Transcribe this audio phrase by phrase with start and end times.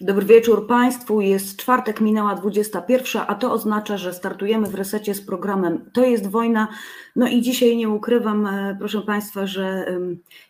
[0.00, 1.20] Dobry wieczór Państwu.
[1.20, 6.26] Jest czwartek, minęła 21, a to oznacza, że startujemy w resecie z programem To jest
[6.26, 6.68] wojna.
[7.16, 9.86] No i dzisiaj nie ukrywam, e, proszę Państwa, że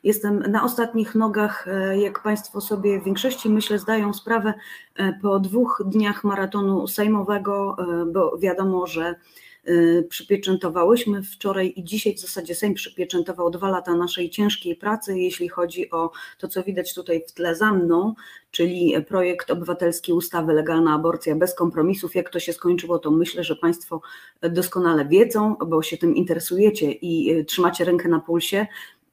[0.02, 1.68] jestem na ostatnich nogach.
[1.68, 4.54] E, jak Państwo sobie w większości, myślę, zdają sprawę
[4.96, 7.76] e, po dwóch dniach maratonu sejmowego,
[8.12, 9.14] bo wiadomo, że
[10.08, 15.90] przypieczętowałyśmy wczoraj i dzisiaj w zasadzie Sejm przypieczętował dwa lata naszej ciężkiej pracy, jeśli chodzi
[15.90, 18.14] o to, co widać tutaj w tle za mną,
[18.50, 22.14] czyli projekt obywatelski ustawy Legalna aborcja bez kompromisów.
[22.14, 24.00] Jak to się skończyło, to myślę, że Państwo
[24.42, 28.66] doskonale wiedzą, bo się tym interesujecie i y, trzymacie rękę na pulsie.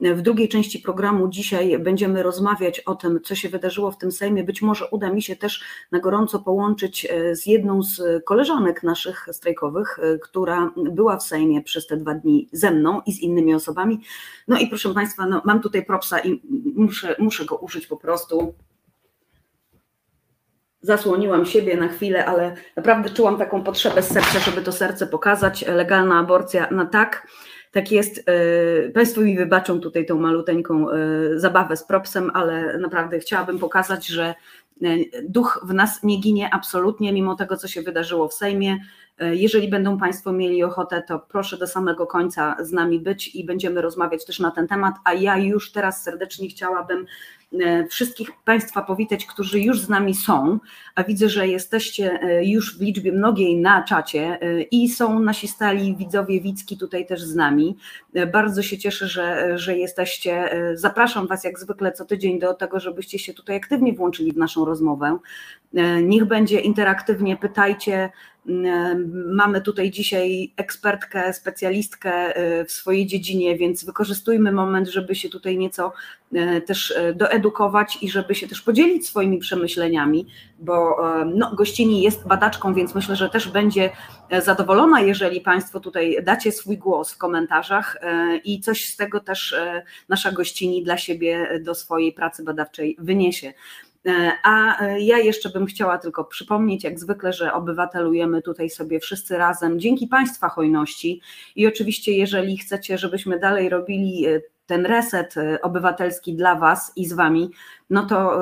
[0.04, 4.44] W drugiej części programu dzisiaj będziemy rozmawiać o tym, co się wydarzyło w tym Sejmie.
[4.44, 9.28] Być może uda mi się też na gorąco połączyć e, z jedną z koleżanek naszych
[9.32, 13.54] strajkowych, e, która była w Sejmie przez te dwa dni ze mną i z innymi
[13.54, 14.02] osobami.
[14.48, 16.42] No i proszę Państwa, no, mam tutaj propsa i
[16.76, 18.54] muszę, muszę go użyć po prostu
[20.82, 25.66] zasłoniłam siebie na chwilę, ale naprawdę czułam taką potrzebę z serca, żeby to serce pokazać.
[25.68, 27.28] Legalna aborcja na tak.
[27.74, 28.30] Tak jest.
[28.30, 30.96] E, państwo mi wybaczą tutaj tą maluteńką e,
[31.40, 34.36] zabawę z propsem, ale naprawdę chciałabym pokazać, że
[34.84, 34.88] e,
[35.24, 38.78] duch w nas nie ginie absolutnie, mimo tego, co się wydarzyło w Sejmie.
[39.20, 43.82] Jeżeli będą Państwo mieli ochotę, to proszę do samego końca z nami być i będziemy
[43.82, 44.96] rozmawiać też na ten temat.
[45.06, 47.06] A ja już teraz serdecznie chciałabym
[47.90, 50.60] wszystkich Państwa powitać, którzy już z nami są,
[50.96, 55.48] a widzę, że jesteście e, już w liczbie mnogiej na czacie e, i są nasi
[55.48, 57.78] stali widzowie Wicki tutaj też z nami.
[58.34, 60.50] Bardzo się cieszę, że, że jesteście.
[60.74, 64.66] Zapraszam Was jak zwykle co tydzień do tego, żebyście się tutaj aktywnie włączyli w naszą
[64.66, 65.18] rozmowę.
[66.04, 68.10] Niech będzie interaktywnie, pytajcie,
[69.26, 75.58] Mamy tutaj dzisiaj ekspertkę, specjalistkę y, w swojej dziedzinie, więc wykorzystujmy moment, żeby się tutaj
[75.58, 75.94] nieco
[76.34, 80.28] y, też y, doedukować i żeby się też podzielić swoimi przemyśleniami,
[80.60, 80.98] bo
[81.36, 83.90] no, gościni jest badaczką, więc myślę, że też będzie
[84.40, 87.98] zadowolona, jeżeli Państwo tutaj dacie swój głos w komentarzach
[88.44, 89.56] i coś z tego też
[90.10, 93.54] nasza gościni dla siebie do swojej pracy badawczej wyniesie.
[94.08, 99.00] E, a e, ja jeszcze bym chciała tylko przypomnieć, jak zwykle, że obywatelujemy tutaj sobie
[99.00, 101.22] wszyscy razem dzięki Państwa hojności.
[101.56, 107.14] I oczywiście, jeżeli chcecie, żebyśmy dalej robili e, ten reset obywatelski dla Was i z
[107.14, 107.52] Wami,
[107.90, 108.42] no to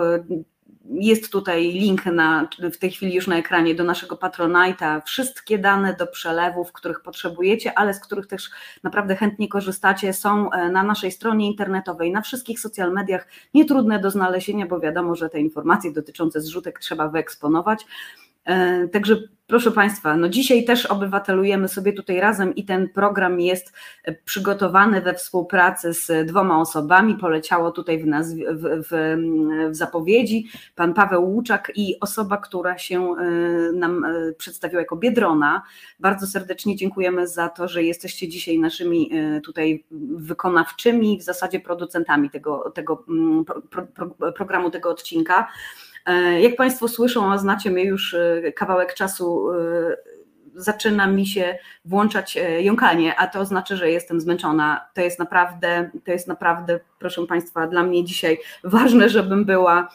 [0.90, 5.02] jest tutaj link na, w tej chwili już na ekranie do naszego Patronite'a.
[5.06, 8.50] Wszystkie dane do przelewów, których potrzebujecie, ale z których też
[8.84, 13.28] naprawdę chętnie korzystacie, są e, na naszej stronie internetowej, na wszystkich social mediach.
[13.54, 17.86] Nietrudne do znalezienia, bo wiadomo, że te informacje dotyczące zrzutek trzeba wyeksponować.
[18.46, 23.74] E, także proszę Państwa, no dzisiaj też obywatelujemy sobie tutaj razem i ten program jest
[24.04, 27.18] e, przygotowany we współpracy z dwoma osobami.
[27.18, 29.18] Poleciało tutaj w, nazw- w, w,
[29.72, 33.26] w zapowiedzi pan Paweł Łuczak i osoba, która się e,
[33.74, 34.06] nam
[34.38, 35.62] przedstawiła jako Biedrona.
[36.00, 39.12] Bardzo serdecznie dziękujemy za to, że jesteście dzisiaj naszymi
[39.44, 39.84] tutaj
[40.16, 45.48] wykonawczymi, w zasadzie producentami tego, tego mm, pro, pro, programu, tego odcinka.
[46.06, 49.98] E, jak Państwo słyszą, a znacie mnie już e, kawałek czasu, e,
[50.56, 54.86] zaczyna mi się włączać jąkanie, a to znaczy, że jestem zmęczona.
[54.94, 59.88] To jest naprawdę, to jest naprawdę, proszę Państwa, dla mnie dzisiaj ważne, żebym była,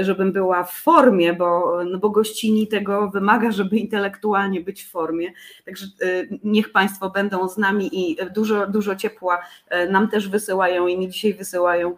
[0.00, 5.32] żebym była w formie, bo, no bo gościni tego wymaga, żeby intelektualnie być w formie.
[5.64, 5.86] Także
[6.44, 9.38] niech Państwo będą z nami i dużo, dużo ciepła
[9.90, 11.96] nam też wysyłają i mi dzisiaj wysyłają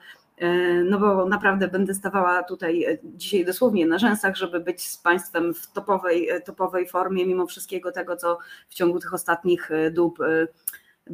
[0.84, 5.54] no bo naprawdę będę stawała tutaj e, dzisiaj dosłownie na rzęsach, żeby być z Państwem
[5.54, 10.18] w topowej, e, topowej formie, mimo wszystkiego tego, co w ciągu tych ostatnich dób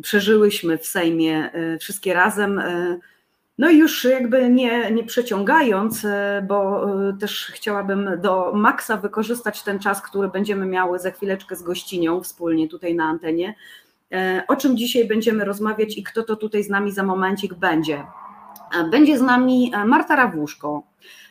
[0.03, 1.50] przeżyłyśmy w Sejmie
[1.81, 2.62] wszystkie razem.
[3.59, 6.06] No i już jakby nie, nie przeciągając,
[6.48, 6.86] bo
[7.20, 12.69] też chciałabym do maksa wykorzystać ten czas, który będziemy miały za chwileczkę z gościnią wspólnie
[12.69, 13.54] tutaj na antenie.
[14.48, 18.04] O czym dzisiaj będziemy rozmawiać i kto to tutaj z nami za momencik będzie?
[18.91, 20.82] Będzie z nami e, Marta Rawuszko,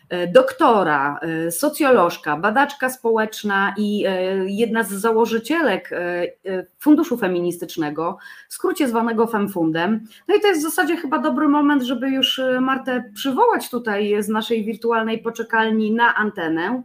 [0.10, 4.06] e, doktora, e, socjolożka, badaczka społeczna i
[4.46, 5.90] jedna z założycielek
[6.80, 8.18] Funduszu Feministycznego,
[8.50, 10.08] w skrócie zwanego FemFundem.
[10.28, 14.30] No i to jest w zasadzie chyba dobry moment, żeby już Martę przywołać tutaj z
[14.30, 16.84] naszej wirtualnej poczekalni na antenę.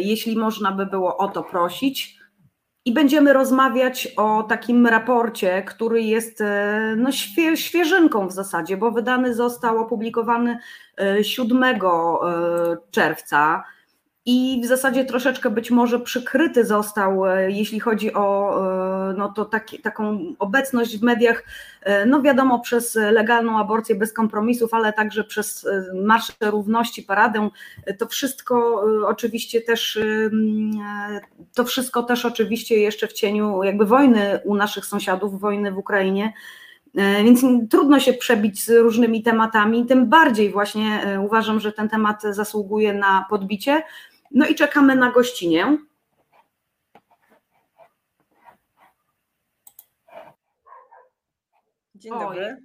[0.00, 2.19] Jeśli można by było o to prosić.
[2.84, 8.90] I będziemy rozmawiać o takim raporcie, który jest e, no, świe, świeżynką w zasadzie, bo
[8.90, 10.58] wydany został, opublikowany
[11.22, 11.78] 7 e, e,
[12.90, 13.64] czerwca.
[14.32, 18.56] I w zasadzie troszeczkę być może przykryty został, e, jeśli chodzi o
[19.10, 21.44] e, no to taki, taką obecność w mediach,
[21.82, 27.48] e, no wiadomo, przez legalną aborcję bez kompromisów, ale także przez Marsze Równości, Paradę.
[27.98, 29.98] To wszystko oczywiście też,
[31.54, 36.32] to wszystko też oczywiście jeszcze w cieniu jakby wojny u naszych sąsiadów, wojny w Ukrainie.
[37.24, 42.94] Więc trudno się przebić z różnymi tematami, tym bardziej właśnie uważam, że ten temat zasługuje
[42.94, 43.82] na podbicie.
[44.30, 45.78] No i czekamy na gościnie.
[51.94, 52.56] Dzień dobry.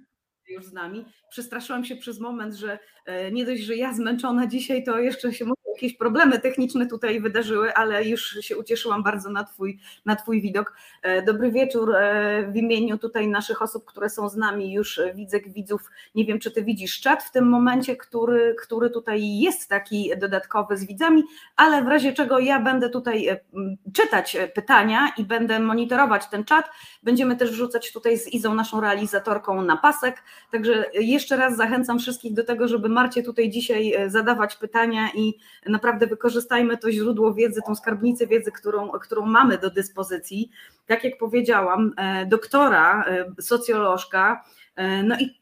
[0.48, 1.04] Oj, już z nami.
[1.30, 5.44] Przestraszyłam się przez moment, że e, nie dość, że ja zmęczona dzisiaj, to jeszcze się
[5.76, 10.76] jakieś problemy techniczne tutaj wydarzyły, ale już się ucieszyłam bardzo na twój, na twój widok.
[11.02, 15.40] E, dobry wieczór e, w imieniu tutaj naszych osób, które są z nami, już widzę
[15.40, 15.90] widzów.
[16.14, 20.76] Nie wiem, czy ty widzisz czat w tym momencie, który, który tutaj jest taki dodatkowy
[20.76, 21.22] z widzami,
[21.56, 23.40] ale w razie czego ja będę tutaj e,
[23.92, 26.70] czytać pytania i będę monitorować ten czat.
[27.02, 30.22] Będziemy też wrzucać tutaj z Izą, naszą realizatorką, na pasek.
[30.52, 35.34] Także jeszcze raz zachęcam wszystkich do tego, żeby Marcie tutaj dzisiaj zadawać pytania i
[35.68, 40.50] naprawdę wykorzystajmy to źródło wiedzy, tą skarbnicę wiedzy, którą, którą mamy do dyspozycji.
[40.86, 44.44] Tak jak powiedziałam, e, doktora, e, socjolożka,
[44.76, 45.40] e, no i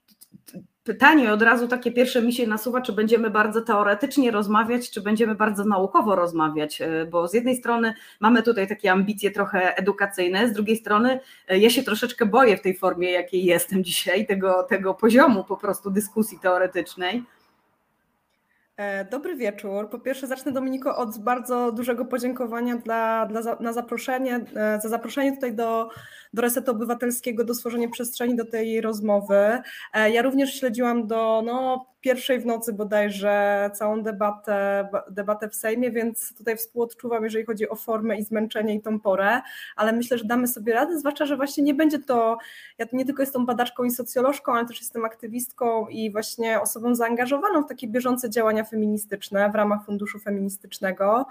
[0.85, 5.35] pytanie od razu takie pierwsze mi się nasuwa, czy będziemy bardzo teoretycznie rozmawiać, czy będziemy
[5.35, 10.77] bardzo naukowo rozmawiać, bo z jednej strony mamy tutaj takie ambicje trochę edukacyjne, z drugiej
[10.77, 15.57] strony ja się troszeczkę boję w tej formie, jakiej jestem dzisiaj, tego, tego poziomu po
[15.57, 17.23] prostu dyskusji teoretycznej.
[18.77, 19.91] E, dobry wieczór.
[19.91, 25.33] Po pierwsze zacznę Dominiko od bardzo dużego podziękowania dla, dla, na zaproszenie, e, za zaproszenie
[25.33, 25.89] tutaj do,
[26.33, 29.63] do Resetu Obywatelskiego, do stworzenia przestrzeni do tej rozmowy.
[29.93, 35.91] E, ja również śledziłam do no, pierwszej w nocy bodajże całą debatę, debatę w Sejmie,
[35.91, 39.41] więc tutaj współodczuwam, jeżeli chodzi o formę i zmęczenie i tą porę,
[39.77, 42.39] ale myślę, że damy sobie radę, zwłaszcza, że właśnie nie będzie to,
[42.79, 47.63] ja nie tylko jestem badaczką i socjolożką, ale też jestem aktywistką i właśnie osobą zaangażowaną
[47.63, 51.27] w takie bieżące działania feministyczne w ramach Funduszu Feministycznego,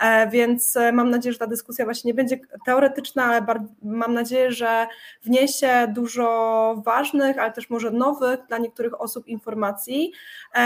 [0.00, 3.46] e, więc e, mam nadzieję, że ta dyskusja właśnie nie będzie teoretyczna, ale
[3.82, 4.86] mam nadzieję, że
[5.22, 10.12] wniesie dużo ważnych, ale też może nowych dla niektórych osób informacji,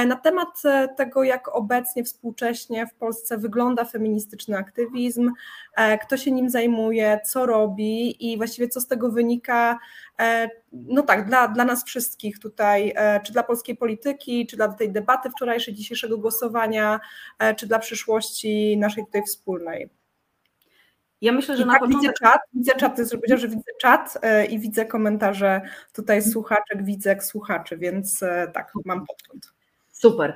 [0.07, 5.33] na temat e, tego, jak obecnie, współcześnie w Polsce wygląda feministyczny aktywizm,
[5.77, 9.79] e, kto się nim zajmuje, co robi i właściwie co z tego wynika,
[10.73, 12.95] no tak, dla, dla nas wszystkich tutaj,
[13.25, 17.01] czy dla polskiej polityki, czy dla tej debaty wczorajszej, dzisiejszego głosowania,
[17.57, 20.00] czy dla przyszłości naszej tutaj wspólnej.
[21.21, 22.03] Ja myślę, że I na tak początek...
[22.03, 24.19] widzę czat, widzę czat, to jest, że widzę czat
[24.51, 25.61] i widzę komentarze
[25.93, 29.53] tutaj słuchaczek, widzę słuchaczy, więc tak, mam podgląd.
[29.93, 30.35] Super.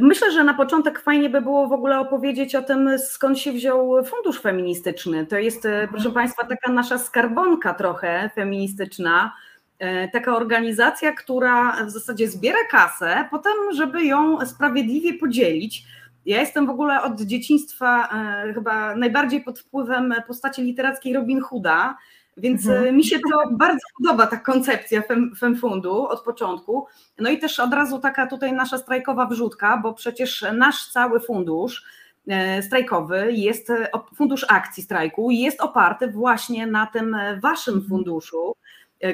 [0.00, 4.04] Myślę, że na początek fajnie by było w ogóle opowiedzieć o tym, skąd się wziął
[4.04, 5.26] Fundusz Feministyczny.
[5.26, 9.32] To jest, e, proszę Państwa, taka nasza skarbonka trochę feministyczna,
[9.78, 15.84] e, taka organizacja, która w zasadzie zbiera kasę, potem, żeby ją sprawiedliwie podzielić.
[16.26, 21.96] Ja jestem w ogóle od dzieciństwa e, chyba najbardziej pod wpływem postaci literackiej Robin Hooda,
[22.36, 22.88] więc mhm.
[22.88, 25.02] E, mi się to bardzo podoba, ta koncepcja
[25.38, 26.86] FemFundu od początku.
[27.18, 31.84] No i też od razu taka tutaj nasza strajkowa wrzutka, bo przecież nasz cały fundusz
[32.28, 33.72] e, strajkowy jest,
[34.16, 37.88] fundusz akcji strajku jest oparty właśnie na tym waszym mhm.
[37.88, 38.56] funduszu,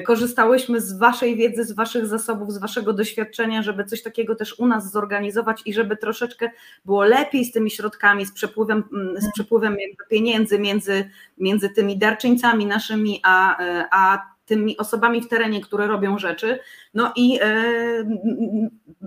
[0.05, 4.67] korzystałyśmy z Waszej wiedzy, z Waszych zasobów, z Waszego doświadczenia, żeby coś takiego też u
[4.67, 6.51] nas zorganizować i żeby troszeczkę
[6.85, 9.77] było lepiej z tymi środkami, z przepływem, mm, z przepływem
[10.09, 16.17] pieniędzy między, między tymi darczyńcami naszymi, a, e, a tymi osobami w terenie, które robią
[16.17, 16.59] rzeczy.
[16.93, 17.53] No i e,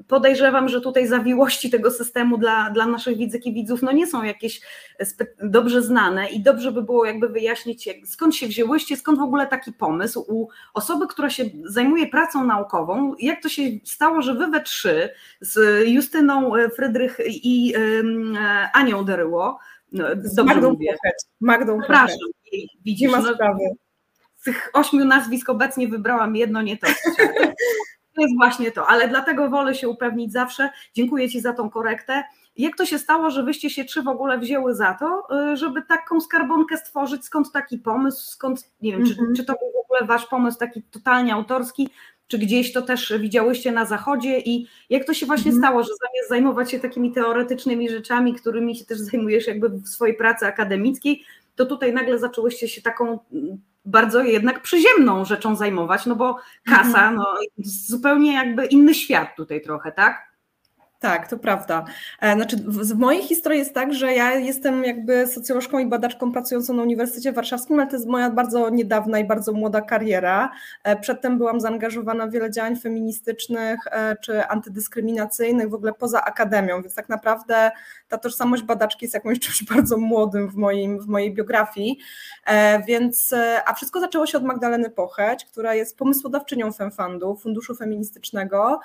[0.08, 4.22] podejrzewam, że tutaj zawiłości tego systemu dla, dla naszych widzek i widzów no nie są
[4.22, 4.60] jakieś
[5.42, 9.72] dobrze znane i dobrze by było jakby wyjaśnić, skąd się wzięłyście, skąd w ogóle taki
[9.72, 14.60] pomysł u osoby, która się zajmuje pracą naukową, jak to się stało, że wy we
[14.60, 15.08] trzy
[15.40, 17.74] z Justyną Frydrych i
[18.74, 19.58] Anią Deryło,
[19.92, 20.96] no, z Magdą mówię.
[21.40, 22.28] Magdą Przepraszam,
[22.84, 23.58] widzisz, nie ma no, sprawy
[24.42, 26.86] z tych ośmiu nazwisk obecnie wybrałam jedno, nie to.
[28.14, 30.70] To jest właśnie to, ale dlatego wolę się upewnić zawsze.
[30.94, 32.24] Dziękuję Ci za tą korektę.
[32.56, 35.82] Jak to się stało, że wyście się trzy w ogóle wzięły za to, y, żeby
[35.82, 37.24] taką skarbonkę stworzyć?
[37.24, 38.30] Skąd taki pomysł?
[38.30, 39.14] Skąd, nie wiem, mm -hmm.
[39.14, 39.36] czy, mhm.
[39.36, 41.90] czy to był w ogóle Wasz pomysł taki totalnie autorski,
[42.26, 45.64] czy gdzieś to też widziałyście na zachodzie i jak to się właśnie mm -hmm.
[45.64, 50.16] stało, że zamiast zajmować się takimi teoretycznymi rzeczami, którymi się też zajmujesz jakby w swojej
[50.16, 51.24] pracy akademickiej,
[51.56, 53.18] to tutaj nagle zaczęłyście się taką
[53.84, 57.14] bardzo jednak przyziemną rzeczą zajmować, no bo kasa, mhm.
[57.14, 57.26] no
[57.64, 60.31] zupełnie jakby inny świat tutaj trochę, tak?
[61.02, 61.84] Tak, to prawda.
[62.20, 66.74] E, znaczy, w, mojej historii jest tak, że ja jestem jakby socjolożką i badaczką pracującą
[66.74, 70.50] na Uniwersytecie Warszawskim, ale to jest moja bardzo niedawna i bardzo młoda kariera.
[70.84, 76.82] E, przedtem byłam zaangażowana w wiele działań feministycznych e, czy antydyskryminacyjnych, w ogóle poza akademią,
[76.82, 77.70] więc tak naprawdę
[78.08, 81.98] ta tożsamość badaczki jest jakimś czymś bardzo młodym w, moim, w mojej biografii.
[82.86, 83.34] Więc,
[83.66, 88.80] a wszystko zaczęło się od Magdaleny Pocheć, która jest pomysłodawczynią FemFundu, Funduszu Feministycznego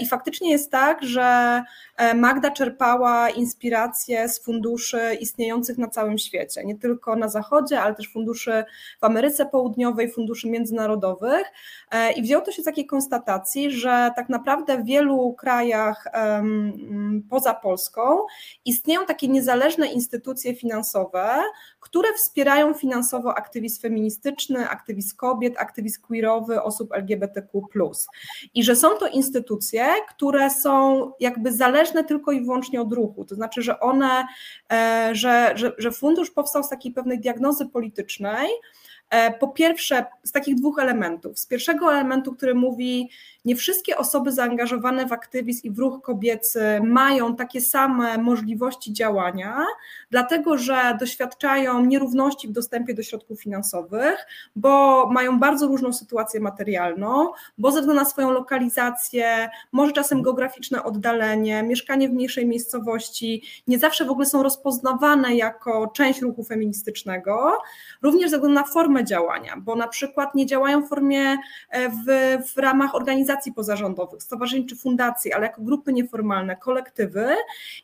[0.00, 1.47] i faktycznie jest tak, że
[1.96, 7.94] E, Magda czerpała inspiracje z funduszy istniejących na całym świecie, nie tylko na Zachodzie, ale
[7.94, 8.64] też funduszy
[9.00, 11.46] w Ameryce Południowej, funduszy międzynarodowych.
[11.90, 16.04] E, I wzięło to się z takiej konstatacji, że tak naprawdę w wielu krajach
[17.30, 18.18] poza Polską
[18.64, 21.42] istnieją takie niezależne instytucje finansowe,
[21.80, 27.62] które wspierają finansowo aktywizm feministyczny, aktywizm kobiet, aktywizm queerowy, osób LGBTQ.
[28.54, 33.24] I że są to instytucje, które są jakby zależne tylko i wyłącznie od ruchu.
[33.24, 34.26] To znaczy, że one,
[34.72, 38.48] e, że, że, że fundusz powstał z takiej pewnej diagnozy politycznej,
[39.40, 41.38] po pierwsze, z takich dwóch elementów.
[41.38, 43.10] Z pierwszego elementu, który mówi,
[43.44, 49.66] nie wszystkie osoby zaangażowane w aktywizm i w ruch kobiecy mają takie same możliwości działania,
[50.10, 57.28] dlatego że doświadczają nierówności w dostępie do środków finansowych, bo mają bardzo różną sytuację materialną,
[57.58, 63.78] bo ze względu na swoją lokalizację, może czasem geograficzne oddalenie, mieszkanie w mniejszej miejscowości, nie
[63.78, 67.58] zawsze w ogóle są rozpoznawane jako część ruchu feministycznego,
[68.02, 71.36] również ze względu na formę działania, bo na przykład nie działają w formie
[71.70, 72.04] e, w,
[72.54, 77.26] w ramach organizacji pozarządowych, stowarzyszeń czy fundacji, ale jako grupy nieformalne, kolektywy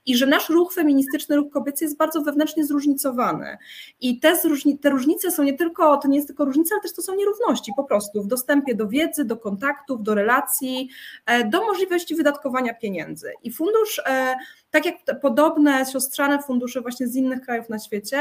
[0.07, 3.59] i że nasz ruch feministyczny, ruch kobiecy jest bardzo wewnętrznie zróżnicowany.
[4.01, 6.95] I te, zróżni, te różnice są nie tylko, to nie jest tylko różnica, ale też
[6.95, 10.89] to są nierówności po prostu w dostępie do wiedzy, do kontaktów, do relacji,
[11.27, 13.33] e, do możliwości wydatkowania pieniędzy.
[13.43, 14.35] I fundusz e,
[14.75, 18.21] tak jak podobne siostrzane fundusze właśnie z innych krajów na świecie,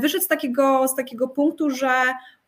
[0.00, 1.90] wyszedł z takiego, z takiego punktu, że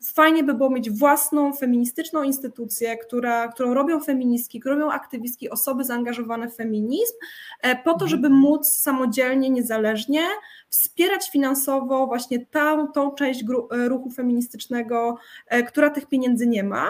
[0.02, 5.84] fajnie by było mieć własną feministyczną instytucję, która, którą robią feministki, którą robią aktywistki, osoby
[5.84, 7.14] zaangażowane w feminizm,
[7.62, 8.10] e, po to, mhm.
[8.10, 10.22] żeby móc samodzielnie, niezależnie
[10.78, 15.16] wspierać finansowo właśnie tą, tą część e, ruchu feministycznego,
[15.48, 16.88] e, która tych pieniędzy nie ma,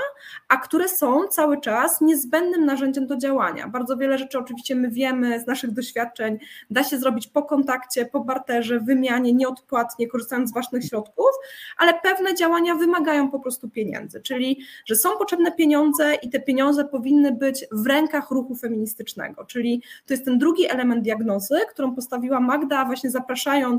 [0.48, 3.68] a które są cały czas niezbędnym narzędziem do działania.
[3.68, 6.38] Bardzo wiele rzeczy oczywiście my wiemy z naszych doświadczeń,
[6.70, 11.30] da się zrobić po kontakcie, po barterze, wymianie, nieodpłatnie, korzystając z własnych środków,
[11.78, 16.84] ale pewne działania wymagają po prostu pieniędzy, czyli że są potrzebne pieniądze i te pieniądze
[16.84, 22.40] powinny być w rękach ruchu feministycznego, czyli to jest ten drugi element diagnozy, którą postawiła
[22.40, 23.73] Magda, właśnie zapraszając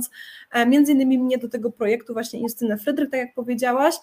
[0.51, 3.95] E, między innymi mnie do tego projektu właśnie Justynę Frydrych, tak jak powiedziałaś,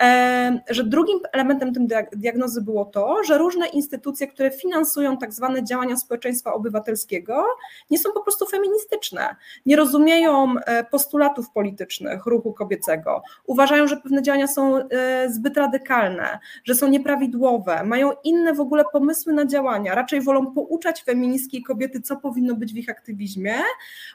[0.00, 5.64] e, że drugim elementem tym diagnozy było to, że różne instytucje, które finansują tak zwane
[5.64, 7.44] działania społeczeństwa obywatelskiego,
[7.90, 9.36] nie są po prostu feministyczne,
[9.66, 14.88] nie rozumieją e, postulatów politycznych ruchu kobiecego, uważają, że pewne działania są
[15.28, 21.04] zbyt radykalne, że są nieprawidłowe, mają inne w ogóle pomysły na działania, raczej wolą pouczać
[21.04, 23.54] feministki i kobiety, co powinno być w ich aktywizmie,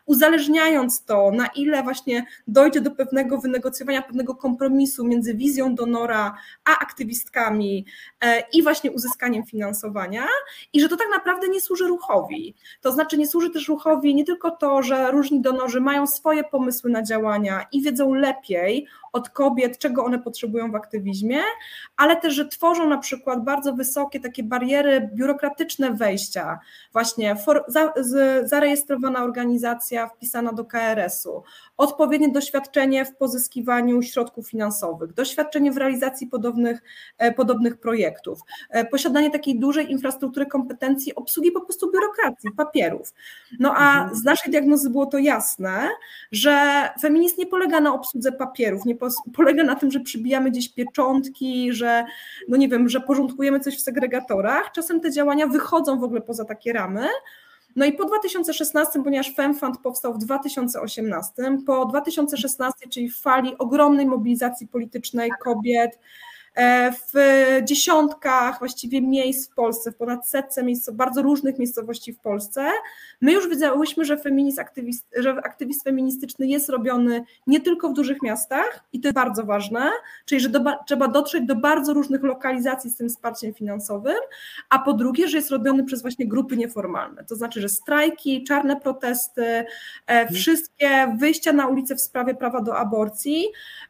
[0.05, 6.35] uzależniając to na ile właśnie dojdzie do pewnego wynegocjowania, pewnego kompromisu między wizją donora
[6.65, 7.85] a aktywistkami
[8.21, 10.25] e, i właśnie uzyskaniem finansowania
[10.73, 12.55] i że to tak naprawdę nie służy ruchowi.
[12.81, 16.89] To znaczy nie służy też ruchowi nie tylko to, że różni donorzy mają swoje pomysły
[16.89, 21.41] na działania i wiedzą lepiej od kobiet, czego one potrzebują w aktywizmie,
[21.97, 26.59] ale też, że tworzą na przykład bardzo wysokie takie bariery biurokratyczne wejścia,
[26.93, 31.43] właśnie for, za, z, zarejestrowana organizacja wpisana do KRS-u,
[31.77, 36.83] odpowiednie doświadczenie w pozyskiwaniu środków finansowych, doświadczenie w realizacji podobnych,
[37.17, 38.39] e, podobnych projektów,
[38.69, 43.13] e, posiadanie takiej dużej infrastruktury kompetencji obsługi po prostu biurokracji, papierów.
[43.59, 44.15] No a mhm.
[44.15, 45.89] z naszej diagnozy było to jasne,
[46.31, 48.95] że feminizm nie polega na obsłudze papierów, nie
[49.33, 52.05] polega na tym, że przybijamy gdzieś pieczątki, że
[52.47, 54.71] no nie wiem, że porządkujemy coś w segregatorach.
[54.71, 57.07] Czasem te działania wychodzą w ogóle poza takie ramy.
[57.75, 61.33] No i po 2016, ponieważ FemFund powstał w 2018,
[61.65, 65.99] po 2016, czyli w fali ogromnej mobilizacji politycznej kobiet,
[66.55, 67.13] w
[67.63, 72.67] dziesiątkach właściwie miejsc w Polsce, w ponad setce miejsc, bardzo różnych miejscowości w Polsce.
[73.21, 78.21] My już wiedziałyśmy, że, feminizm aktywist, że aktywizm feministyczny jest robiony nie tylko w dużych
[78.21, 79.89] miastach i to jest bardzo ważne,
[80.25, 84.17] czyli że do, trzeba dotrzeć do bardzo różnych lokalizacji z tym wsparciem finansowym,
[84.69, 88.79] a po drugie, że jest robiony przez właśnie grupy nieformalne, to znaczy, że strajki, czarne
[88.79, 89.65] protesty, e,
[90.07, 90.35] mhm.
[90.35, 93.45] wszystkie wyjścia na ulicę w sprawie prawa do aborcji,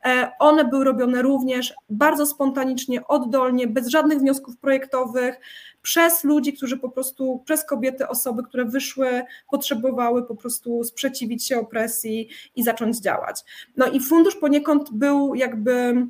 [0.05, 5.39] e, one były robione również bardzo spontanicznie spontanicznie, oddolnie, bez żadnych wniosków projektowych,
[5.81, 11.59] przez ludzi, którzy po prostu, przez kobiety, osoby, które wyszły, potrzebowały po prostu sprzeciwić się
[11.59, 13.41] opresji i zacząć działać.
[13.77, 16.07] No i fundusz poniekąd był jakby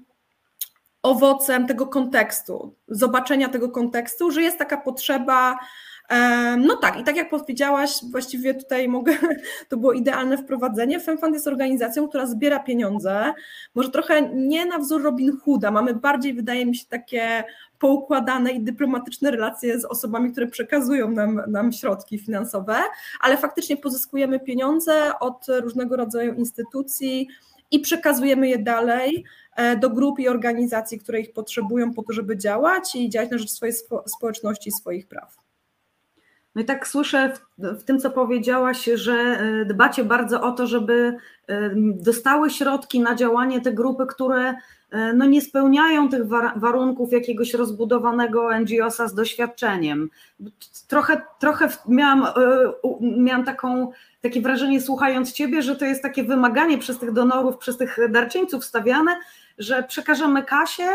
[1.04, 5.60] owocem tego kontekstu, zobaczenia tego kontekstu, że jest taka potrzeba
[6.58, 9.14] no tak, i tak jak powiedziałaś, właściwie tutaj mogę,
[9.70, 11.00] to było idealne wprowadzenie.
[11.00, 13.34] FemFund jest organizacją, która zbiera pieniądze,
[13.76, 17.44] może trochę nie na wzór Robin Hooda, mamy bardziej, wydaje mi się, takie
[17.80, 22.76] poukładane i dyplomatyczne relacje z osobami, które przekazują nam, nam środki finansowe,
[23.22, 27.28] ale faktycznie pozyskujemy pieniądze od różnego rodzaju instytucji
[27.72, 29.24] i przekazujemy je dalej
[29.56, 33.38] e, do grup i organizacji, które ich potrzebują po to, żeby działać i działać na
[33.38, 35.51] rzecz swojej społeczności i swoich praw.
[36.56, 40.68] No i tak słyszę w, w, tym, co powiedziałaś, że e, dbacie bardzo o to,
[40.68, 41.18] żeby
[41.48, 44.54] e, dostały środki na działanie te grupy, które
[44.92, 50.10] e, no nie spełniają tych warunków jakiegoś rozbudowanego NGO-sa z doświadczeniem.
[50.88, 52.28] Trochę, trochę miałam,
[53.02, 53.92] miałam taką,
[54.22, 58.66] takie wrażenie, słuchając Ciebie, że to jest takie wymaganie przez tych donorów, przez tych darczyńców
[58.66, 59.16] stawiane,
[59.58, 60.88] że przekażemy kasie,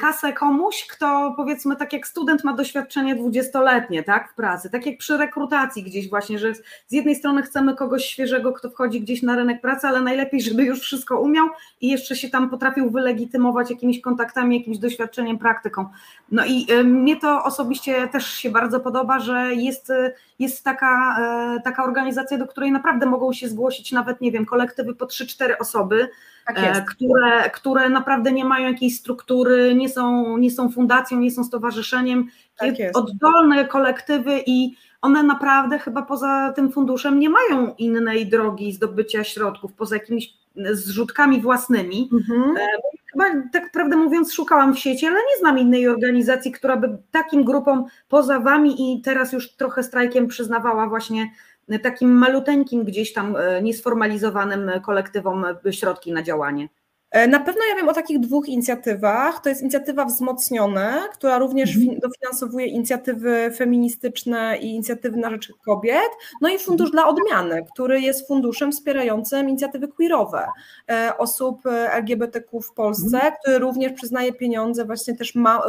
[0.00, 4.98] kasę komuś, kto powiedzmy tak jak student ma doświadczenie dwudziestoletnie tak, w pracy, tak jak
[4.98, 6.54] przy rekrutacji gdzieś właśnie, że
[6.86, 10.64] z jednej strony chcemy kogoś świeżego, kto wchodzi gdzieś na rynek pracy, ale najlepiej, żeby
[10.64, 11.46] już wszystko umiał
[11.80, 15.86] i jeszcze się tam potrafił wylegitymować jakimiś kontaktami, jakimś doświadczeniem, praktyką.
[16.32, 21.16] No i y, mnie to osobiście też się bardzo podoba, że jest, y, jest taka,
[21.58, 25.58] y, taka organizacja, do której naprawdę mogą się zgłosić nawet, nie wiem, kolektywy po 3-4
[25.58, 26.08] osoby,
[26.46, 31.44] tak które, które naprawdę nie mają jakiejś struktury, nie są, nie są fundacją, nie są
[31.44, 38.72] stowarzyszeniem, tak oddolne kolektywy i one naprawdę chyba poza tym funduszem nie mają innej drogi
[38.72, 40.34] zdobycia środków, poza jakimiś
[40.72, 42.10] zrzutkami własnymi.
[42.12, 42.56] Mhm.
[42.56, 42.66] E,
[43.12, 47.44] chyba tak prawdę mówiąc szukałam w sieci, ale nie znam innej organizacji, która by takim
[47.44, 51.30] grupom poza wami i teraz już trochę strajkiem przyznawała właśnie
[51.78, 56.68] takim maluteńkim gdzieś tam e, niesformalizowanym kolektywom środki na działanie?
[57.12, 59.40] E, na pewno ja wiem o takich dwóch inicjatywach.
[59.42, 61.98] To jest inicjatywa Wzmocnione, która również mhm.
[62.00, 66.10] dofinansowuje inicjatywy feministyczne i inicjatywy na rzecz kobiet.
[66.40, 70.48] No i Fundusz dla Odmiany, który jest funduszem wspierającym inicjatywy queerowe
[70.90, 71.62] e, osób
[72.00, 73.32] LGBTQ w Polsce, mhm.
[73.40, 75.62] który również przyznaje pieniądze, właśnie też ma,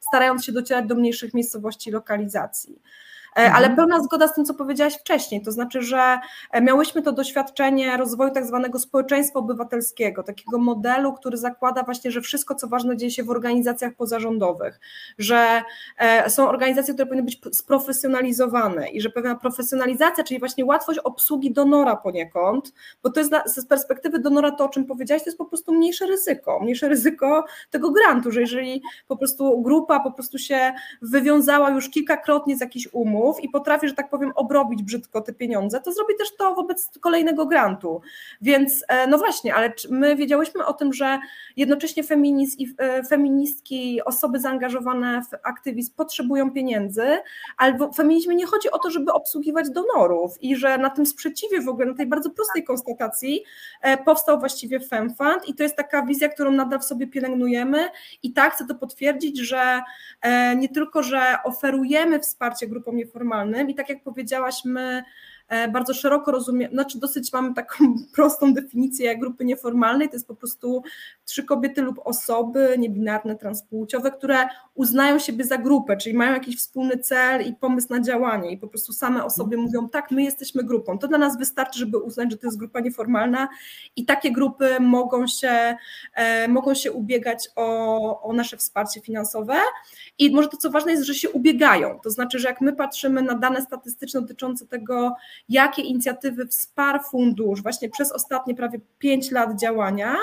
[0.00, 2.78] starając się docierać do mniejszych miejscowości lokalizacji.
[3.36, 3.56] E, mhm.
[3.56, 6.18] ale pełna zgoda z tym, co powiedziałaś wcześniej, to znaczy, że
[6.50, 12.20] e, miałyśmy to doświadczenie rozwoju tak zwanego społeczeństwa obywatelskiego, takiego modelu, który zakłada właśnie, że
[12.20, 14.80] wszystko, co ważne, dzieje się w organizacjach pozarządowych,
[15.18, 15.62] że
[15.98, 21.52] e, są organizacje, które powinny być sprofesjonalizowane i że pewna profesjonalizacja, czyli właśnie łatwość obsługi
[21.52, 25.44] donora poniekąd, bo to jest z perspektywy donora to, o czym powiedziałaś, to jest po
[25.44, 30.72] prostu mniejsze ryzyko, mniejsze ryzyko tego grantu, że jeżeli po prostu grupa po prostu się
[31.02, 35.80] wywiązała już kilkakrotnie z jakichś umów, i potrafi, że tak powiem, obrobić brzydko te pieniądze,
[35.80, 38.00] to zrobi też to wobec kolejnego grantu.
[38.40, 41.18] Więc e, no właśnie, ale my wiedziałyśmy o tym, że
[41.56, 47.06] jednocześnie feminizm i e, feministki, osoby zaangażowane w aktywizm potrzebują pieniędzy,
[47.56, 51.60] ale w feminizmie nie chodzi o to, żeby obsługiwać donorów i że na tym sprzeciwie
[51.60, 53.44] w ogóle, na tej bardzo prostej konstatacji
[53.82, 57.88] e, powstał właściwie FemFund i to jest taka wizja, którą nadal w sobie pielęgnujemy
[58.22, 59.82] i tak chcę to potwierdzić, że
[60.56, 65.02] nie tylko, że oferujemy wsparcie grupom nieformalnym i tak jak powiedziałaś, my
[65.72, 70.82] bardzo szeroko rozumiemy, znaczy dosyć mamy taką prostą definicję grupy nieformalnej, to jest po prostu
[71.24, 76.98] trzy kobiety lub osoby niebinarne, transpłciowe, które uznają siebie za grupę, czyli mają jakiś wspólny
[76.98, 80.64] cel i pomysł na działanie i po prostu same o sobie mówią, tak, my jesteśmy
[80.64, 80.98] grupą.
[80.98, 83.48] To dla nas wystarczy, żeby uznać, że to jest grupa nieformalna
[83.96, 85.76] i takie grupy mogą się,
[86.14, 89.54] e, mogą się ubiegać o, o nasze wsparcie finansowe.
[90.18, 93.22] I może to, co ważne jest, że się ubiegają, to znaczy, że jak my patrzymy
[93.22, 95.14] na dane statystyczne dotyczące tego,
[95.48, 100.16] jakie inicjatywy wsparł fundusz właśnie przez ostatnie prawie 5 lat działania,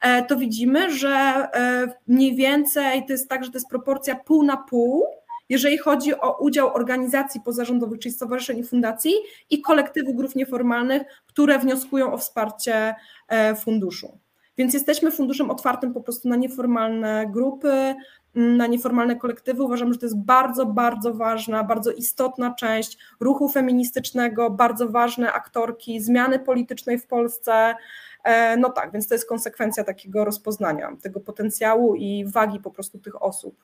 [0.00, 4.42] e, to widzimy, że e, mniej więcej to jest tak, że to jest proporcja pół
[4.42, 5.06] na pół,
[5.48, 9.12] jeżeli chodzi o udział organizacji pozarządowych, czyli stowarzyszeń i fundacji
[9.50, 12.94] i kolektywów grup nieformalnych, które wnioskują o wsparcie
[13.28, 14.18] e, funduszu.
[14.58, 17.94] Więc jesteśmy funduszem otwartym po prostu na nieformalne grupy,
[18.36, 19.62] na nieformalne kolektywy.
[19.62, 26.00] Uważam, że to jest bardzo, bardzo ważna, bardzo istotna część ruchu feministycznego, bardzo ważne aktorki
[26.00, 27.74] zmiany politycznej w Polsce.
[28.24, 32.98] E, no tak, więc to jest konsekwencja takiego rozpoznania tego potencjału i wagi po prostu
[32.98, 33.56] tych osób.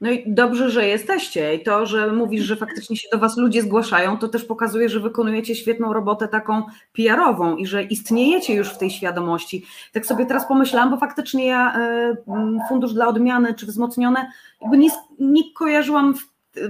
[0.00, 3.62] No i dobrze, że jesteście i to, że mówisz, że faktycznie się do Was ludzie
[3.62, 8.78] zgłaszają, to też pokazuje, że wykonujecie świetną robotę taką PR-ową i że istniejecie już w
[8.78, 9.64] tej świadomości.
[9.92, 12.16] Tak sobie teraz pomyślałam, bo faktycznie ja e,
[12.68, 14.30] Fundusz dla Odmiany czy wzmocnione
[14.60, 16.14] jakby nie, nie kojarzyłam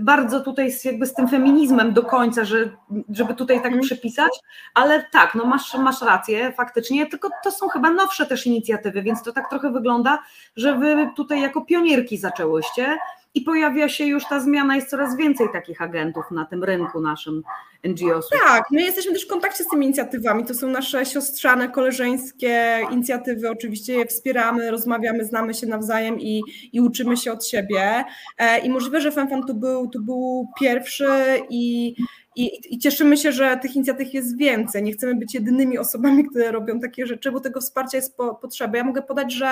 [0.00, 2.70] bardzo tutaj z, jakby z tym feminizmem do końca, że,
[3.10, 3.82] żeby tutaj tak mhm.
[3.82, 4.32] przypisać,
[4.74, 9.22] ale tak, no masz, masz rację faktycznie, tylko to są chyba nowsze też inicjatywy, więc
[9.22, 10.18] to tak trochę wygląda,
[10.56, 12.98] że wy tutaj jako pionierki zaczęłyście,
[13.34, 17.42] i pojawia się już ta zmiana, jest coraz więcej takich agentów na tym rynku naszym
[17.84, 18.40] NGO-sów.
[18.46, 23.50] Tak, my jesteśmy też w kontakcie z tymi inicjatywami, to są nasze siostrzane, koleżeńskie inicjatywy,
[23.50, 28.04] oczywiście je wspieramy, rozmawiamy, znamy się nawzajem i, i uczymy się od siebie
[28.38, 31.08] e, i możliwe, że FemFan tu był, tu był pierwszy
[31.50, 31.94] i
[32.36, 34.82] i, I, cieszymy się, że tych inicjatyw jest więcej.
[34.82, 38.78] Nie chcemy być jedynymi osobami, które robią takie rzeczy, bo tego wsparcia jest po, potrzeba.
[38.78, 39.50] Ja mogę podać, że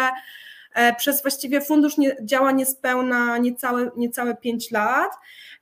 [0.99, 5.13] przez właściwie fundusz nie, działa niespełna niecałe, niecałe 5 lat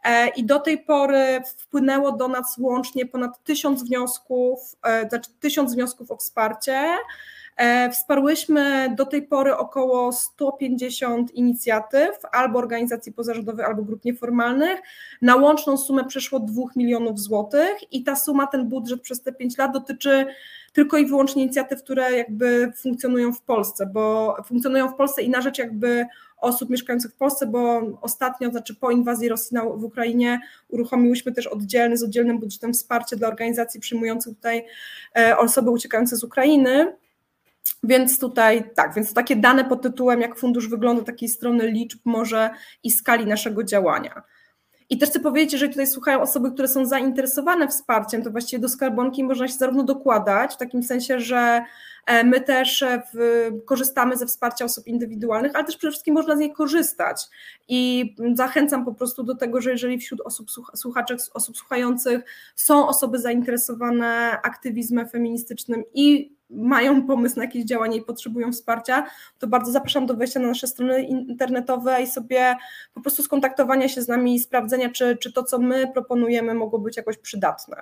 [0.04, 5.74] e, i do tej pory wpłynęło do nas łącznie ponad tysiąc wniosków, e, znaczy tysiąc
[5.74, 6.96] wniosków o wsparcie.
[7.92, 14.80] Wsparłyśmy do tej pory około 150 inicjatyw, albo organizacji pozarządowych, albo grup nieformalnych.
[15.22, 19.58] Na łączną sumę przeszło 2 milionów złotych i ta suma, ten budżet przez te 5
[19.58, 20.26] lat dotyczy
[20.74, 25.40] tylko i wyłącznie inicjatyw, które jakby funkcjonują w Polsce, bo funkcjonują w Polsce i na
[25.40, 26.06] rzecz jakby
[26.36, 31.96] osób mieszkających w Polsce, bo ostatnio, znaczy po inwazji Rosji w Ukrainie uruchomiłyśmy też oddzielny,
[31.96, 34.64] z oddzielnym budżetem wsparcie dla organizacji przyjmujących tutaj
[35.16, 36.96] e, osoby uciekające z Ukrainy.
[37.82, 42.50] Więc tutaj tak, więc takie dane pod tytułem, jak fundusz wygląda, takiej strony liczb może
[42.82, 44.22] i skali naszego działania.
[44.90, 48.68] I też chcę powiedzieć, jeżeli tutaj słuchają osoby, które są zainteresowane wsparciem, to właściwie do
[48.68, 51.64] skarbonki można się zarówno dokładać, w takim sensie, że
[52.06, 56.36] e, my też e, w, korzystamy ze wsparcia osób indywidualnych, ale też przede wszystkim można
[56.36, 57.26] z niej korzystać.
[57.68, 62.20] I zachęcam po prostu do tego, że jeżeli wśród osób słuchaczek, osób słuchających
[62.56, 69.06] są osoby zainteresowane aktywizmem feministycznym i mają pomysł na jakieś działanie i potrzebują wsparcia,
[69.38, 72.56] to bardzo zapraszam do wejścia na nasze strony internetowe i sobie
[72.94, 76.78] po prostu skontaktowania się z nami i sprawdzenia, czy, czy to, co my proponujemy, mogło
[76.78, 77.76] być jakoś przydatne.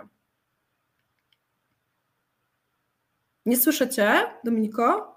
[3.47, 4.13] Nie słyszycie,
[4.45, 5.13] Dominiko?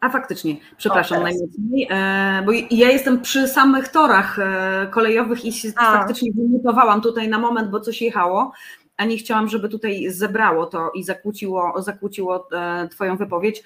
[0.00, 5.52] A faktycznie, przepraszam o, najmocniej, e, bo ja jestem przy samych torach e, kolejowych i
[5.52, 5.92] się A.
[5.92, 8.52] faktycznie wymutowałam tutaj na moment, bo coś jechało,
[8.98, 13.62] a nie chciałam, żeby tutaj zebrało to i zakłóciło, zakłóciło e, Twoją wypowiedź.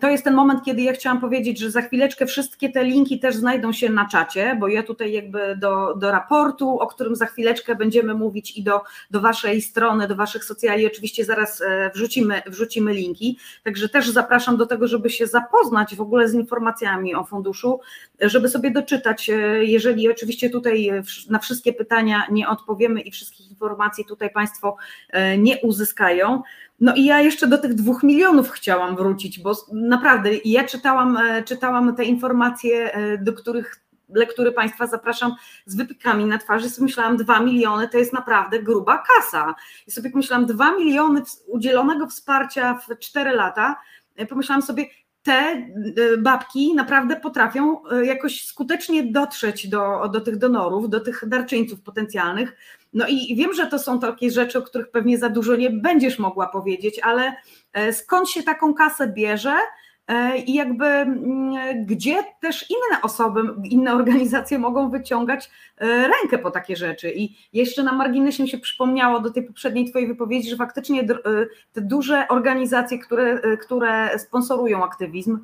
[0.00, 3.36] To jest ten moment, kiedy ja chciałam powiedzieć, że za chwileczkę wszystkie te linki też
[3.36, 7.74] znajdą się na czacie, bo ja tutaj jakby do, do raportu, o którym za chwileczkę
[7.74, 12.92] będziemy mówić i do, do Waszej strony, do Waszych socjali, oczywiście zaraz e, wrzucimy, wrzucimy
[12.92, 13.38] linki.
[13.64, 17.80] Także też zapraszam do tego, żeby się zapoznać w ogóle z informacjami o funduszu,
[18.20, 20.90] żeby sobie doczytać, e, jeżeli oczywiście tutaj
[21.30, 24.76] na wszystkie pytania nie odpowiemy i wszystkich informacji tutaj Państwo
[25.10, 26.42] e, nie uzyskają.
[26.80, 31.42] No i ja jeszcze do tych dwóch milionów chciałam wrócić, bo naprawdę ja czytałam, e,
[31.42, 33.80] czytałam te informacje, e, do których
[34.14, 35.34] lektury Państwa zapraszam
[35.66, 39.54] z wypikami na twarzy, sobie myślałam, dwa miliony to jest naprawdę gruba kasa.
[39.86, 43.76] I sobie pomyślałam, dwa miliony udzielonego wsparcia w cztery lata,
[44.28, 44.86] pomyślałam sobie,
[45.22, 45.66] te
[46.18, 52.56] babki naprawdę potrafią jakoś skutecznie dotrzeć do, do tych donorów, do tych darczyńców potencjalnych,
[52.92, 56.18] no i wiem, że to są takie rzeczy, o których pewnie za dużo nie będziesz
[56.18, 57.32] mogła powiedzieć, ale
[57.72, 59.54] e, skąd się taką kasę bierze?
[60.08, 66.50] E, I jakby mm, gdzie też inne osoby, inne organizacje mogą wyciągać e, rękę po
[66.50, 67.12] takie rzeczy.
[67.16, 71.04] I jeszcze na marginesie mi się przypomniało do tej poprzedniej Twojej wypowiedzi, że faktycznie
[71.72, 75.38] te duże organizacje, które, które sponsorują aktywizm,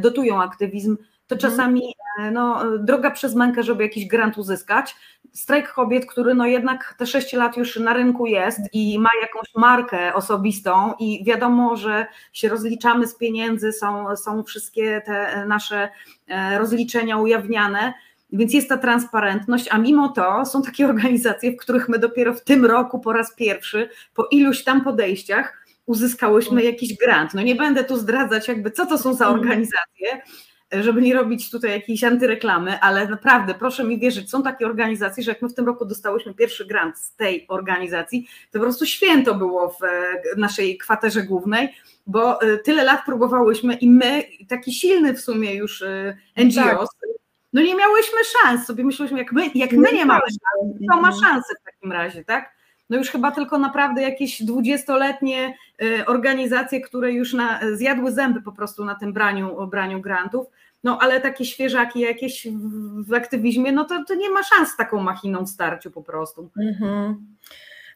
[0.00, 1.50] dotują aktywizm, to mhm.
[1.50, 1.94] czasami
[2.32, 4.96] no, droga przez mękę, żeby jakiś grant uzyskać,
[5.32, 9.54] strajk kobiet, który no jednak te 6 lat już na rynku jest i ma jakąś
[9.56, 15.88] markę osobistą i wiadomo, że się rozliczamy z pieniędzy, są, są wszystkie te nasze
[16.28, 17.94] e, rozliczenia ujawniane,
[18.32, 22.44] więc jest ta transparentność, a mimo to są takie organizacje, w których my dopiero w
[22.44, 27.34] tym roku po raz pierwszy, po iluś tam podejściach, uzyskałyśmy jakiś grant.
[27.34, 29.40] No nie będę tu zdradzać jakby co to są za mhm.
[29.40, 30.22] organizacje,
[30.80, 35.30] żeby nie robić tutaj jakiejś antyreklamy, ale naprawdę proszę mi wierzyć, są takie organizacje, że
[35.30, 39.34] jak my w tym roku dostałyśmy pierwszy grant z tej organizacji, to po prostu święto
[39.34, 39.78] było w
[40.36, 41.74] naszej kwaterze głównej,
[42.06, 47.10] bo e, tyle lat próbowałyśmy i my, taki silny w sumie już e, NGOs, tak.
[47.52, 51.12] no nie miałyśmy szans, sobie myślałyśmy, jak my, jak my nie mamy szans, to ma
[51.12, 52.61] szansę w takim razie, tak?
[52.92, 58.52] No już chyba tylko naprawdę jakieś dwudziestoletnie e, organizacje, które już na, zjadły zęby po
[58.52, 60.46] prostu na tym braniu, braniu grantów,
[60.84, 64.76] no ale takie świeżaki jakieś w, w aktywizmie, no to, to nie ma szans z
[64.76, 66.50] taką machiną w starciu po prostu.
[66.56, 67.26] Mhm.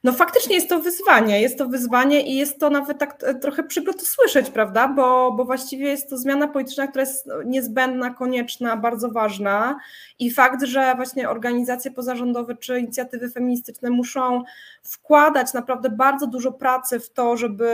[0.06, 3.62] No faktycznie jest to wyzwanie, jest to wyzwanie i jest to nawet tak e, trochę
[3.62, 8.76] przykro to słyszeć, prawda, bo, bo właściwie jest to zmiana polityczna, która jest niezbędna, konieczna,
[8.76, 9.78] bardzo ważna.
[10.18, 14.42] I fakt, że właśnie organizacje pozarządowe czy inicjatywy feministyczne muszą
[14.82, 17.70] wkładać naprawdę bardzo dużo pracy w to, żeby,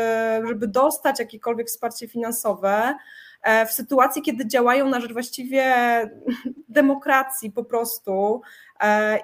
[0.49, 2.95] żeby dostać jakiekolwiek wsparcie finansowe,
[3.43, 5.75] e, w sytuacji, kiedy działają na rzecz właściwie
[6.69, 8.43] demokracji po prostu,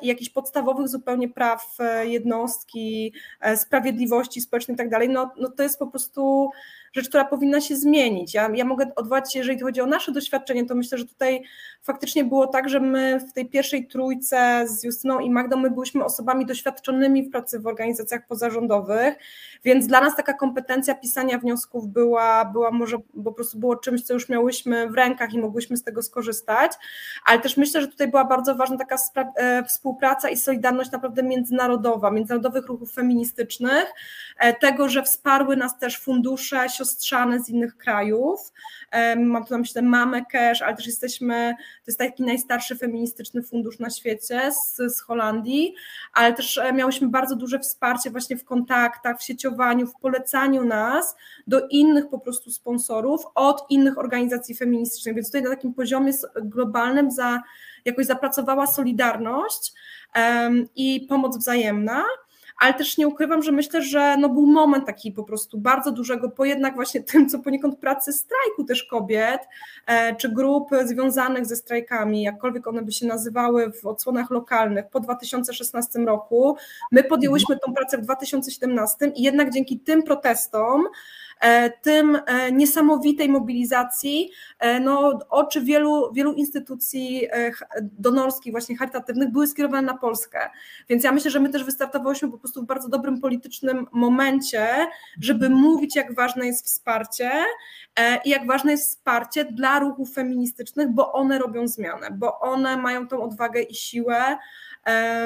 [0.03, 5.51] i jakichś podstawowych zupełnie praw e, jednostki, e, sprawiedliwości społecznej i tak dalej, no, no
[5.51, 6.51] to jest po prostu
[6.98, 8.34] rzecz, która powinna się zmienić.
[8.34, 11.42] Ja, ja mogę odwołać się, jeżeli chodzi o nasze doświadczenie, to myślę, że tutaj
[11.82, 16.04] faktycznie było tak, że my w tej pierwszej trójce z Justyną i Magdą, my byliśmy
[16.04, 19.16] osobami doświadczonymi w pracy w organizacjach pozarządowych,
[19.64, 24.14] więc dla nas taka kompetencja pisania wniosków była, była może po prostu było czymś, co
[24.14, 26.72] już miałyśmy w rękach i mogłyśmy z tego skorzystać,
[27.24, 32.11] ale też myślę, że tutaj była bardzo ważna taka e, współpraca i solidarność naprawdę międzynarodowa,
[32.11, 33.92] międzynarodowych ruchów feministycznych,
[34.38, 38.53] e, tego, że wsparły nas też fundusze siostrzane z innych krajów.
[39.16, 43.79] Mam tu na myśli Mamę Cash, ale też jesteśmy, to jest taki najstarszy feministyczny fundusz
[43.79, 45.74] na świecie z, z Holandii,
[46.12, 51.16] ale też e, miałyśmy bardzo duże wsparcie właśnie w kontaktach, w sieciowaniu, w polecaniu nas
[51.46, 57.11] do innych po prostu sponsorów od innych organizacji feministycznych, więc tutaj na takim poziomie globalnym
[57.11, 57.42] za,
[57.85, 59.72] jakoś zapracowała solidarność
[60.16, 62.05] um, i pomoc wzajemna
[62.59, 66.31] ale też nie ukrywam, że myślę, że no był moment taki po prostu bardzo dużego,
[66.31, 69.40] po jednak właśnie tym, co poniekąd pracy strajku też kobiet,
[69.87, 75.01] e, czy grup związanych ze strajkami, jakkolwiek one by się nazywały w odsłonach lokalnych po
[75.01, 76.57] 2016 roku.
[76.92, 80.85] My podjęłyśmy tą pracę w 2017 i jednak dzięki tym protestom,
[81.83, 87.29] tym e, niesamowitej mobilizacji e, no, oczy wielu, wielu instytucji
[87.83, 90.51] donorskich, właśnie charytatywnych były skierowane na Polskę.
[90.88, 94.66] Więc ja myślę, że my też wystartowałyśmy po prostu w bardzo dobrym politycznym momencie,
[95.20, 97.31] żeby mówić, jak ważne jest wsparcie
[98.24, 103.09] i jak ważne jest wsparcie dla ruchów feministycznych, bo one robią zmianę, bo one mają
[103.09, 104.67] tą odwagę i siłę, E,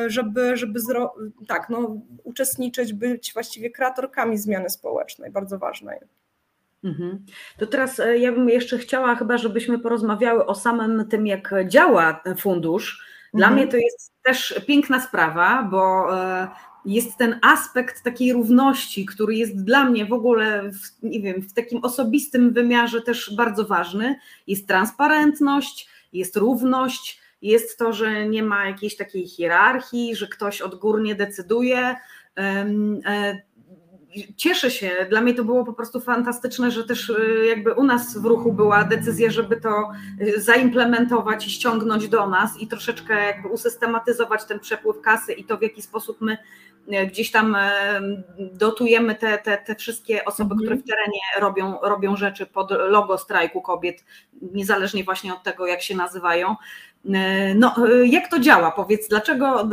[0.07, 1.15] żeby, żeby zro,
[1.47, 5.99] tak, no, uczestniczyć, być właściwie kreatorkami zmiany społecznej, bardzo ważnej.
[6.85, 7.25] Mhm.
[7.59, 12.23] To teraz e, ja bym jeszcze chciała chyba, żebyśmy porozmawiały o samym tym, jak działa
[12.39, 13.07] fundusz.
[13.35, 13.55] Dla mhm.
[13.55, 16.49] mnie to jest też piękna sprawa, bo e,
[16.85, 21.53] jest ten aspekt takiej równości, który jest dla mnie w ogóle, w, nie wiem, w
[21.53, 24.17] takim osobistym wymiarze też bardzo ważny.
[24.47, 31.15] Jest transparentność, jest równość, jest to, że nie ma jakiejś takiej hierarchii, że ktoś odgórnie
[31.15, 31.97] decyduje.
[32.39, 33.43] E,
[34.37, 38.19] cieszę się, dla mnie to było po prostu fantastyczne, że też e, jakby u nas
[38.19, 43.49] w ruchu była decyzja, żeby to e, zaimplementować i ściągnąć do nas i troszeczkę jakby
[43.49, 46.39] usystematyzować ten przepływ kasy i to w jaki sposób my
[47.07, 47.57] gdzieś tam
[48.39, 53.63] dotujemy te, te, te wszystkie osoby, które w terenie robią, robią rzeczy pod logo strajku
[53.63, 54.05] kobiet,
[54.43, 56.57] niezależnie właśnie od tego, jak się nazywają.
[57.11, 58.71] E, no, e, jak to działa?
[58.71, 59.67] Powiedz, dlaczego, e,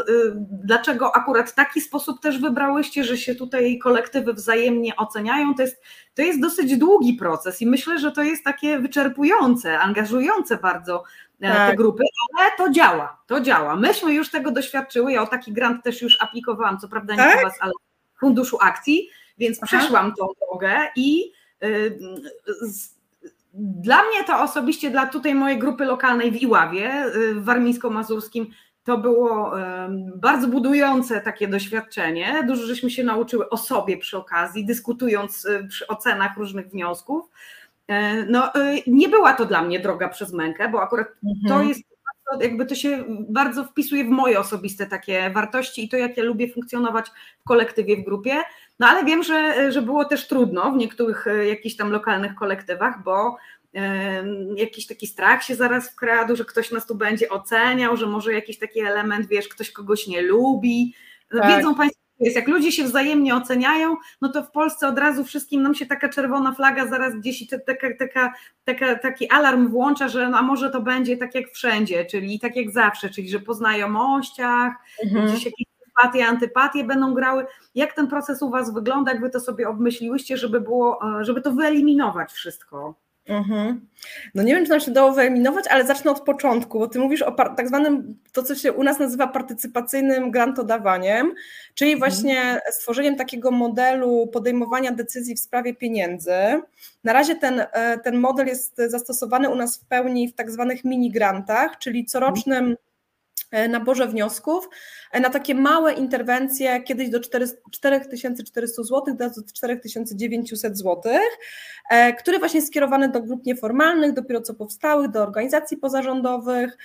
[0.63, 5.55] dlaczego akurat taki sposób też wybrałyście, że się tutaj kolektywy wzajemnie oceniają?
[5.55, 5.81] To jest,
[6.15, 11.03] to jest dosyć długi proces i myślę, że to jest takie wyczerpujące, angażujące bardzo
[11.47, 11.69] tak.
[11.69, 12.03] te grupy,
[12.37, 13.75] ale to działa, to działa.
[13.75, 17.39] Myśmy już tego doświadczyły, ja o taki grant też już aplikowałam, co prawda nie tak?
[17.39, 17.71] u Was, ale
[18.15, 19.67] w Funduszu Akcji, więc Aha.
[19.67, 21.31] przeszłam tą drogę i
[23.53, 28.45] dla mnie to osobiście, dla tutaj mojej grupy lokalnej w Iławie, y, w warmińsko-mazurskim,
[28.83, 29.51] to było
[30.15, 32.43] bardzo budujące takie doświadczenie.
[32.47, 37.29] Dużo żeśmy się nauczyły o sobie przy okazji, dyskutując y, przy ocenach różnych wniosków.
[37.89, 41.47] E, no, y, nie była to dla mnie droga przez mękę, bo akurat mhm.
[41.47, 41.81] to jest
[42.41, 46.53] jakby to się bardzo wpisuje w moje osobiste takie wartości i to, jak ja lubię
[46.53, 47.07] funkcjonować
[47.39, 48.35] w kolektywie, w grupie.
[48.79, 53.03] No ale wiem, że, że było też trudno w niektórych e, jakichś tam lokalnych kolektywach,
[53.03, 53.37] bo
[54.55, 58.59] jakiś taki strach się zaraz wkradł, że ktoś nas tu będzie oceniał, że może jakiś
[58.59, 60.95] taki element, wiesz, ktoś kogoś nie lubi.
[61.31, 61.57] No, tak.
[61.57, 65.61] Wiedzą Państwo, jest, jak ludzie się wzajemnie oceniają, no to w Polsce od razu wszystkim
[65.61, 70.37] nam się taka czerwona flaga zaraz gdzieś taka, taka, taka, taki alarm włącza, że no,
[70.37, 74.73] a może to będzie tak jak wszędzie, czyli tak jak zawsze, czyli że po znajomościach,
[75.03, 75.27] mhm.
[75.27, 77.45] gdzieś jakieś sympatie, antypatie będą grały.
[77.75, 81.51] Jak ten proces u Was wygląda, jak Wy to sobie obmyśliłyście, żeby było, żeby to
[81.51, 82.95] wyeliminować wszystko?
[83.29, 83.87] Mhm.
[84.35, 87.21] No nie wiem, czy nam się dało wyeliminować, ale zacznę od początku, bo ty mówisz
[87.21, 91.33] o tak zwanym, to co się u nas nazywa partycypacyjnym grantodawaniem,
[91.73, 92.11] czyli mhm.
[92.11, 96.31] właśnie stworzeniem takiego modelu podejmowania decyzji w sprawie pieniędzy.
[97.03, 100.83] Na razie ten, e, ten model jest zastosowany u nas w pełni w tak zwanych
[100.83, 102.88] mini grantach, czyli corocznym E,
[103.69, 104.69] naborze wniosków
[105.11, 107.19] e, na takie małe interwencje, kiedyś do
[107.71, 111.13] 4400 zł, do 4900 zł,
[111.89, 116.77] e, które właśnie skierowane do grup nieformalnych, dopiero co powstałych, do organizacji pozarządowych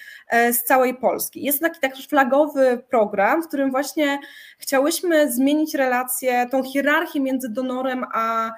[0.52, 1.42] z całej Polski.
[1.42, 4.18] Jest taki taki flagowy program, w którym właśnie
[4.58, 8.50] chciałyśmy zmienić relację, tą hierarchię między donorem a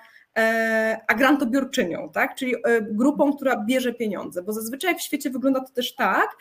[1.06, 2.34] a grantobiorczynią, tak?
[2.34, 6.36] czyli grupą, która bierze pieniądze, bo zazwyczaj w świecie wygląda to też tak,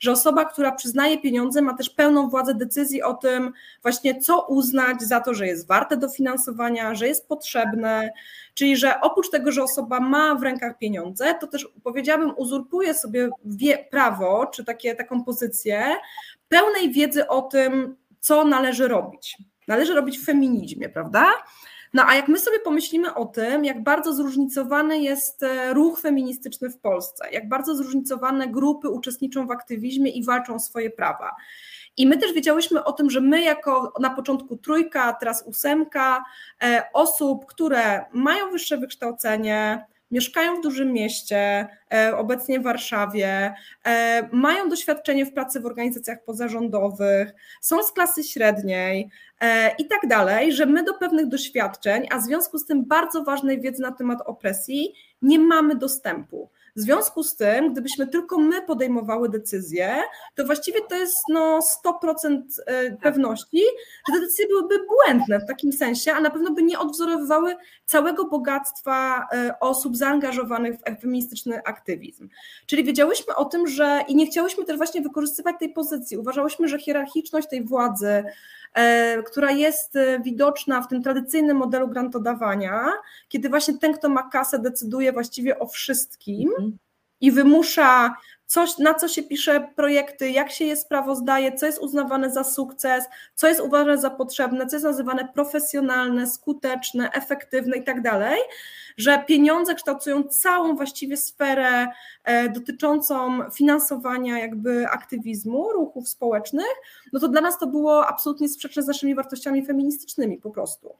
[0.00, 5.02] że osoba, która przyznaje pieniądze, ma też pełną władzę decyzji o tym, właśnie co uznać
[5.02, 8.12] za to, że jest warte dofinansowania, że jest potrzebne,
[8.54, 13.30] czyli że oprócz tego, że osoba ma w rękach pieniądze, to też powiedziałabym, uzurpuje sobie
[13.44, 15.84] wie, prawo, czy takie, taką pozycję
[16.48, 19.36] pełnej wiedzy o tym, co należy robić.
[19.68, 21.26] Należy robić w feminizmie, prawda?
[21.94, 26.70] No a jak my sobie pomyślimy o tym, jak bardzo zróżnicowany jest e, ruch feministyczny
[26.70, 31.36] w Polsce, jak bardzo zróżnicowane grupy uczestniczą w aktywizmie i walczą o swoje prawa.
[31.96, 36.24] I my też wiedziałyśmy o tym, że my jako na początku trójka, teraz ósemka
[36.62, 44.28] e, osób, które mają wyższe wykształcenie, mieszkają w dużym mieście, e, obecnie w Warszawie, e,
[44.32, 50.52] mają doświadczenie w pracy w organizacjach pozarządowych, są z klasy średniej e, i tak dalej,
[50.52, 54.18] że my do pewnych doświadczeń, a w związku z tym bardzo ważnej wiedzy na temat
[54.26, 56.50] opresji, nie mamy dostępu.
[56.76, 59.96] W związku z tym, gdybyśmy tylko my podejmowały decyzje,
[60.34, 63.00] to właściwie to jest no 100% e, tak.
[63.00, 63.62] pewności,
[64.08, 67.56] że te decyzje byłyby błędne w takim sensie, a na pewno by nie odwzorowywały
[67.86, 72.28] całego bogactwa e, osób zaangażowanych w feministyczny aktywizm.
[72.66, 76.18] Czyli wiedziałyśmy o tym, że i nie chciałyśmy też właśnie wykorzystywać tej pozycji.
[76.18, 78.24] Uważałyśmy, że hierarchiczność tej władzy,
[79.26, 82.84] która jest e, widoczna w tym tradycyjnym modelu grantodawania,
[83.28, 86.78] kiedy właśnie ten, kto ma kasę, decyduje właściwie o wszystkim mhm.
[87.20, 88.14] I wymusza
[88.50, 93.04] coś, na co się pisze projekty, jak się je sprawozdaje, co jest uznawane za sukces,
[93.34, 98.38] co jest uważane za potrzebne, co jest nazywane profesjonalne, skuteczne, efektywne i tak dalej,
[98.96, 101.88] że pieniądze kształtują całą właściwie sferę
[102.24, 106.74] e, dotyczącą finansowania jakby aktywizmu, ruchów społecznych,
[107.12, 110.94] no to dla nas to było absolutnie sprzeczne z naszymi wartościami feministycznymi po prostu.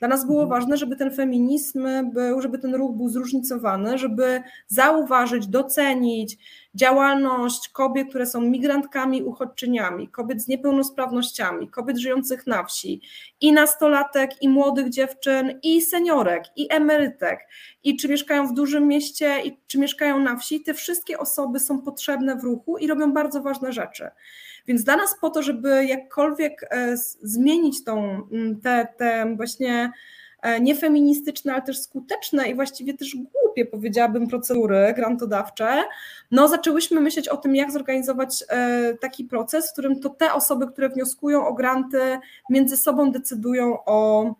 [0.00, 0.60] Dla nas było mhm.
[0.60, 6.38] ważne, żeby ten feminizm był, żeby ten ruch był zróżnicowany, żeby zauważyć, docenić
[6.74, 13.00] działalność kobiet, które są migrantkami, uchodźczyniami, kobiet z niepełnosprawnościami, kobiet żyjących na wsi,
[13.40, 17.48] i nastolatek, i młodych dziewczyn, i seniorek, i emerytek,
[17.84, 21.82] i czy mieszkają w dużym mieście, i czy mieszkają na wsi, te wszystkie osoby są
[21.82, 24.10] potrzebne w ruchu i robią bardzo ważne rzeczy.
[24.66, 29.92] Więc dla nas po to, żeby jakkolwiek e, zmienić tą, mm, te, te właśnie
[30.42, 35.82] e, niefeministyczne, ale też skuteczne i właściwie też głupie, powiedziałabym, procedury grantodawcze,
[36.30, 40.66] no zaczęłyśmy myśleć o tym, jak zorganizować e, taki proces, w którym to te osoby,
[40.66, 42.18] które wnioskują o granty,
[42.50, 44.34] między sobą decydują o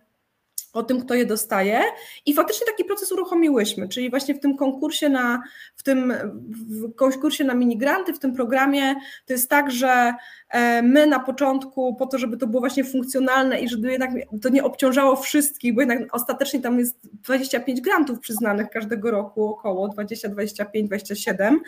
[0.73, 1.83] o tym, kto je dostaje.
[2.27, 5.43] I faktycznie taki proces uruchomiłyśmy, czyli właśnie w tym konkursie na,
[5.77, 6.15] w tym
[6.51, 8.95] w konkursie na minigranty, w tym programie,
[9.27, 10.15] to jest tak, że
[10.51, 14.11] e, my na początku, po to, żeby to było właśnie funkcjonalne i żeby jednak
[14.43, 19.89] to nie obciążało wszystkich, bo jednak ostatecznie tam jest 25 grantów przyznanych każdego roku, około
[19.89, 21.61] 20, 25, 27,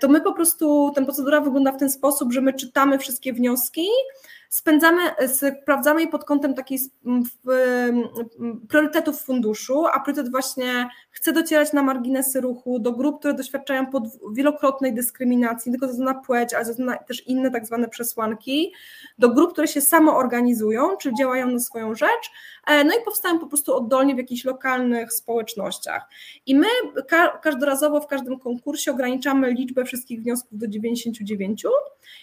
[0.00, 3.86] to my po prostu, ten procedura wygląda w ten sposób, że my czytamy wszystkie wnioski,
[4.50, 6.80] spędzamy, sprawdzamy je pod kątem takich
[8.68, 14.04] priorytetów funduszu, a priorytet właśnie chce docierać na marginesy ruchu, do grup, które doświadczają pod
[14.32, 18.72] wielokrotnej dyskryminacji, nie tylko ze względu na płeć, ale na też inne tak zwane przesłanki,
[19.18, 22.30] do grup, które się samoorganizują, czy działają na swoją rzecz,
[22.66, 26.08] e, no i powstają po prostu oddolnie w jakichś lokalnych społecznościach.
[26.46, 26.66] I my
[27.42, 31.64] każdorazowo w każdym konkursie ograniczamy liczbę wszystkich wniosków do 99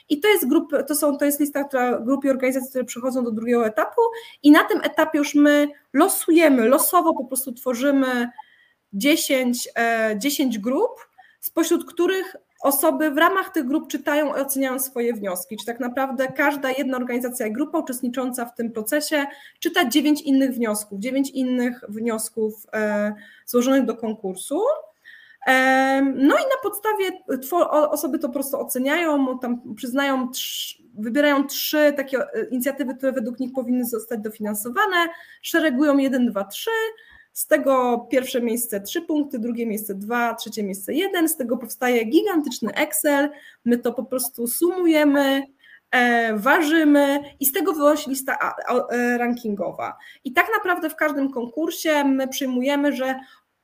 [0.10, 3.24] i to jest grup, to, są, to jest lista która, grup i organizacji, które przechodzą
[3.24, 4.02] do drugiego etapu
[4.44, 8.30] i na tym etapie już my losujemy, losowo po prostu tworzymy
[8.94, 9.70] 10,
[10.18, 11.08] 10 e, grup,
[11.40, 15.58] spośród których osoby w ramach tych grup czytają i oceniają swoje wnioski.
[15.58, 19.26] Czy tak naprawdę każda jedna organizacja i grupa uczestnicząca w tym procesie
[19.60, 23.14] czyta dziewięć innych wniosków, dziewięć innych wniosków e,
[23.46, 24.62] złożonych do konkursu.
[25.48, 27.12] E, no i na podstawie
[27.70, 30.30] osoby to po prostu oceniają, tam przyznają,
[30.98, 32.18] wybierają trzy takie
[32.52, 35.08] inicjatywy, które według nich powinny zostać dofinansowane,
[35.42, 36.70] szeregują 1, 2, 3
[37.38, 41.30] z tego pierwsze miejsce 3 punkty, drugie miejsce 2, trzecie miejsce 1.
[41.30, 43.30] Z tego powstaje gigantyczny Excel.
[43.65, 45.44] My to po prostu sumujemy,
[45.92, 48.56] e, ważymy i z tego wychodzi lista
[48.92, 49.98] e, rankingowa.
[50.24, 53.15] I tak naprawdę w każdym konkursie my przyjmujemy, że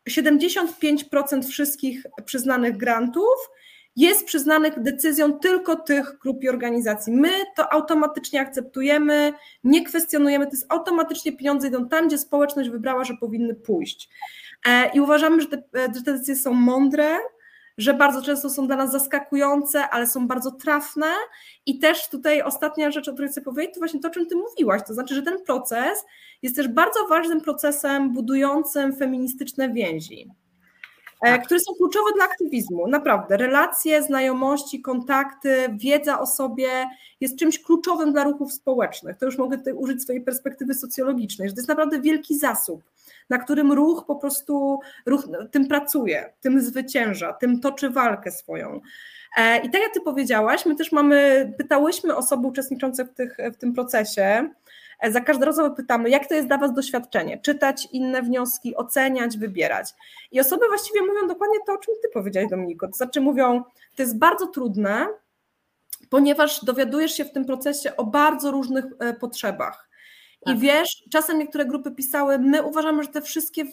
[0.10, 3.50] 75% wszystkich przyznanych grantów
[3.96, 7.14] jest przyznany decyzją tylko tych grup i organizacji.
[7.14, 9.34] My to automatycznie akceptujemy,
[9.64, 14.10] nie kwestionujemy, to jest automatycznie pieniądze idą tam, gdzie społeczność wybrała, że powinny pójść.
[14.66, 17.18] E, I uważamy, że te, e, że te decyzje są mądre,
[17.78, 21.08] że bardzo często są dla nas zaskakujące, ale są bardzo trafne.
[21.66, 24.36] I też tutaj ostatnia rzecz, o której chcę powiedzieć, to właśnie to, o czym Ty
[24.36, 24.82] mówiłaś.
[24.88, 26.06] To znaczy, że ten proces
[26.42, 30.32] jest też bardzo ważnym procesem budującym feministyczne więzi.
[31.24, 31.46] E, tak.
[31.46, 32.88] które są kluczowe dla aktywizmu.
[32.88, 36.70] Naprawdę, relacje, znajomości, kontakty, wiedza o sobie
[37.22, 39.18] jest czymś kluczowym dla ruchów społecznych.
[39.18, 42.82] To już mogę tutaj użyć swojej perspektywy socjologicznej, że to jest naprawdę wielki zasób,
[43.30, 48.82] na którym ruch po prostu ruch tym pracuje, tym zwycięża, tym toczy walkę swoją.
[49.38, 53.58] E, I tak jak ty powiedziałaś, my też mamy, pytałyśmy osoby uczestniczące w, tych, w
[53.58, 54.50] tym procesie,
[55.10, 57.38] za każdą razem pytamy, jak to jest dla Was doświadczenie?
[57.38, 59.94] Czytać inne wnioski, oceniać, wybierać.
[60.32, 62.88] I osoby właściwie mówią dokładnie to, o czym Ty powiedziałeś, Dominiko.
[62.88, 63.64] To znaczy mówią,
[63.96, 65.08] to jest bardzo trudne,
[66.10, 69.90] ponieważ dowiadujesz się w tym procesie o bardzo różnych e, potrzebach.
[70.42, 70.58] I tak.
[70.58, 73.66] wiesz, czasem niektóre grupy pisały, my uważamy, że te wszystkie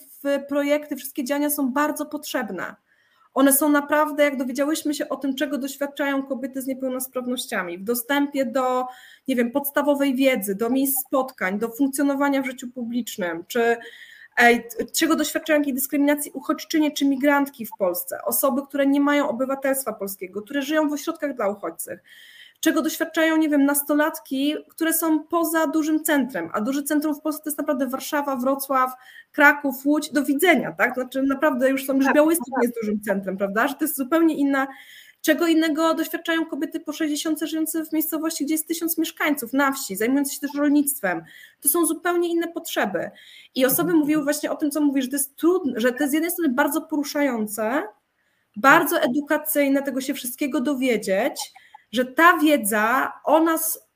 [0.49, 2.75] projekty, wszystkie działania są bardzo potrzebne
[3.35, 8.45] one są naprawdę, jak dowiedziałyśmy się o tym, czego doświadczają kobiety z niepełnosprawnościami, w dostępie
[8.45, 8.87] do,
[9.29, 13.77] nie wiem, podstawowej wiedzy, do miejsc spotkań, do funkcjonowania w życiu publicznym, czy
[14.99, 20.43] czego doświadczają jakiej dyskryminacji uchodźczynie czy migrantki w Polsce, osoby, które nie mają obywatelstwa polskiego,
[20.43, 21.95] które żyją w ośrodkach dla uchodźców
[22.61, 27.43] czego doświadczają, nie wiem, nastolatki, które są poza dużym centrum, a duże centrum w Polsce
[27.43, 28.93] to jest naprawdę Warszawa, Wrocław,
[29.33, 30.95] Kraków, Łódź, do widzenia, tak?
[30.95, 32.63] Znaczy naprawdę już są, już tak, Białystok tak.
[32.63, 33.69] jest dużym centrum, prawda?
[33.69, 34.67] Że to jest zupełnie inna,
[35.23, 39.97] czego innego doświadczają kobiety po 60 żyjące w miejscowości, gdzie jest tysiąc mieszkańców, na wsi,
[39.97, 41.23] zajmujące się też rolnictwem.
[41.61, 43.11] To są zupełnie inne potrzeby.
[43.55, 43.99] I osoby mhm.
[43.99, 46.31] mówiły właśnie o tym, co mówisz, że to jest trudne, że to jest z jednej
[46.31, 47.83] strony bardzo poruszające,
[48.57, 51.53] bardzo edukacyjne, tego się wszystkiego dowiedzieć,
[51.93, 53.89] że ta wiedza o nas,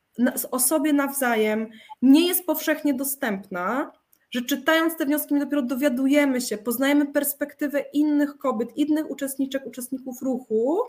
[0.51, 1.71] o sobie nawzajem
[2.03, 3.93] nie jest powszechnie dostępna,
[4.31, 10.23] że czytając te wnioski my dopiero dowiadujemy się, poznajemy perspektywę innych kobiet, innych uczestniczek, uczestników
[10.23, 10.83] ruchu,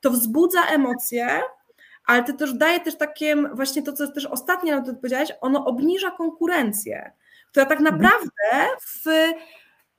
[0.00, 1.40] to wzbudza emocje,
[2.06, 5.64] ale to też daje też takie, właśnie to, co też ostatnio na to powiedziałeś, ono
[5.64, 7.12] obniża konkurencję,
[7.50, 7.94] która tak mhm.
[7.94, 9.04] naprawdę w,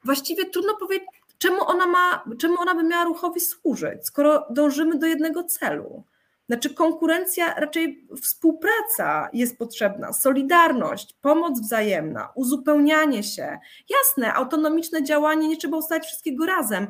[0.03, 5.07] właściwie trudno powiedzieć, czemu ona, ma, czemu ona by miała ruchowi służyć, skoro dążymy do
[5.07, 6.03] jednego celu.
[6.49, 13.57] Znaczy konkurencja, raczej współpraca jest potrzebna, solidarność, pomoc wzajemna, uzupełnianie się.
[13.89, 16.87] Jasne, autonomiczne działanie, nie trzeba ustalić wszystkiego razem,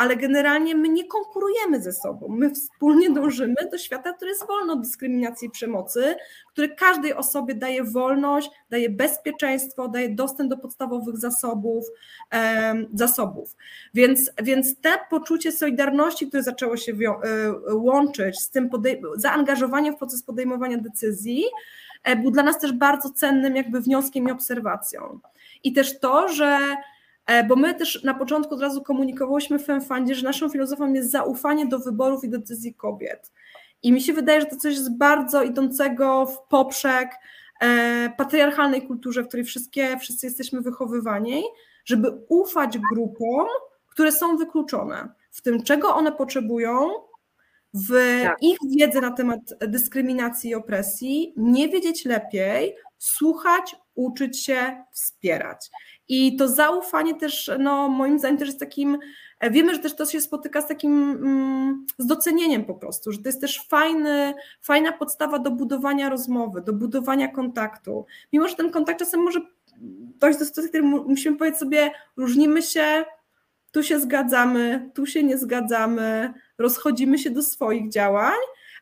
[0.00, 2.28] ale generalnie my nie konkurujemy ze sobą.
[2.28, 6.14] My wspólnie dążymy do świata, który jest wolny od dyskryminacji i przemocy,
[6.52, 11.84] który każdej osobie daje wolność, daje bezpieczeństwo, daje dostęp do podstawowych zasobów.
[12.94, 13.56] zasobów.
[13.94, 18.70] Więc, więc te poczucie solidarności, które zaczęło się e, łączyć z tym
[19.16, 21.44] zaangażowaniem w proces podejmowania decyzji,
[22.04, 25.20] e, był dla nas też bardzo cennym jakby wnioskiem i obserwacją.
[25.64, 26.58] I też to, że
[27.48, 31.66] bo my też na początku od razu komunikowałyśmy w FemFundzie, że naszą filozofią jest zaufanie
[31.66, 33.32] do wyborów i decyzji kobiet.
[33.82, 37.10] I mi się wydaje, że to coś jest bardzo idącego w poprzek
[37.60, 41.42] e, patriarchalnej kulturze, w której wszystkie, wszyscy jesteśmy wychowywani,
[41.84, 43.46] żeby ufać grupom,
[43.88, 46.88] które są wykluczone w tym, czego one potrzebują,
[47.74, 48.36] w tak.
[48.42, 55.70] ich wiedzę na temat dyskryminacji i opresji, nie wiedzieć lepiej, słuchać, uczyć się, wspierać.
[56.12, 58.98] I to zaufanie też, no moim zdaniem też jest takim,
[59.40, 63.18] e, wiemy, że też to się spotyka z takim, mm, z docenieniem po prostu, że
[63.18, 68.06] to jest też fajny, fajna podstawa do budowania rozmowy, do budowania kontaktu.
[68.32, 69.40] Mimo, że ten kontakt czasem może
[70.20, 73.04] dojść do sytuacji, w której musimy powiedzieć sobie, różnimy się,
[73.72, 78.38] tu się zgadzamy, tu się nie zgadzamy, rozchodzimy się do swoich działań,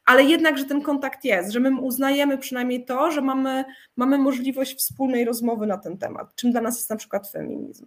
[0.08, 3.64] ale jednak, że ten kontakt jest, że my uznajemy przynajmniej to, że mamy,
[3.96, 7.86] mamy możliwość wspólnej rozmowy na ten temat, czym dla nas jest na przykład feminizm.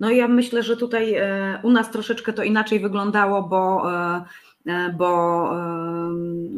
[0.00, 4.24] No ja myślę, że tutaj e, u nas troszeczkę to inaczej wyglądało, bo e,
[4.98, 5.50] bo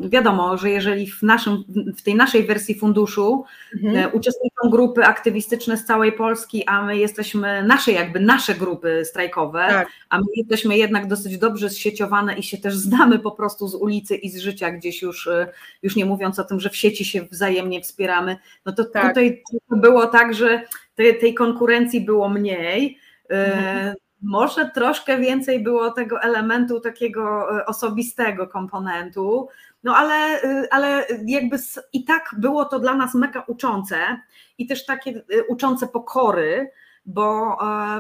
[0.08, 1.64] wiadomo, że jeżeli w, naszym,
[1.96, 3.44] w tej naszej wersji funduszu
[3.74, 3.96] mhm.
[3.96, 9.66] E, uczestniczą grupy aktywistyczne z całej Polski, a my jesteśmy, nasze jakby nasze grupy strajkowe,
[9.68, 9.88] tak.
[10.08, 14.16] a my jesteśmy jednak dosyć dobrze zsieciowane i się też znamy po prostu z ulicy
[14.16, 15.46] i z życia gdzieś już, e,
[15.82, 18.36] już nie mówiąc o tym, że w sieci się wzajemnie wspieramy,
[18.66, 19.08] no to tak.
[19.08, 20.62] tutaj było tak, że
[20.94, 22.98] tej, tej konkurencji było mniej,
[23.28, 23.94] mhm
[24.24, 29.48] może troszkę więcej było tego elementu takiego e, osobistego komponentu,
[29.84, 31.56] no ale, e, ale jakby
[31.92, 33.96] i tak było to dla nas mega uczące
[34.58, 36.70] i też takie e, uczące pokory,
[37.06, 37.58] bo,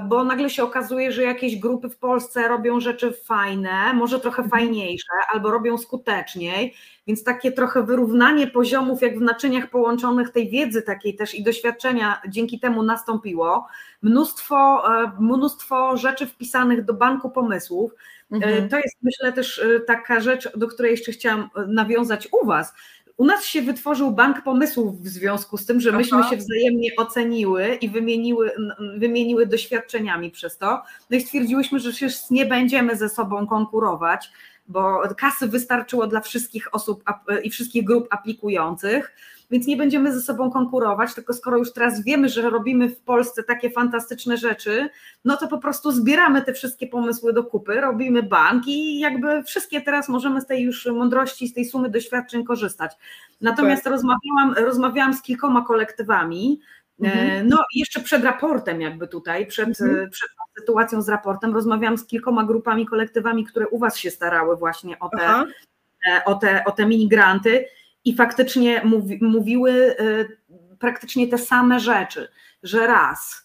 [0.08, 4.50] bo nagle się okazuje, że jakieś grupy w Polsce robią rzeczy fajne, może trochę mhm.
[4.50, 6.74] fajniejsze, albo robią skuteczniej,
[7.06, 12.20] więc takie trochę wyrównanie poziomów, jak w naczyniach połączonych tej wiedzy takiej też i doświadczenia
[12.28, 13.66] dzięki temu nastąpiło.
[14.02, 17.92] Mnóstwo, e, mnóstwo rzeczy wpisanych do banku pomysłów.
[18.32, 18.68] E, mhm.
[18.68, 22.74] To jest myślę też taka rzecz, do której jeszcze chciałam nawiązać u Was,
[23.16, 26.30] u nas się wytworzył bank pomysłów w związku z tym, że myśmy Aha.
[26.30, 28.50] się wzajemnie oceniły i wymieniły,
[28.96, 30.82] wymieniły doświadczeniami przez to.
[31.10, 34.30] No i stwierdziłyśmy, że już nie będziemy ze sobą konkurować,
[34.66, 37.04] bo kasy wystarczyło dla wszystkich osób
[37.42, 39.14] i wszystkich grup aplikujących
[39.50, 43.42] więc nie będziemy ze sobą konkurować, tylko skoro już teraz wiemy, że robimy w Polsce
[43.42, 44.88] takie fantastyczne rzeczy,
[45.24, 49.80] no to po prostu zbieramy te wszystkie pomysły do kupy, robimy bank i jakby wszystkie
[49.80, 52.92] teraz możemy z tej już mądrości, z tej sumy doświadczeń korzystać.
[53.40, 57.48] Natomiast rozmawiałam, rozmawiałam z kilkoma kolektywami, e, Mhm.
[57.48, 60.10] No, jeszcze przed raportem, jakby tutaj, przed, mhm.
[60.10, 60.28] przed
[60.58, 65.08] sytuacją z raportem, rozmawiałam z kilkoma grupami, kolektywami, które u Was się starały właśnie o
[65.08, 65.44] te,
[66.08, 67.66] e, o te, o te minigranty
[68.04, 69.96] i faktycznie mówi, mówiły
[70.78, 72.28] praktycznie te same rzeczy,
[72.62, 73.43] że raz.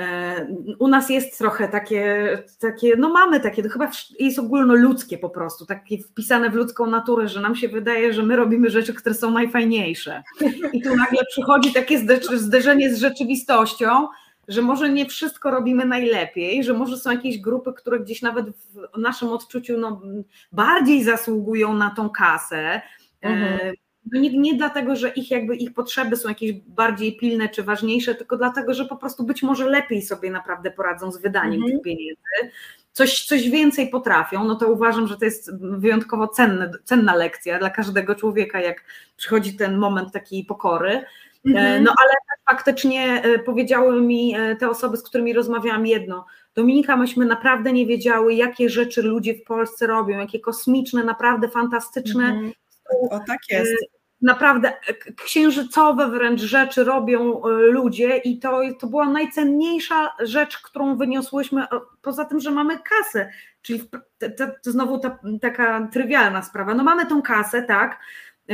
[0.00, 2.28] Y, u nas jest trochę takie,
[2.60, 7.28] takie, no mamy takie, to chyba jest ogólnoludzkie po prostu, takie wpisane w ludzką naturę,
[7.28, 10.22] że nam się wydaje, że my robimy rzeczy, które są najfajniejsze.
[10.72, 11.98] I tu nagle przychodzi takie
[12.38, 14.08] zderzenie z rzeczywistością,
[14.48, 18.46] że może nie wszystko robimy najlepiej, że może są jakieś grupy, które gdzieś nawet
[18.94, 20.00] w naszym odczuciu no,
[20.52, 22.82] bardziej zasługują na tą kasę.
[23.20, 23.74] Mhm.
[24.12, 28.14] No nie, nie dlatego, że ich jakby ich potrzeby są jakieś bardziej pilne czy ważniejsze,
[28.14, 31.72] tylko dlatego, że po prostu być może lepiej sobie naprawdę poradzą z wydaniem mhm.
[31.72, 32.20] tych pieniędzy,
[32.92, 37.70] coś, coś więcej potrafią, no to uważam, że to jest wyjątkowo cenne, cenna lekcja dla
[37.70, 38.84] każdego człowieka, jak
[39.16, 41.04] przychodzi ten moment takiej pokory.
[41.46, 41.84] Mhm.
[41.84, 42.12] No ale
[42.50, 47.86] faktycznie e, powiedziały mi e, te osoby, z którymi rozmawiałam jedno, Dominika, myśmy naprawdę nie
[47.86, 52.24] wiedziały, jakie rzeczy ludzie w Polsce robią, jakie kosmiczne, naprawdę fantastyczne.
[52.24, 52.52] Mhm.
[53.10, 53.93] O tak jest
[54.24, 54.72] naprawdę
[55.24, 61.66] księżycowe wręcz rzeczy robią e, ludzie i to, to była najcenniejsza rzecz, którą wyniosłyśmy,
[62.02, 63.30] poza tym, że mamy kasę,
[63.62, 68.00] czyli to, to znowu ta, taka trywialna sprawa, no mamy tą kasę, tak,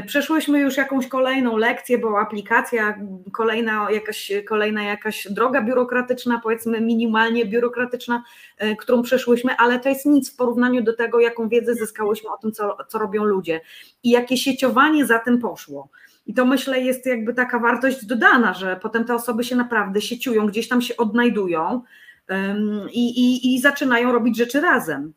[0.06, 2.98] Przeszłyśmy już jakąś kolejną lekcję, bo aplikacja,
[3.32, 8.22] kolejna jakaś, kolejna jakaś droga biurokratyczna, powiedzmy minimalnie biurokratyczna,
[8.58, 12.38] e, którą przeszłyśmy, ale to jest nic w porównaniu do tego, jaką wiedzę zyskałyśmy o
[12.38, 13.60] tym, co, co robią ludzie
[14.02, 15.88] i jakie sieciowanie za tym poszło.
[16.26, 20.46] I to myślę jest jakby taka wartość dodana, że potem te osoby się naprawdę sieciują,
[20.46, 21.82] gdzieś tam się odnajdują
[22.30, 25.12] um, i, i, i zaczynają robić rzeczy razem.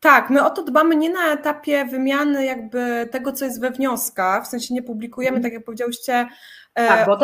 [0.00, 4.44] Tak, my o to dbamy nie na etapie wymiany jakby tego, co jest we wnioskach,
[4.44, 5.42] w sensie nie publikujemy, mm.
[5.42, 6.28] tak jak powiedziałyście,
[6.74, 7.16] e, tak, bo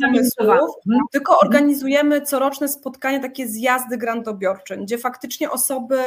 [0.00, 0.76] zamysłów,
[1.12, 5.98] tylko organizujemy coroczne spotkania, takie zjazdy grantobiorcze, gdzie faktycznie osoby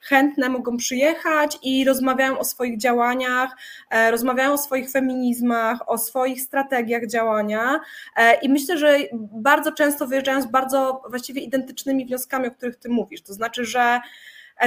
[0.00, 3.50] chętne mogą przyjechać i rozmawiają o swoich działaniach,
[3.90, 7.80] e, rozmawiają o swoich feminizmach, o swoich strategiach działania
[8.16, 8.98] e, i myślę, że
[9.32, 14.00] bardzo często wyjeżdżają z bardzo właściwie identycznymi wnioskami, o których ty mówisz, to znaczy, że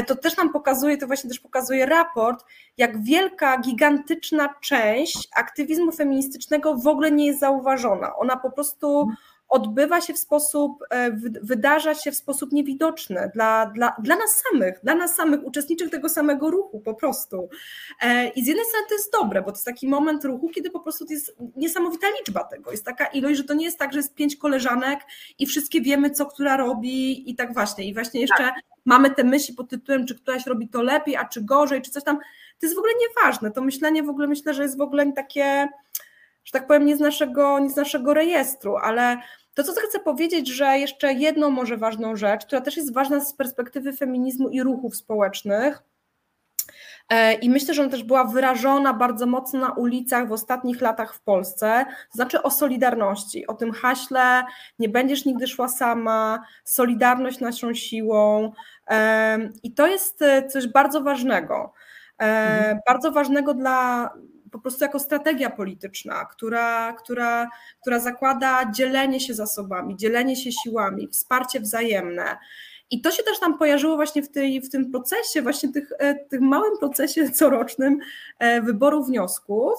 [0.08, 2.46] to też nam pokazuje, to właśnie też pokazuje raport,
[2.78, 8.16] jak wielka, gigantyczna część aktywizmu feministycznego w ogóle nie jest zauważona.
[8.16, 9.08] Ona po prostu
[9.52, 14.80] odbywa się w sposób, e, wydarza się w sposób niewidoczny dla, dla, dla nas samych,
[14.84, 17.50] dla nas samych, uczestniczych tego samego ruchu po prostu.
[18.02, 20.70] E, I z jednej strony to jest dobre, bo to jest taki moment ruchu, kiedy
[20.70, 24.00] po prostu jest niesamowita liczba tego, jest taka ilość, że to nie jest tak, że
[24.00, 25.00] jest pięć koleżanek
[25.40, 27.86] i wszystkie wiemy, co która robi i tak właśnie.
[27.86, 28.56] I właśnie jeszcze tak.
[28.86, 32.04] mamy te myśli pod tytułem, czy któraś robi to lepiej, a czy gorzej, czy coś
[32.04, 32.18] tam.
[32.60, 33.52] To jest w ogóle nieważne.
[33.52, 35.70] To myślenie w ogóle myślę, że jest w ogóle takie
[36.44, 39.18] że tak powiem, nie z naszego, nie z naszego rejestru, ale
[39.54, 43.34] to, co chcę powiedzieć, że jeszcze jedną może ważną rzecz, która też jest ważna z
[43.34, 45.84] perspektywy feminizmu i ruchów społecznych,
[47.10, 51.16] e, i myślę, że ona też była wyrażona bardzo mocno na ulicach w ostatnich latach
[51.16, 54.44] w Polsce, to znaczy o solidarności, o tym haśle,
[54.80, 58.52] nie będziesz nigdy szła sama, solidarność naszą siłą.
[58.88, 61.74] E, I to jest e, coś bardzo ważnego.
[62.18, 62.80] Mhm.
[62.88, 64.10] Bardzo ważnego dla,
[64.52, 67.50] po prostu jako strategia polityczna, która, która,
[67.82, 72.38] która zakłada dzielenie się zasobami, dzielenie się siłami, wsparcie wzajemne.
[72.92, 76.16] I to się też tam pojawiło właśnie w, tej, w tym procesie, właśnie tych, e,
[76.16, 78.00] tych małym procesie corocznym
[78.40, 79.74] e, wyboru wniosków,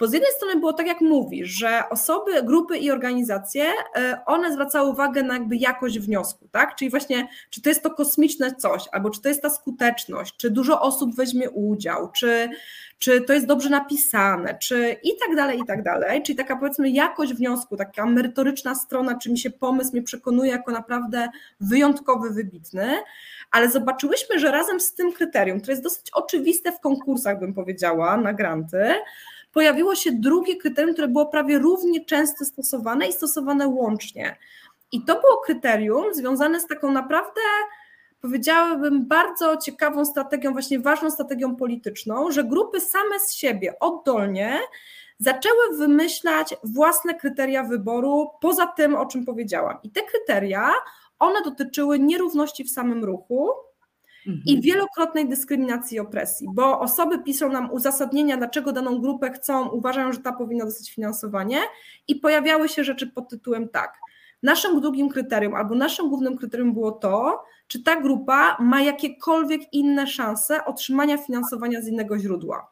[0.00, 3.64] Bo z jednej strony było tak, jak mówisz, że osoby, grupy i organizacje,
[3.96, 6.76] e, one zwracały uwagę na jakby jakość wniosku, tak?
[6.76, 10.50] Czyli właśnie, czy to jest to kosmiczne coś, albo czy to jest ta skuteczność, czy
[10.50, 12.48] dużo osób weźmie udział, czy,
[12.98, 16.22] czy to jest dobrze napisane, czy i tak dalej, i tak dalej.
[16.22, 20.72] Czyli taka powiedzmy jakość wniosku, taka merytoryczna strona, czy mi się pomysł mnie przekonuje jako
[20.72, 21.28] naprawdę
[21.60, 22.96] wyjątkowy, wybitny,
[23.50, 28.16] ale zobaczyłyśmy, że razem z tym kryterium, które jest dosyć oczywiste w konkursach, bym powiedziała,
[28.16, 28.94] na granty,
[29.52, 34.36] pojawiło się drugie kryterium, które było prawie równie często stosowane i stosowane łącznie.
[34.92, 37.40] I to było kryterium związane z taką naprawdę
[38.20, 44.58] powiedziałabym, bardzo ciekawą strategią, właśnie ważną strategią polityczną, że grupy same z siebie oddolnie
[45.18, 49.78] zaczęły wymyślać własne kryteria wyboru poza tym, o czym powiedziałam.
[49.82, 50.72] I te kryteria,
[51.18, 53.50] one dotyczyły nierówności w samym ruchu.
[54.46, 60.12] I wielokrotnej dyskryminacji i opresji, bo osoby piszą nam uzasadnienia, dlaczego daną grupę chcą, uważają,
[60.12, 61.58] że ta powinna dostać finansowanie,
[62.08, 63.94] i pojawiały się rzeczy pod tytułem tak.
[64.42, 70.06] Naszym drugim kryterium, albo naszym głównym kryterium było to, czy ta grupa ma jakiekolwiek inne
[70.06, 72.70] szanse otrzymania finansowania z innego źródła.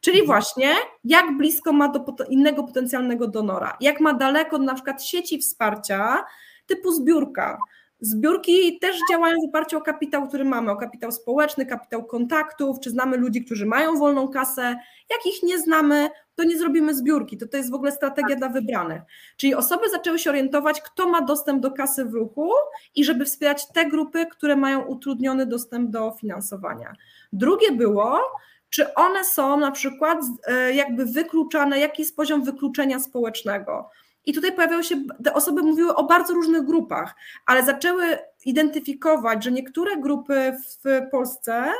[0.00, 0.26] Czyli mhm.
[0.26, 6.24] właśnie, jak blisko ma do innego potencjalnego donora, jak ma daleko na przykład sieci wsparcia
[6.66, 7.58] typu zbiórka,
[8.00, 12.90] Zbiórki też działają w oparciu o kapitał, który mamy, o kapitał społeczny, kapitał kontaktów, czy
[12.90, 14.76] znamy ludzi, którzy mają wolną kasę.
[15.10, 17.38] Jak ich nie znamy, to nie zrobimy zbiórki.
[17.38, 19.02] To, to jest w ogóle strategia dla wybranych.
[19.36, 22.50] Czyli osoby zaczęły się orientować, kto ma dostęp do kasy w ruchu
[22.94, 26.92] i żeby wspierać te grupy, które mają utrudniony dostęp do finansowania.
[27.32, 28.20] Drugie było,
[28.70, 33.90] czy one są na przykład e, jakby wykluczane, jaki jest poziom wykluczenia społecznego.
[34.26, 37.14] I tutaj pojawiały się, te osoby mówiły o bardzo różnych grupach,
[37.46, 40.52] ale zaczęły identyfikować, że niektóre grupy
[40.84, 41.72] w Polsce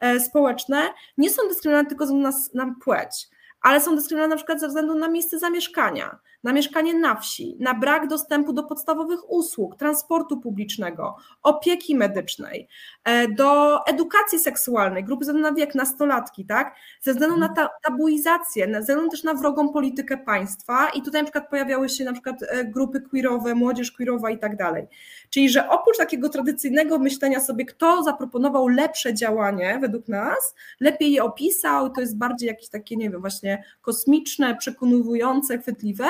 [0.00, 0.82] e, społeczne
[1.18, 3.28] nie są dyskryminowane tylko ze względu na, na płeć,
[3.60, 7.74] ale są dyskryminowane na przykład ze względu na miejsce zamieszkania, na mieszkanie na wsi, na
[7.74, 12.68] brak dostępu do podstawowych usług, transportu publicznego, opieki medycznej,
[13.04, 16.74] e, do edukacji seksualnej, grupy ze względu na wiek, nastolatki, tak?
[17.00, 21.24] Ze względu na ta, tabuizację, ze względu też na wrogą politykę państwa i tutaj na
[21.24, 24.86] przykład pojawiały się na przykład e, grupy queerowe, młodzież queerowa i tak dalej.
[25.30, 31.24] Czyli, że oprócz takiego tradycyjnego myślenia sobie, kto zaproponował lepsze działanie według nas, lepiej je
[31.24, 36.06] opisał, to jest bardziej jakieś takie, nie wiem, właśnie kosmiczne, przekonujące, chwytliwe,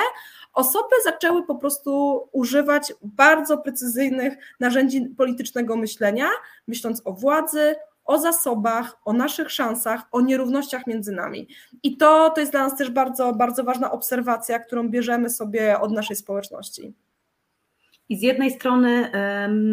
[0.53, 6.27] osoby zaczęły po prostu używać bardzo precyzyjnych narzędzi politycznego myślenia,
[6.67, 7.75] myśląc o władzy,
[8.05, 11.47] o zasobach, o naszych szansach, o nierównościach między nami.
[11.83, 15.91] I to, to jest dla nas też bardzo, bardzo ważna obserwacja, którą bierzemy sobie od
[15.91, 16.93] naszej społeczności.
[18.09, 19.11] I z jednej strony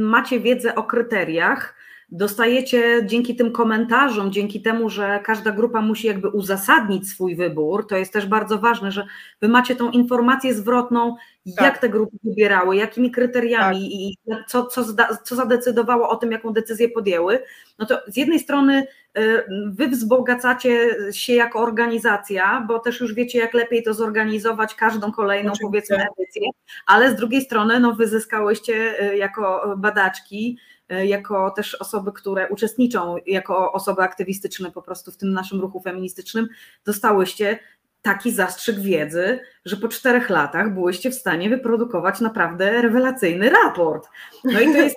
[0.00, 1.74] macie wiedzę o kryteriach,
[2.15, 7.97] dostajecie dzięki tym komentarzom, dzięki temu, że każda grupa musi jakby uzasadnić swój wybór, to
[7.97, 9.07] jest też bardzo ważne, że
[9.41, 11.17] wy macie tą informację zwrotną,
[11.57, 11.65] tak.
[11.65, 13.91] jak te grupy wybierały, jakimi kryteriami tak.
[13.91, 14.85] i co, co,
[15.23, 17.43] co zadecydowało o tym, jaką decyzję podjęły,
[17.79, 18.87] no to z jednej strony
[19.19, 25.12] y, wy wzbogacacie się jako organizacja, bo też już wiecie, jak lepiej to zorganizować każdą
[25.12, 25.67] kolejną Oczywiście.
[25.67, 26.51] powiedzmy edycję,
[26.87, 30.59] ale z drugiej strony no, wyzyskałyście y, jako badaczki
[30.89, 36.49] jako też osoby, które uczestniczą, jako osoby aktywistyczne po prostu w tym naszym ruchu feministycznym,
[36.85, 37.59] dostałyście
[38.05, 44.09] taki zastrzyk wiedzy, że po czterech latach byłyście w stanie wyprodukować naprawdę rewelacyjny raport.
[44.45, 44.97] No i to jest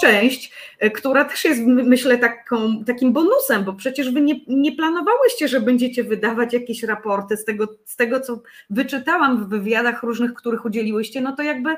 [0.00, 5.48] część, e, która też jest, myślę, taką, takim bonusem, bo przecież wy nie, nie planowałyście,
[5.48, 10.64] że będziecie wydawać jakieś raporty z tego, z tego, co wyczytałam w wywiadach różnych, których
[10.64, 11.76] udzieliłyście, no to jakby E,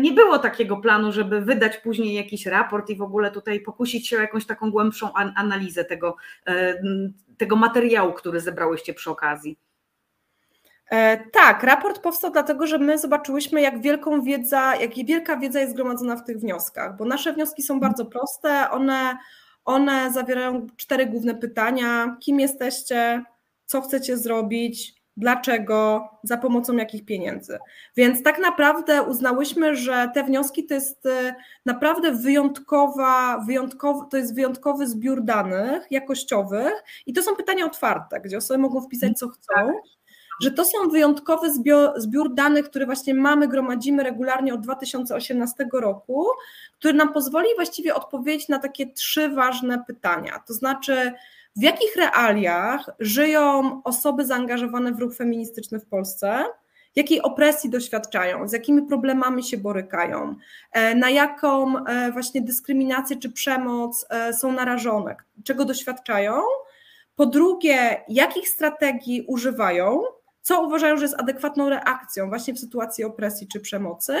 [0.00, 4.16] nie było takiego planu, żeby wydać później jakiś raport i w ogóle tutaj pokusić się
[4.16, 6.16] o jakąś taką głębszą analizę tego,
[6.46, 6.82] e,
[7.38, 9.58] tego materiału, który zebrałyście przy okazji.
[10.90, 15.72] E, tak, raport powstał dlatego, że my zobaczyłyśmy, jak wielką wiedza, jak wielka wiedza jest
[15.72, 19.18] zgromadzona w tych wnioskach, bo nasze wnioski są bardzo proste, one,
[19.64, 23.24] one zawierają cztery główne pytania: kim jesteście,
[23.66, 27.58] co chcecie zrobić, dlaczego, za pomocą jakich pieniędzy.
[27.96, 31.34] Więc tak naprawdę uznałyśmy, że te wnioski to jest y,
[31.66, 36.72] naprawdę wyjątkowa, wyjątkowy, to jest wyjątkowy zbiór danych jakościowych
[37.06, 39.54] i to są pytania otwarte, gdzie osoby mogą wpisać co chcą.
[39.54, 39.74] Tak.
[40.42, 46.26] Że to są wyjątkowy zbiór, zbiór danych, które właśnie mamy, gromadzimy regularnie od 2018 roku,
[46.78, 50.42] który nam pozwoli właściwie odpowiedzieć na takie trzy ważne pytania.
[50.46, 51.12] To znaczy,
[51.56, 56.44] w jakich realiach żyją osoby zaangażowane w ruch feministyczny w Polsce?
[56.96, 60.34] Jakiej opresji doświadczają, z jakimi problemami się borykają,
[60.72, 66.32] e, na jaką e, właśnie dyskryminację czy przemoc e, są narażone, czego doświadczają.
[67.16, 70.02] Po drugie, jakich strategii używają,
[70.42, 74.18] co uważają, że jest adekwatną reakcją właśnie w sytuacji opresji czy przemocy.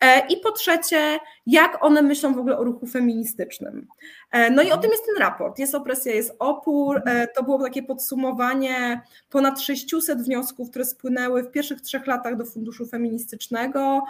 [0.00, 3.86] E, I po trzecie, jak one myślą w ogóle o ruchu feministycznym.
[4.30, 5.58] E, no i o tym jest ten raport.
[5.58, 7.02] Jest opresja, jest opór.
[7.06, 12.44] E, to było takie podsumowanie ponad 600 wniosków, które spłynęły w pierwszych trzech latach do
[12.44, 14.04] Funduszu Feministycznego.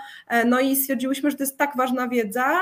[0.47, 2.61] No i stwierdziłyśmy, że to jest tak ważna wiedza,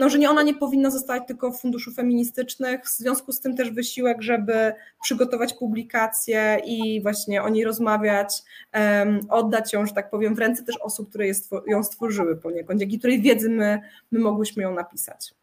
[0.00, 2.84] no, że nie ona nie powinna zostać tylko w funduszu feministycznych.
[2.84, 4.72] W związku z tym też wysiłek, żeby
[5.02, 8.42] przygotować publikację i właśnie o niej rozmawiać,
[8.74, 11.26] um, oddać ją, że tak powiem, w ręce też osób, które
[11.66, 13.80] ją stworzyły poniekąd, dzięki której wiedzy my,
[14.10, 15.34] my mogłyśmy ją napisać.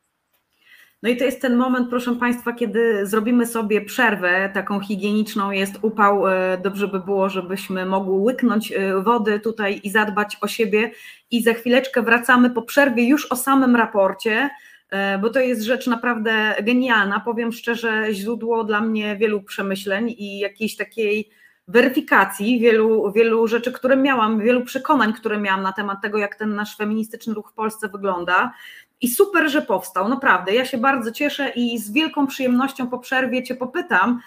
[1.03, 5.75] No i to jest ten moment, proszę Państwa, kiedy zrobimy sobie przerwę taką higieniczną, jest
[5.81, 10.91] upał, e, dobrze by było, żebyśmy mogły łyknąć e, wody tutaj i zadbać o siebie
[11.31, 14.49] i za chwileczkę wracamy po przerwie już o samym raporcie,
[14.89, 20.39] e, bo to jest rzecz naprawdę genialna, powiem szczerze, źródło dla mnie wielu przemyśleń i
[20.39, 21.29] jakiejś takiej
[21.67, 26.55] weryfikacji wielu, wielu rzeczy, które miałam, wielu przekonań, które miałam na temat tego, jak ten
[26.55, 28.53] nasz feministyczny ruch w Polsce wygląda.
[29.01, 30.53] I super, że powstał, naprawdę.
[30.53, 34.19] Ja się bardzo cieszę i z wielką przyjemnością po przerwie Cię popytam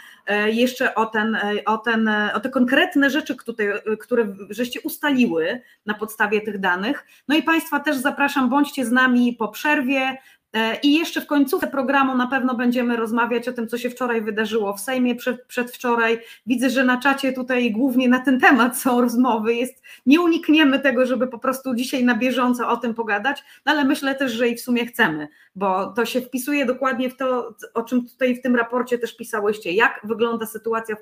[0.47, 5.61] jeszcze o, ten, e, o, ten, e, o te konkretne rzeczy, które, które żeście ustaliły
[5.87, 7.07] na podstawie tych danych.
[7.29, 10.17] No i Państwa też zapraszam, bądźcie z nami po przerwie.
[10.53, 14.23] E, I jeszcze w końcówce programu na pewno będziemy rozmawiać o tym, co się wczoraj
[14.23, 16.19] wydarzyło w Sejmie, przed, przedwczoraj.
[16.47, 19.55] Widzę, że na czacie tutaj głównie na ten temat są rozmowy.
[19.55, 23.85] Jest, nie unikniemy tego, żeby po prostu dzisiaj na bieżąco o tym pogadać, no ale
[23.85, 27.83] myślę też, że i w sumie chcemy, bo to się wpisuje dokładnie w to, o
[27.83, 29.73] czym tutaj w tym raporcie też pisałyście.
[29.73, 30.97] Jak wygląda sytuacja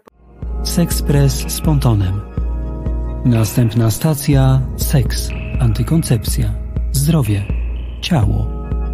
[0.64, 2.20] w Sexpress z Pontonem.
[3.24, 5.28] Następna stacja: seks,
[5.60, 6.50] antykoncepcja,
[6.92, 7.44] zdrowie,
[8.02, 8.59] ciało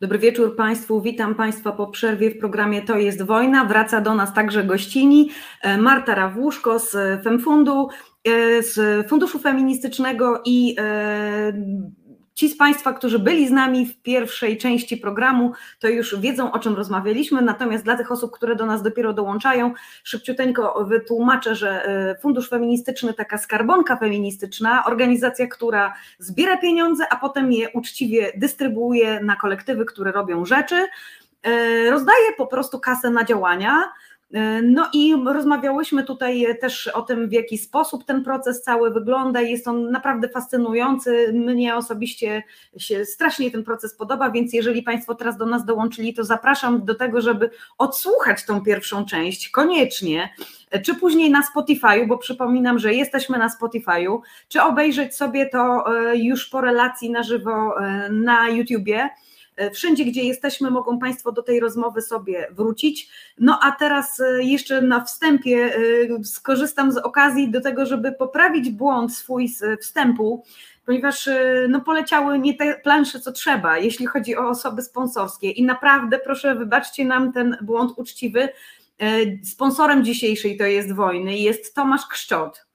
[0.00, 3.64] Dobry wieczór Państwu, witam Państwa po przerwie w programie To jest wojna.
[3.64, 5.30] Wraca do nas także gościni
[5.62, 7.88] e, Marta Rawłuszko z FemFundu,
[8.24, 11.52] e, z Funduszu Feministycznego i e,
[12.40, 16.58] Ci z Państwa, którzy byli z nami w pierwszej części programu, to już wiedzą, o
[16.58, 19.72] czym rozmawialiśmy, natomiast dla tych osób, które do nas dopiero dołączają,
[20.04, 27.52] szybciuteńko wytłumaczę, że e, Fundusz Feministyczny, taka skarbonka feministyczna, organizacja, która zbiera pieniądze, a potem
[27.52, 30.86] je uczciwie dystrybuuje na kolektywy, które robią rzeczy,
[31.42, 33.92] e, rozdaje po prostu kasę na działania,
[34.62, 39.40] no i rozmawiałyśmy tutaj też o tym, w jaki sposób ten proces cały wygląda.
[39.40, 41.32] Jest on naprawdę fascynujący.
[41.32, 42.42] Mnie osobiście
[42.78, 46.94] się strasznie ten proces podoba, więc jeżeli Państwo teraz do nas dołączyli, to zapraszam do
[46.94, 50.30] tego, żeby odsłuchać tą pierwszą część koniecznie,
[50.84, 54.18] czy później na Spotify'u, bo przypominam, że jesteśmy na Spotify'u,
[54.48, 59.10] czy obejrzeć sobie to e, już po relacji na żywo e, na YouTubie.
[59.60, 63.10] E, wszędzie, gdzie jesteśmy, mogą Państwo do tej rozmowy sobie wrócić.
[63.38, 68.70] No a teraz e, jeszcze na wstępie e, skorzystam z okazji do tego, żeby poprawić
[68.70, 70.44] błąd swój z wstępu,
[70.86, 71.28] ponieważ
[71.68, 75.50] no, poleciały nie te plansze, co trzeba, jeśli chodzi o osoby sponsorskie.
[75.50, 78.48] I naprawdę proszę, wybaczcie nam ten błąd uczciwy.
[79.44, 82.69] Sponsorem dzisiejszej to jest wojny jest Tomasz Kszczot.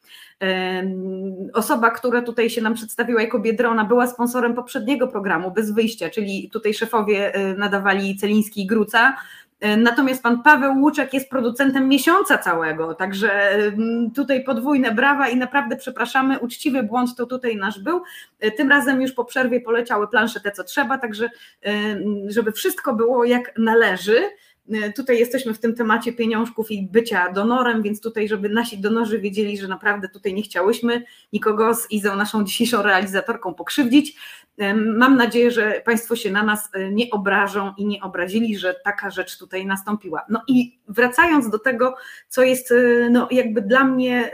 [1.54, 6.50] Osoba, która tutaj się nam przedstawiła jako Biedrona, była sponsorem poprzedniego programu Bez Wyjścia, czyli
[6.54, 9.18] tutaj szefowie e, nadawali Celiński i Gruca.
[9.60, 13.60] E, natomiast pan Paweł Łuczek jest producentem miesiąca całego, także
[14.16, 18.02] tutaj podwójne brawa i naprawdę przepraszamy, uczciwy błąd to tutaj nasz był.
[18.40, 21.30] E, tym razem już po przerwie poleciały plansze te, co trzeba, także
[22.28, 24.30] żeby wszystko było jak należy.
[24.74, 29.20] E, tutaj jesteśmy w tym temacie pieniążków i bycia donorem, więc tutaj, żeby nasi donorzy
[29.20, 31.04] wiedzieli, że naprawdę tutaj nie chciałyśmy
[31.34, 34.18] nikogo z Izą, naszą dzisiejszą realizatorką, pokrzywdzić.
[34.58, 38.76] E, mam nadzieję, że Państwo się na nas e, nie obrażą i nie obrazili, że
[38.84, 40.26] taka rzecz tutaj nastąpiła.
[40.30, 41.96] No i wracając do tego,
[42.30, 42.74] co jest
[43.12, 44.32] no, jakby dla mnie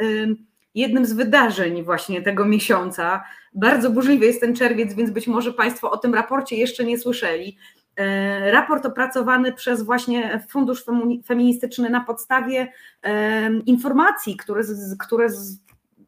[0.75, 3.23] jednym z wydarzeń właśnie tego miesiąca,
[3.53, 7.57] bardzo burzliwy jest ten czerwiec, więc być może Państwo o tym raporcie jeszcze nie słyszeli.
[7.95, 10.85] E, raport opracowany przez właśnie Fundusz
[11.25, 12.71] Feministyczny na podstawie
[13.65, 14.63] informacji, które,
[14.99, 15.27] które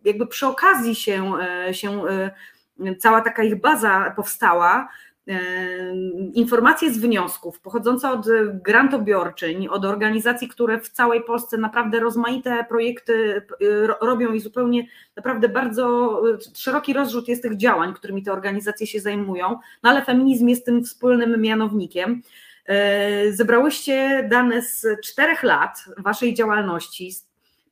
[0.03, 4.87] jakby przy okazji się, e, się e, cała taka ich baza powstała.
[6.33, 13.41] Informacje z wniosków pochodzące od grantobiorczyń, od organizacji, które w całej Polsce naprawdę rozmaite projekty
[14.01, 16.21] robią i zupełnie naprawdę bardzo
[16.55, 20.83] szeroki rozrzut jest tych działań, którymi te organizacje się zajmują, no ale feminizm jest tym
[20.83, 22.21] wspólnym mianownikiem.
[22.65, 27.11] E, zebrałyście dane z czterech lat waszej działalności,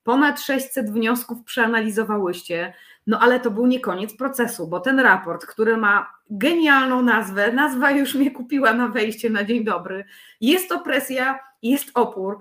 [0.04, 2.74] ponad 600 wniosków przeanalizowałyście,
[3.08, 7.92] no ale to był nie koniec procesu, bo ten raport, który ma genialną nazwę, nazwa
[7.92, 10.06] już mnie kupiła na wejście na dzień dobry,
[10.42, 12.40] jest opresja, jest opór.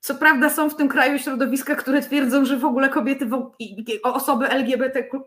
[0.00, 3.28] Co prawda są w tym kraju środowiska, które twierdzą, że w ogóle kobiety,
[4.02, 5.20] osoby LGBTQ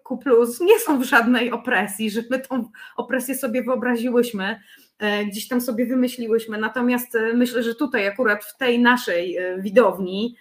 [0.62, 4.60] nie są w żadnej opresji, że my tą opresję sobie wyobraziłyśmy,
[5.00, 6.58] e, gdzieś tam sobie wymyśliłyśmy.
[6.58, 10.36] Natomiast e, myślę, że tutaj akurat w tej naszej e, widowni,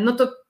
[0.00, 0.43] no to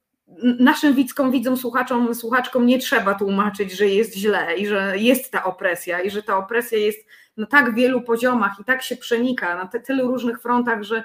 [0.61, 5.45] naszym widzkom, widzom, słuchaczom, słuchaczkom nie trzeba tłumaczyć, że jest źle i że jest ta
[5.45, 7.07] opresja i że ta opresja jest
[7.37, 11.05] na tak wielu poziomach i tak się przenika na tylu różnych frontach, że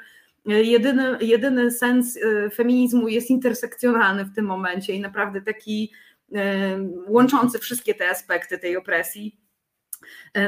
[0.50, 5.92] e, jedyny, jedyny sens e, feminizmu jest intersekcjonalny w tym momencie i naprawdę taki
[6.36, 9.40] e, łączący wszystkie te aspekty tej opresji.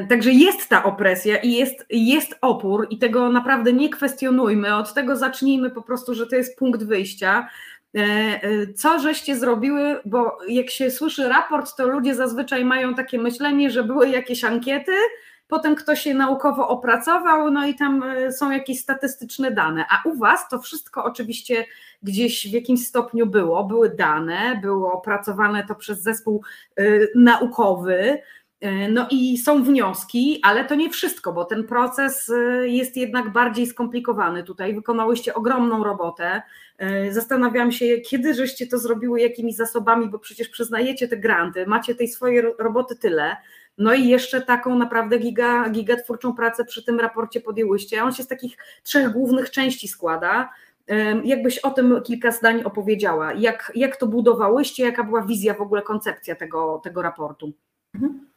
[0.10, 4.76] Także jest ta opresja i jest, jest opór, i tego naprawdę nie kwestionujmy.
[4.76, 7.50] Od tego zacznijmy po prostu, że to jest punkt wyjścia.
[7.96, 13.20] E, e, co żeście zrobiły, bo jak się słyszy raport, to ludzie zazwyczaj mają takie
[13.20, 14.92] myślenie, że były jakieś ankiety,
[15.48, 19.86] potem ktoś je naukowo opracował, no i tam e, są jakieś statystyczne dane.
[19.90, 21.66] A u Was to wszystko oczywiście
[22.04, 26.44] gdzieś w jakimś stopniu było, były dane, było opracowane to przez zespół
[27.16, 28.20] naukowy,
[28.90, 33.68] no i są wnioski, ale to nie wszystko, bo ten proces e, jest jednak bardziej
[33.68, 34.44] skomplikowany.
[34.44, 36.42] Tutaj wykonałyście ogromną robotę.
[36.78, 41.96] E, zastanawiam się, kiedy żeście to zrobiły, jakimi zasobami, bo przecież przyznajecie te granty, macie
[41.96, 43.38] tej swojej roboty tyle.
[43.78, 48.04] No i jeszcze taką naprawdę giga, gigatwórczą pracę przy tym raporcie podjęłyście.
[48.04, 50.50] On się z takich trzech głównych części składa.
[51.24, 53.34] Jakbyś o tym kilka zdań opowiedziała.
[53.34, 57.54] Jak, jak to budowałyście, jaka była wizja w ogóle, koncepcja tego, tego raportu?
[57.96, 58.31] Mhm.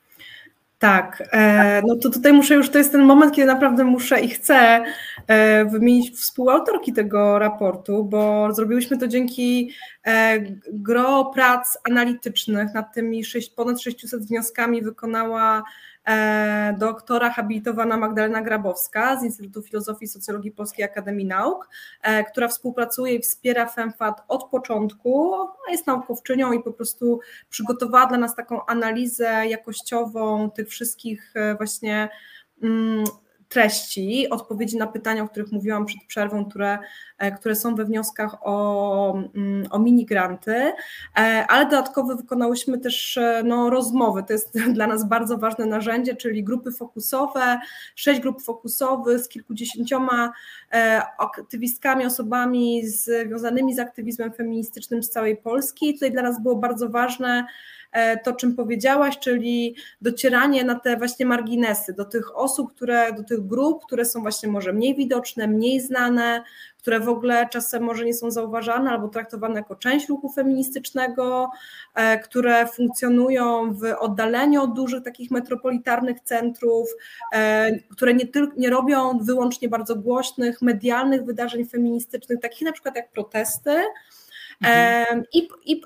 [0.78, 4.28] Tak, e, no to tutaj muszę już, to jest ten moment, kiedy naprawdę muszę i
[4.28, 4.84] chcę
[5.26, 9.70] e, wymienić współautorki tego raportu, bo zrobiłyśmy to dzięki
[10.06, 10.38] e,
[10.72, 15.62] gro prac analitycznych nad tymi 6, ponad 600 wnioskami wykonała
[16.78, 21.68] doktora habilitowana Magdalena Grabowska z Instytutu Filozofii i Socjologii Polskiej Akademii Nauk,
[22.02, 25.34] e, która współpracuje i wspiera FEMFAT od początku,
[25.70, 32.08] jest naukowczynią i po prostu przygotowała dla nas taką analizę jakościową tych wszystkich e, właśnie
[32.62, 33.04] mm,
[33.54, 36.78] treści, odpowiedzi na pytania, o których mówiłam przed przerwą, które,
[37.18, 40.72] e, które są we wnioskach o, mm, o minigranty, e,
[41.48, 44.22] ale dodatkowo wykonałyśmy też e, no, rozmowy.
[44.22, 47.58] To jest dla nas bardzo ważne narzędzie, czyli grupy fokusowe,
[47.94, 50.32] sześć grup fokusowych z kilkudziesięcioma
[51.18, 55.94] aktywistkami, osobami związanymi z aktywizmem feministycznym z całej Polski.
[55.94, 57.46] Tutaj dla nas było bardzo ważne,
[58.24, 63.46] to, czym powiedziałaś, czyli docieranie na te właśnie marginesy, do tych osób, które, do tych
[63.46, 66.42] grup, które są właśnie może mniej widoczne, mniej znane,
[66.84, 71.50] które w ogóle czasem może nie są zauważane albo traktowane jako część ruchu feministycznego,
[71.94, 76.88] e, które funkcjonują w oddaleniu od dużych takich metropolitarnych centrów,
[77.32, 82.96] e, które nie, tylko, nie robią wyłącznie bardzo głośnych, medialnych wydarzeń feministycznych, takich na przykład
[82.96, 83.70] jak protesty,
[84.66, 85.24] Mhm.
[85.32, 85.82] I, I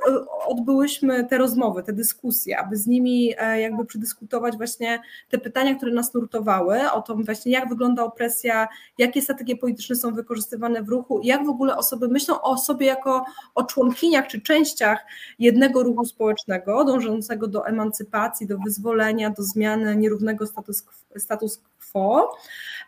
[0.46, 5.00] odbyłyśmy te rozmowy, te dyskusje, aby z nimi e, jakby przedyskutować właśnie
[5.30, 8.68] te pytania, które nas nurtowały, o tym właśnie jak wygląda opresja,
[8.98, 13.24] jakie strategie polityczne są wykorzystywane w ruchu, jak w ogóle osoby myślą o sobie jako
[13.54, 15.06] o członkiniach czy częściach
[15.38, 20.84] jednego ruchu społecznego, dążącego do emancypacji, do wyzwolenia, do zmiany nierównego status,
[21.16, 21.77] status quo.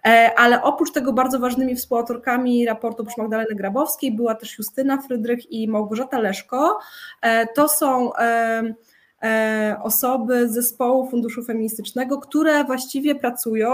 [0.06, 5.52] E, ale oprócz tego bardzo ważnymi współautorkami raportu przy Magdaleny Grabowskiej była też Justyna Frydrych
[5.52, 6.78] i Małgorzata Leszko.
[7.22, 8.74] E, to są e,
[9.82, 13.70] osoby z zespołu Funduszu Feministycznego, które właściwie pracują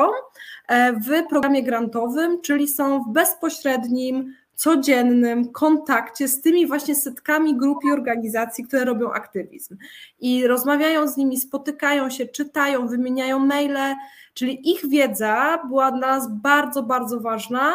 [1.07, 7.93] w programie grantowym, czyli są w bezpośrednim codziennym kontakcie z tymi właśnie setkami grup i
[7.93, 9.77] organizacji, które robią aktywizm.
[10.21, 13.95] I rozmawiają z nimi, spotykają się, czytają, wymieniają maile,
[14.35, 17.75] czyli ich wiedza była dla nas bardzo, bardzo ważna,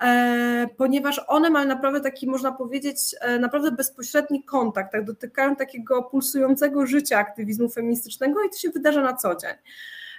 [0.00, 6.02] e, ponieważ one mają naprawdę taki, można powiedzieć, e, naprawdę bezpośredni kontakt, tak, dotykają takiego
[6.02, 9.54] pulsującego życia aktywizmu feministycznego i to się wydarza na co dzień.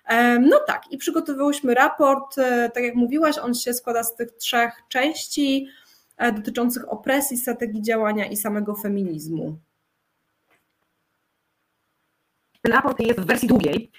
[0.07, 2.35] E, no tak, i przygotowałyśmy raport,
[2.73, 5.67] tak jak mówiłaś, on się składa z tych trzech części
[6.17, 9.59] dotyczących opresji, strategii działania i samego feminizmu.
[12.67, 13.91] Raport jest w wersji długiej,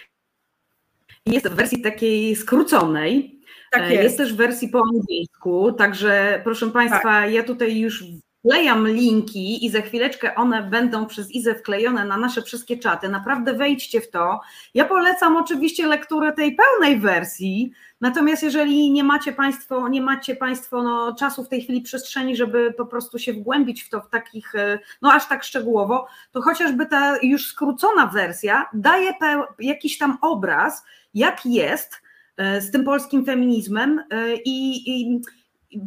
[1.26, 3.40] jest w wersji takiej skróconej.
[3.72, 4.02] Tak jest.
[4.02, 7.32] jest też w wersji po angielsku, także proszę Państwa, tak.
[7.32, 8.04] ja tutaj już
[8.47, 13.09] wklejam linki i za chwileczkę one będą przez Izę wklejone na nasze wszystkie czaty.
[13.09, 14.40] Naprawdę wejdźcie w to.
[14.74, 20.82] Ja polecam oczywiście lekturę tej pełnej wersji, natomiast jeżeli nie macie Państwo, nie macie Państwo
[20.82, 24.55] no, czasu w tej chwili przestrzeni, żeby po prostu się wgłębić w to w takich,
[24.55, 29.12] e, no aż tak szczegółowo, to chociażby ta już skrócona wersja daje
[29.59, 30.84] jakiś tam obraz,
[31.14, 32.03] jak jest
[32.36, 35.20] e, z tym polskim feminizmem e, i, i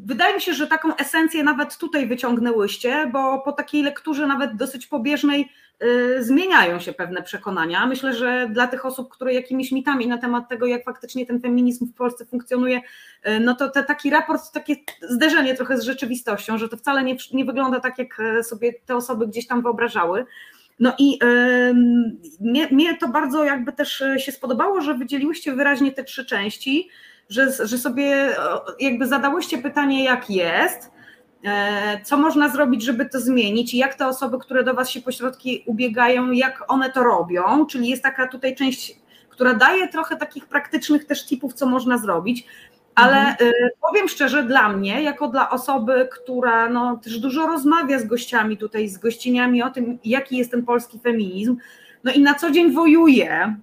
[0.05, 4.87] Wydaje mi się, że taką esencję nawet tutaj wyciągnęłyście, bo po takiej lekturze, nawet dosyć
[4.87, 5.49] pobieżnej,
[5.81, 7.85] yy, zmieniają się pewne przekonania.
[7.85, 11.87] Myślę, że dla tych osób, które jakimiś mitami na temat tego, jak faktycznie ten feminizm
[11.87, 12.81] w Polsce funkcjonuje,
[13.25, 17.15] yy, no to te, taki raport, takie zderzenie trochę z rzeczywistością, że to wcale nie,
[17.33, 20.25] nie wygląda tak, jak e, sobie te osoby gdzieś tam wyobrażały.
[20.79, 21.73] No i yy,
[22.39, 26.89] mnie, mnie to bardzo jakby też się spodobało, że wydzieliłyście wyraźnie te trzy części
[27.29, 28.35] że, że sobie
[28.79, 30.91] jakby zadałyście pytanie, jak jest,
[31.43, 35.01] e, co można zrobić, żeby to zmienić i jak te osoby, które do Was się
[35.01, 38.95] pośrodki ubiegają, jak one to robią, czyli jest taka tutaj część,
[39.29, 42.45] która daje trochę takich praktycznych też tipów, co można zrobić,
[42.95, 43.35] ale mhm.
[43.49, 48.57] E, powiem szczerze, dla mnie, jako dla osoby, która no, też dużo rozmawia z gościami
[48.57, 51.57] tutaj, z gościniami o tym, jaki jest ten polski feminizm,
[52.03, 53.55] no i na co dzień wojuje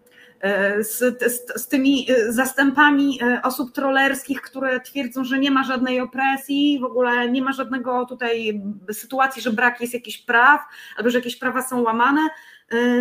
[0.80, 0.98] z,
[1.32, 6.78] z, z, tymi e, zastępami e, osób trollerskich, które twierdzą, że nie ma żadnej opresji,
[6.80, 10.60] w ogóle nie ma żadnego tutaj sytuacji, że brak jest jakichś praw,
[10.96, 12.28] albo że jakieś prawa są łamane.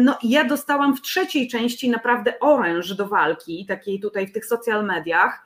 [0.01, 4.85] No ja dostałam w trzeciej części naprawdę oręż do walki, takiej tutaj w tych social
[4.85, 5.45] mediach.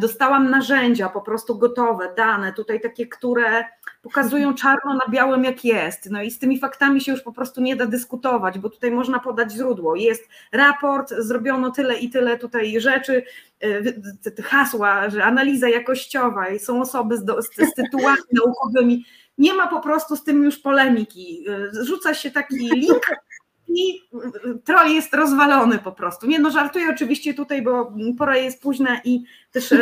[0.00, 3.64] Dostałam narzędzia po prostu gotowe, dane, tutaj takie, które
[4.02, 6.10] pokazują czarno na białym, jak jest.
[6.10, 9.18] No i z tymi faktami się już po prostu nie da dyskutować, bo tutaj można
[9.18, 9.96] podać źródło.
[9.96, 13.24] Jest raport, zrobiono tyle i tyle tutaj rzeczy,
[13.62, 19.04] e, hasła, że analiza jakościowa i są osoby z, z, z tytułami naukowymi.
[19.38, 21.44] Nie ma po prostu z tym już polemiki.
[21.48, 23.06] E, rzuca się taki link
[23.74, 24.02] i
[24.64, 26.26] troll jest rozwalony po prostu.
[26.26, 29.76] Nie no, żartuję oczywiście tutaj, bo pora jest późna i też e,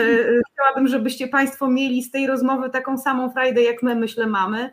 [0.53, 4.70] chciałabym, żebyście Państwo mieli z tej rozmowy taką samą frajdę, jak my myślę mamy.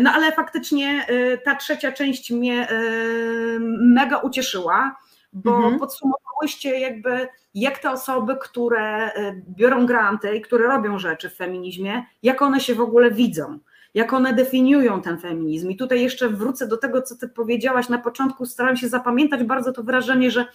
[0.00, 1.06] No ale faktycznie
[1.44, 2.68] ta trzecia część mnie
[3.80, 4.96] mega ucieszyła,
[5.32, 5.78] bo mhm.
[5.78, 9.10] podsumowałyście jakby jak te osoby, które
[9.48, 13.58] biorą granty i które robią rzeczy w feminizmie, jak one się w ogóle widzą
[13.94, 15.70] jak one definiują ten feminizm.
[15.70, 19.72] I tutaj jeszcze wrócę do tego, co ty powiedziałaś na początku, staram się zapamiętać bardzo
[19.72, 20.46] to wrażenie, że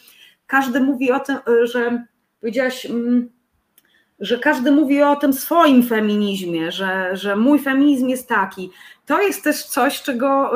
[0.48, 2.06] każdy mówi o tym, że
[2.40, 3.30] powiedziałaś mm,
[4.20, 8.72] że każdy mówi o tym swoim feminizmie, że, że mój feminizm jest taki.
[9.06, 10.52] To jest też coś, czego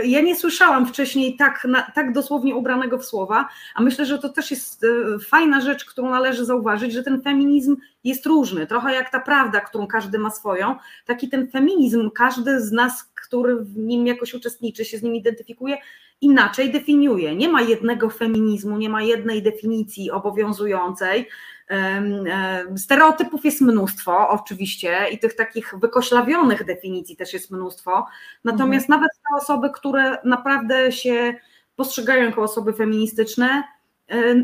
[0.00, 4.28] y, ja nie słyszałam wcześniej tak, tak dosłownie ubranego w słowa, a myślę, że to
[4.28, 9.10] też jest y, fajna rzecz, którą należy zauważyć, że ten feminizm jest różny, trochę jak
[9.10, 14.06] ta prawda, którą każdy ma swoją, taki ten feminizm, każdy z nas, który w nim
[14.06, 15.78] jakoś uczestniczy, się z nim identyfikuje,
[16.20, 17.36] inaczej definiuje.
[17.36, 21.28] Nie ma jednego feminizmu, nie ma jednej definicji obowiązującej.
[22.76, 28.06] Stereotypów jest mnóstwo, oczywiście, i tych takich wykoślawionych definicji też jest mnóstwo.
[28.44, 29.00] Natomiast mhm.
[29.00, 31.34] nawet te osoby, które naprawdę się
[31.76, 33.64] postrzegają jako osoby feministyczne,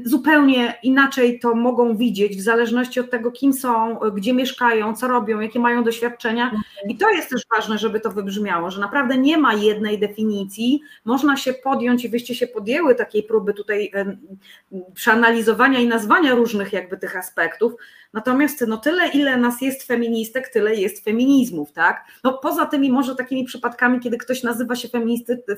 [0.05, 5.41] zupełnie inaczej to mogą widzieć w zależności od tego, kim są, gdzie mieszkają, co robią,
[5.41, 6.51] jakie mają doświadczenia.
[6.89, 10.83] I to jest też ważne, żeby to wybrzmiało, że naprawdę nie ma jednej definicji.
[11.05, 13.93] Można się podjąć i wyście się podjęły takiej próby tutaj
[14.95, 17.73] przeanalizowania i nazwania różnych jakby tych aspektów.
[18.15, 22.05] Natomiast no tyle, ile nas jest feministek, tyle jest feminizmów, tak?
[22.25, 24.89] No poza tymi może takimi przypadkami, kiedy ktoś nazywa się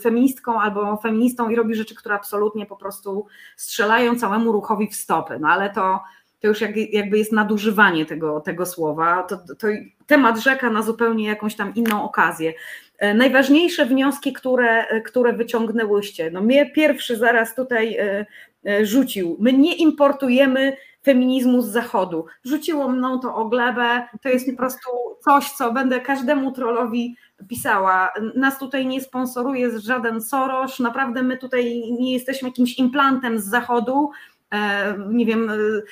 [0.03, 3.27] feministką albo feministą i robi rzeczy, które absolutnie po prostu
[3.57, 6.01] strzelają całemu ruchowi w stopy, no ale to,
[6.41, 6.61] to już
[6.93, 9.23] jakby jest nadużywanie tego, tego słowa.
[9.23, 9.69] To, to
[10.07, 12.55] temat rzeka na zupełnie jakąś tam inną okazję.
[12.99, 16.31] E, najważniejsze wnioski, które, które wyciągnęłyście.
[16.31, 18.27] No mnie pierwszy zaraz tutaj e,
[18.67, 19.37] e, rzucił.
[19.41, 20.77] My nie importujemy
[21.07, 22.27] feminizmu z zachodu.
[22.45, 24.89] Rzuciło mną to o glebę, to jest po prostu
[25.25, 27.17] coś, co będę każdemu trollowi
[27.49, 28.13] pisała.
[28.35, 34.11] Nas tutaj nie sponsoruje żaden Soros, naprawdę my tutaj nie jesteśmy jakimś implantem z zachodu,
[34.51, 35.51] e, nie wiem,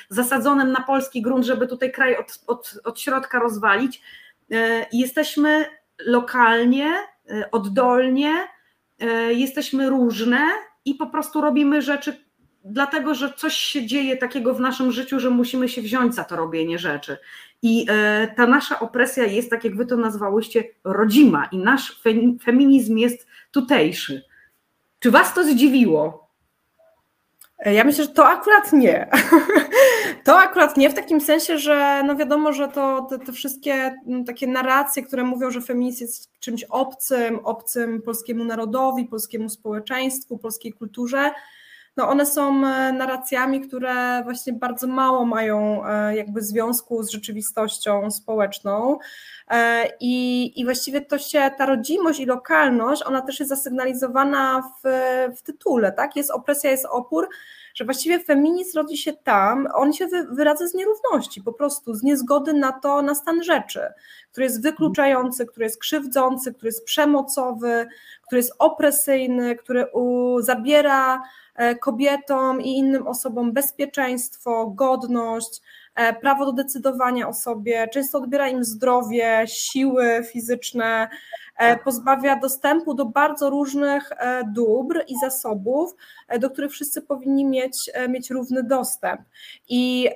[0.09, 4.03] zasadzonym na polski grunt, żeby tutaj kraj od, od, od środka rozwalić.
[4.53, 5.65] E, jesteśmy
[6.07, 6.91] lokalnie,
[7.31, 8.33] e, oddolnie,
[9.29, 10.39] jesteśmy różne
[10.85, 12.24] i po prostu robimy rzeczy,
[12.65, 16.37] dlatego, że coś się dzieje takiego w naszym życiu, że musimy się wziąć za to
[16.37, 17.17] robienie rzeczy.
[17.63, 22.03] I e, ta nasza opresja jest, tak jak wy to nazwałyście, rodzima i nasz
[22.45, 24.23] feminizm jest tutejszy.
[24.99, 26.25] Czy was to zdziwiło?
[27.67, 29.07] Ja myślę, że to akurat nie.
[30.25, 33.95] To akurat nie w takim sensie, że no wiadomo, że to te, te, wszystkie
[34.27, 40.73] takie narracje, które mówią, że feminizm jest czymś obcym, obcym polskiemu narodowi, polskiemu społeczeństwu, polskiej
[40.73, 41.31] kulturze,
[41.97, 48.11] no one są e, narracjami, które właśnie bardzo mało mają e, jakby związku z rzeczywistością
[48.11, 48.99] społeczną.
[49.51, 54.89] E, I, I właściwie to się, ta rodzimość i lokalność, ona też jest zasygnalizowana w,
[55.37, 56.17] w tytule, tak?
[56.17, 57.29] Jest opresja, jest opór,
[57.75, 62.53] że właściwie feminizm rodzi się tam, on się wyradza z nierówności, po prostu z niezgody
[62.53, 63.81] na to, na stan rzeczy,
[64.31, 67.87] który jest wykluczający, który jest krzywdzący, który jest przemocowy,
[68.27, 69.87] który jest opresyjny, który
[70.41, 71.23] zabiera
[71.55, 75.61] E, kobietom i innym osobom bezpieczeństwo, godność,
[75.95, 81.09] e, prawo do decydowania o sobie, często odbiera im zdrowie, siły fizyczne,
[81.57, 84.11] e, pozbawia dostępu do bardzo różnych
[84.53, 85.97] dóbr i zasobów,
[86.41, 89.21] do których wszyscy powinni mieć, mieć równy dostęp.
[89.69, 90.11] I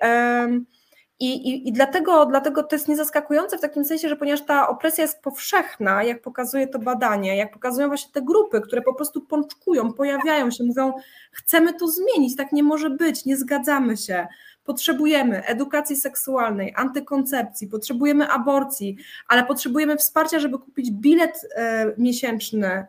[1.21, 5.03] i, i, I dlatego, dlatego to jest niezaskakujące w takim sensie, że ponieważ ta opresja
[5.03, 9.93] jest powszechna, jak pokazuje to badanie, jak pokazują właśnie te grupy, które po prostu pączkują,
[9.93, 10.93] pojawiają się, mówią,
[11.33, 14.27] chcemy to zmienić, tak nie może być, nie zgadzamy się,
[14.65, 18.97] potrzebujemy edukacji seksualnej, antykoncepcji, potrzebujemy aborcji,
[19.29, 22.87] ale potrzebujemy wsparcia, żeby kupić bilet e, miesięczny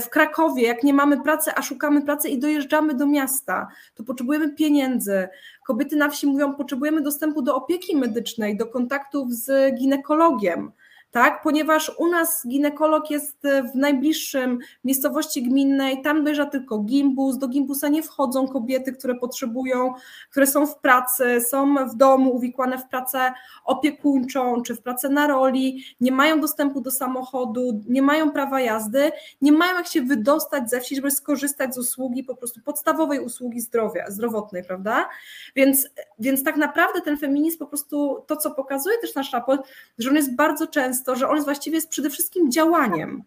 [0.00, 4.54] w Krakowie, jak nie mamy pracy, a szukamy pracy i dojeżdżamy do miasta, to potrzebujemy
[4.54, 5.28] pieniędzy.
[5.66, 10.72] Kobiety na wsi mówią, potrzebujemy dostępu do opieki medycznej, do kontaktów z ginekologiem
[11.10, 11.42] tak?
[11.42, 17.48] Ponieważ u nas ginekolog jest e, w najbliższym miejscowości gminnej, tam dojrza tylko gimbus, do
[17.48, 19.92] gimbusa nie wchodzą kobiety, które potrzebują,
[20.30, 23.32] które są w pracy, są w domu uwikłane w pracę
[23.64, 29.12] opiekuńczą czy w pracę na roli, nie mają dostępu do samochodu, nie mają prawa jazdy,
[29.42, 33.60] nie mają jak się wydostać ze wsi, żeby skorzystać z usługi, po prostu podstawowej usługi
[33.60, 35.08] zdrowia, zdrowotnej, prawda?
[35.56, 35.88] Więc,
[36.18, 40.16] więc tak naprawdę ten feminizm po prostu, to co pokazuje też nasz raport, że on
[40.16, 43.22] jest bardzo często to, że on jest właściwie jest przede wszystkim działaniem.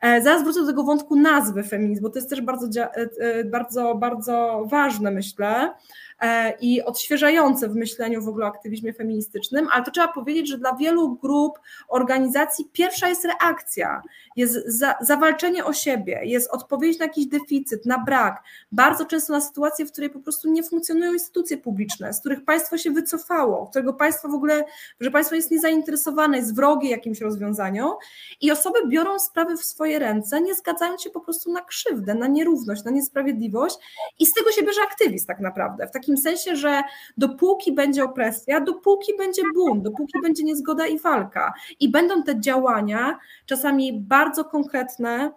[0.00, 3.44] E, zaraz wrócę do tego wątku nazwy feminizm, bo to jest też bardzo, e, e,
[3.44, 5.74] bardzo, bardzo ważne, myślę.
[6.22, 10.58] E, i odświeżające w myśleniu w ogóle o aktywizmie feministycznym, ale to trzeba powiedzieć, że
[10.58, 11.58] dla wielu grup,
[11.88, 14.02] organizacji pierwsza jest reakcja,
[14.36, 18.42] jest za, zawalczenie o siebie, jest odpowiedź na jakiś deficyt, na brak,
[18.72, 22.78] bardzo często na sytuację, w której po prostu nie funkcjonują instytucje publiczne, z których państwo
[22.78, 24.64] się wycofało, którego państwo w ogóle,
[25.00, 27.92] że państwo jest niezainteresowane, jest wrogie jakimś rozwiązaniom
[28.40, 32.26] i osoby biorą sprawy w swoje ręce, nie zgadzając się po prostu na krzywdę, na
[32.26, 33.76] nierówność, na niesprawiedliwość
[34.18, 36.82] i z tego się bierze aktywizm tak naprawdę, w takim takim sensie, że
[37.16, 41.52] dopóki będzie opresja, dopóki będzie bunt, dopóki będzie niezgoda i walka.
[41.80, 45.32] I będą te działania czasami bardzo konkretne,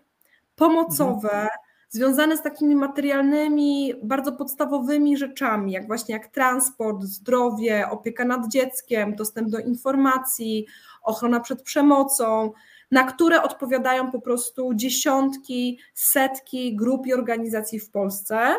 [0.55, 1.49] pomocowe, mhm.
[1.89, 9.15] związane z takimi materialnymi, bardzo podstawowymi rzeczami, jak właśnie jak transport, zdrowie, opieka nad dzieckiem,
[9.15, 10.65] dostęp do informacji,
[11.03, 12.51] ochrona przed przemocą,
[12.91, 18.55] na które odpowiadają po prostu dziesiątki, setki grup i organizacji w Polsce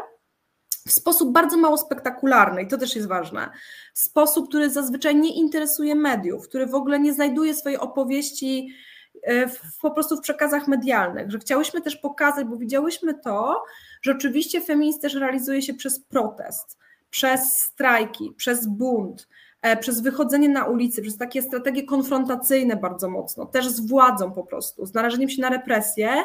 [0.90, 3.50] w sposób bardzo mało spektakularny, i to też jest ważne,
[3.94, 8.74] sposób, który zazwyczaj nie interesuje mediów, który w ogóle nie znajduje swojej opowieści
[9.22, 13.62] e, w, po prostu w przekazach medialnych, że chciałyśmy też pokazać, bo widziałyśmy to,
[14.02, 16.78] że oczywiście feminizm też realizuje się przez protest,
[17.10, 19.28] przez strajki, przez bunt,
[19.62, 24.44] e, przez wychodzenie na ulicy, przez takie strategie konfrontacyjne bardzo mocno, też z władzą po
[24.44, 26.24] prostu, z narażeniem się na represję,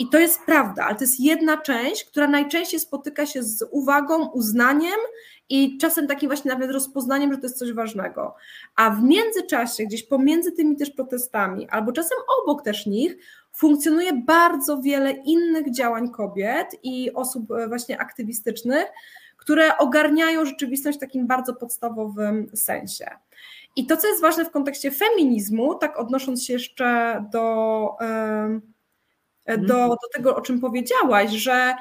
[0.00, 4.28] i to jest prawda, ale to jest jedna część, która najczęściej spotyka się z uwagą,
[4.28, 5.00] uznaniem
[5.48, 8.34] i czasem takim właśnie nawet rozpoznaniem, że to jest coś ważnego.
[8.76, 13.16] A w międzyczasie, gdzieś pomiędzy tymi też protestami, albo czasem obok też nich,
[13.52, 18.86] funkcjonuje bardzo wiele innych działań kobiet i osób e, właśnie aktywistycznych,
[19.36, 23.06] które ogarniają rzeczywistość w takim bardzo podstawowym sensie.
[23.76, 27.96] I to, co jest ważne w kontekście feminizmu, tak odnosząc się jeszcze do.
[28.00, 28.79] Yy.
[29.58, 31.74] Do, do tego, o czym powiedziałaś, że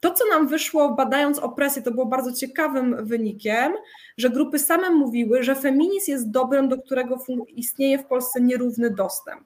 [0.00, 3.72] to, co nam wyszło badając opresję, to było bardzo ciekawym wynikiem,
[4.18, 7.18] że grupy same mówiły, że feminizm jest dobrem, do którego
[7.48, 9.44] istnieje w Polsce nierówny dostęp.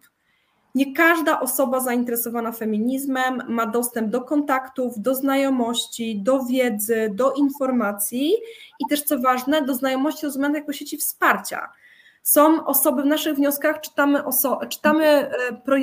[0.75, 8.33] Nie każda osoba zainteresowana feminizmem ma dostęp do kontaktów, do znajomości, do wiedzy, do informacji
[8.81, 11.69] i też, co ważne, do znajomości rozumianych jako sieci wsparcia
[12.27, 15.31] są osoby w naszych wnioskach, czytamy, oso- czytamy e,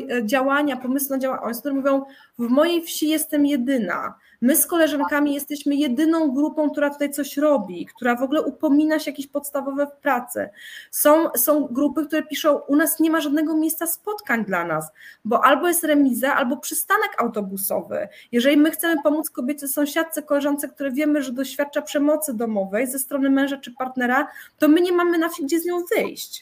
[0.09, 2.05] e, działania, pomysły na działania, które mówią,
[2.39, 4.13] w mojej wsi jestem jedyna,
[4.43, 9.11] My z koleżankami jesteśmy jedyną grupą, która tutaj coś robi, która w ogóle upomina się
[9.11, 10.49] jakieś podstawowe w pracy.
[10.91, 14.91] Są, są grupy, które piszą, u nas nie ma żadnego miejsca spotkań dla nas,
[15.25, 18.07] bo albo jest remiza, albo przystanek autobusowy.
[18.32, 23.29] Jeżeli my chcemy pomóc kobiecie, sąsiadce, koleżance, które wiemy, że doświadcza przemocy domowej ze strony
[23.29, 24.28] męża czy partnera,
[24.59, 26.41] to my nie mamy na wsi, gdzie z nią wyjść.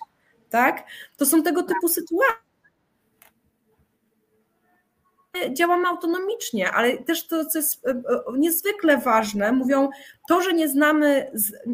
[0.49, 0.83] Tak?
[1.17, 2.50] To są tego typu sytuacje
[5.53, 7.93] działamy autonomicznie, ale też to, co jest e, e,
[8.37, 9.89] niezwykle ważne, mówią,
[10.27, 11.31] to, że nie znamy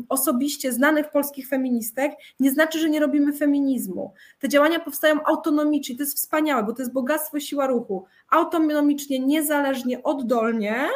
[0.10, 4.14] osobiście znanych polskich feministek, nie znaczy, że nie robimy feminizmu.
[4.40, 8.06] Te działania powstają autonomicznie, to jest wspaniałe, bo to jest bogactwo siła ruchu.
[8.30, 10.88] Autonomicznie, niezależnie, oddolnie,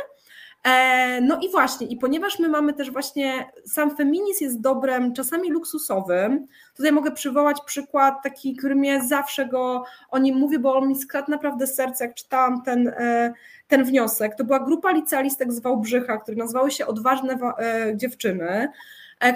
[1.21, 6.47] no i właśnie, i ponieważ my mamy też właśnie, sam feminizm jest dobrem czasami luksusowym,
[6.75, 10.95] tutaj mogę przywołać przykład taki, który mnie zawsze go o nim mówię, bo on mi
[10.95, 13.33] skradł naprawdę serce, jak czytałam ten, e,
[13.67, 14.35] ten wniosek.
[14.35, 18.67] To była grupa licealistek z Wałbrzycha, które nazywały się Odważne e, Dziewczyny,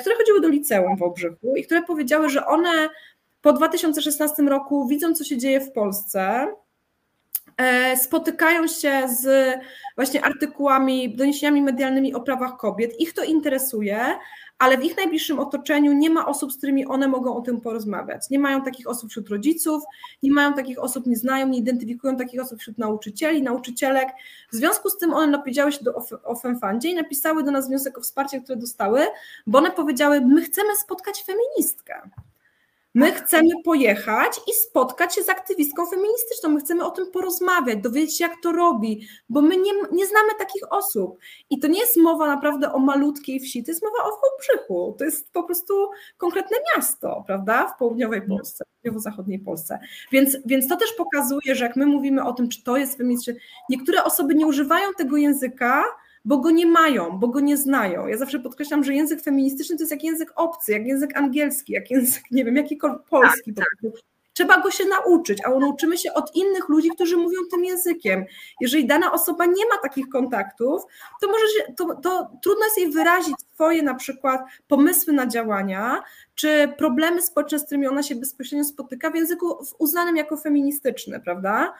[0.02, 2.90] które chodziły do liceum w Wałbrzychu i które powiedziały, że one
[3.42, 6.65] po 2016 roku widzą, co się dzieje w Polsce, E,
[7.96, 9.54] spotykają się z
[9.96, 14.00] właśnie artykułami, doniesieniami medialnymi o prawach kobiet, ich to interesuje,
[14.60, 18.30] ale w ich najbliższym otoczeniu nie ma osób, z którymi one mogą o tym porozmawiać.
[18.30, 19.84] Nie mają takich osób wśród rodziców,
[20.24, 24.10] nie mają takich osób, nie znają, nie identyfikują takich osób wśród nauczycieli, nauczycielek.
[24.52, 28.02] W związku z tym one napisały się do Ofenfandzie i napisały do nas wniosek o
[28.02, 29.02] wsparcie, które dostały,
[29.48, 32.10] bo one powiedziały, my chcemy spotkać feministkę.
[32.96, 36.50] My chcemy pojechać i spotkać się z aktywistką feministyczną.
[36.50, 40.30] My chcemy o tym porozmawiać, dowiedzieć się, jak to robi, bo my nie, nie znamy
[40.40, 41.18] takich osób.
[41.50, 44.96] I to nie jest mowa naprawdę o malutkiej wsi, to jest mowa o Wałbrzychu.
[44.98, 48.38] To jest po prostu konkretne miasto, prawda, w południowej mhm.
[48.38, 49.80] Polsce, w południowo-zachodniej Polsce.
[50.12, 53.34] Więc, więc to też pokazuje, że jak my mówimy o tym, czy to jest feminizm,
[53.70, 55.84] niektóre osoby nie używają tego języka,
[56.26, 58.08] bo go nie mają, bo go nie znają.
[58.08, 61.92] Ja zawsze podkreślam, że język feministyczny to jest jak język obcy, jak język angielski, jak
[61.92, 63.54] język, nie wiem, jakikolwiek polski.
[63.54, 63.92] Tak, tak.
[64.34, 68.26] Trzeba go się nauczyć, a nauczymy się od innych ludzi, którzy mówią tym językiem.
[68.62, 70.82] Jeżeli dana osoba nie ma takich kontaktów,
[71.22, 76.04] to, może się, to, to trudno jest jej wyrazić swoje na przykład pomysły na działania,
[76.36, 81.74] czy problemy społeczne, z którymi ona się bezpośrednio spotyka w języku uznanym jako feministyczny, prawda?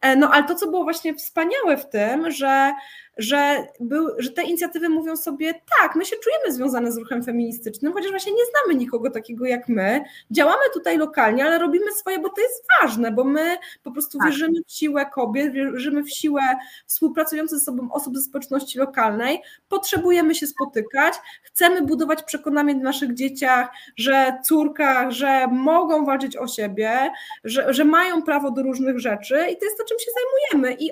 [0.00, 2.72] E, no ale to, co było właśnie wspaniałe w tym, że
[3.18, 7.92] że, był, że te inicjatywy mówią sobie, tak, my się czujemy związane z ruchem feministycznym,
[7.92, 12.28] chociaż właśnie nie znamy nikogo takiego jak my, działamy tutaj lokalnie, ale robimy swoje, bo
[12.28, 14.26] to jest ważne, bo my po prostu tak.
[14.26, 16.42] wierzymy w siłę kobiet, wierzymy w siłę
[16.86, 23.14] współpracujących ze sobą osób ze społeczności lokalnej, potrzebujemy się spotykać, chcemy budować przekonanie w naszych
[23.14, 27.10] dzieciach, że córkach, że mogą walczyć o siebie,
[27.44, 30.90] że, że mają prawo do różnych rzeczy i to jest to, czym się zajmujemy i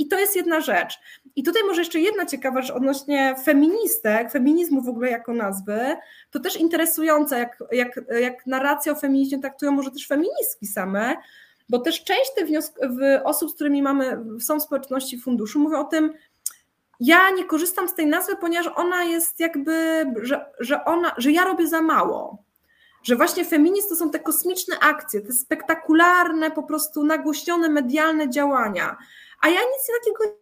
[0.00, 1.00] i to jest jedna rzecz.
[1.36, 5.96] I tutaj może jeszcze jedna ciekawa rzecz odnośnie feministek, feminizmu w ogóle jako nazwy,
[6.30, 11.16] to też interesujące, jak, jak, jak narrację o feminizmie traktują może też feministki same,
[11.68, 12.48] bo też część tych
[13.24, 16.12] osób, z którymi mamy, są w społeczności funduszu, mówią o tym,
[17.00, 21.44] ja nie korzystam z tej nazwy, ponieważ ona jest jakby, że, że, ona, że ja
[21.44, 22.44] robię za mało.
[23.02, 28.96] Że właśnie feminizm to są te kosmiczne akcje, te spektakularne, po prostu nagłośnione medialne działania
[29.40, 30.39] a ja nic takiego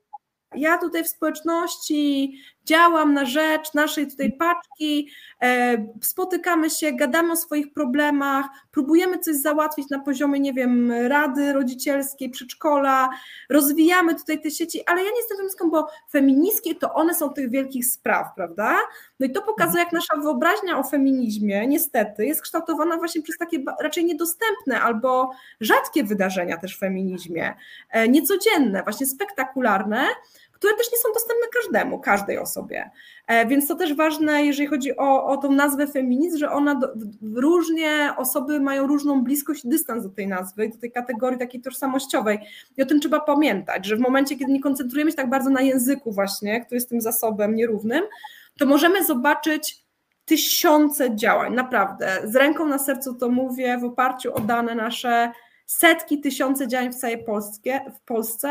[0.56, 2.32] ja tutaj w społeczności
[2.68, 5.08] działam na rzecz naszej tutaj paczki,
[5.42, 11.52] e, spotykamy się, gadamy o swoich problemach, próbujemy coś załatwić na poziomie, nie wiem, rady
[11.52, 13.08] rodzicielskiej, przedszkola,
[13.50, 17.50] rozwijamy tutaj te sieci, ale ja nie jestem feministką, bo feministki to one są tych
[17.50, 18.76] wielkich spraw, prawda?
[19.20, 23.58] No i to pokazuje, jak nasza wyobraźnia o feminizmie niestety jest kształtowana właśnie przez takie
[23.80, 25.30] raczej niedostępne albo
[25.60, 27.54] rzadkie wydarzenia też w feminizmie,
[27.90, 30.06] e, niecodzienne, właśnie spektakularne,
[30.58, 32.90] które też nie są dostępne każdemu, każdej osobie.
[33.26, 36.88] E, więc to też ważne, jeżeli chodzi o, o tą nazwę feminizm, że ona do,
[37.34, 42.38] różnie osoby mają różną bliskość dystans do tej nazwy, do tej kategorii takiej tożsamościowej.
[42.76, 45.60] I o tym trzeba pamiętać, że w momencie, kiedy nie koncentrujemy się tak bardzo na
[45.60, 48.04] języku właśnie, który jest tym zasobem nierównym,
[48.58, 49.88] to możemy zobaczyć
[50.24, 52.20] tysiące działań, naprawdę.
[52.24, 55.32] Z ręką na sercu to mówię, w oparciu o dane nasze,
[55.66, 57.24] setki, tysiące działań w całej
[57.96, 58.48] w Polsce,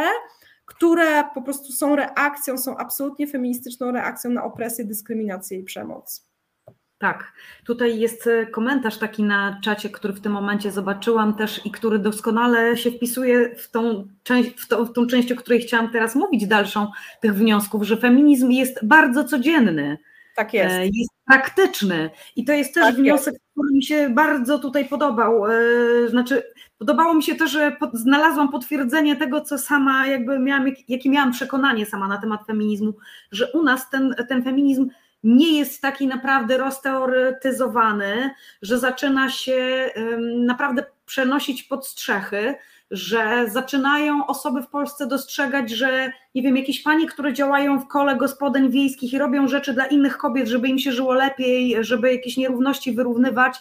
[0.67, 6.27] które po prostu są reakcją, są absolutnie feministyczną reakcją na opresję, dyskryminację i przemoc.
[6.99, 7.33] Tak,
[7.65, 11.99] tutaj jest e, komentarz taki na czacie, który w tym momencie zobaczyłam też i który
[11.99, 16.15] doskonale się wpisuje w tą część, w, to, w tą część, o której chciałam teraz
[16.15, 16.91] mówić dalszą
[17.21, 19.97] tych wniosków, że feminizm jest bardzo codzienny.
[20.35, 20.75] Tak jest.
[20.75, 22.09] E, jest praktyczny.
[22.35, 23.45] I to jest też tak wniosek, jest.
[23.51, 25.45] który mi się bardzo tutaj podobał.
[25.45, 25.51] E,
[26.09, 26.43] znaczy,
[26.77, 31.85] podobało mi się to, że znalazłam potwierdzenie tego, co sama jakby miałam, jakie miałam przekonanie
[31.85, 32.93] sama na temat feminizmu,
[33.31, 34.89] że u nas ten, ten feminizm
[35.23, 38.31] nie jest taki naprawdę rozteoretyzowany,
[38.61, 39.89] że zaczyna się
[40.35, 42.55] naprawdę przenosić pod strzechy,
[42.91, 48.15] że zaczynają osoby w Polsce dostrzegać, że nie wiem, jakieś panie, które działają w kole
[48.15, 52.37] gospodyń wiejskich i robią rzeczy dla innych kobiet, żeby im się żyło lepiej, żeby jakieś
[52.37, 53.59] nierówności wyrównywać,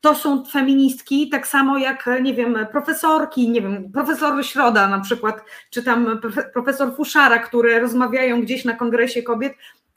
[0.00, 5.44] to są feministki, tak samo jak, nie wiem, profesorki, nie wiem, profesor Środa na przykład,
[5.70, 6.20] czy tam
[6.52, 9.52] profesor Fuszara, które rozmawiają gdzieś na kongresie kobiet,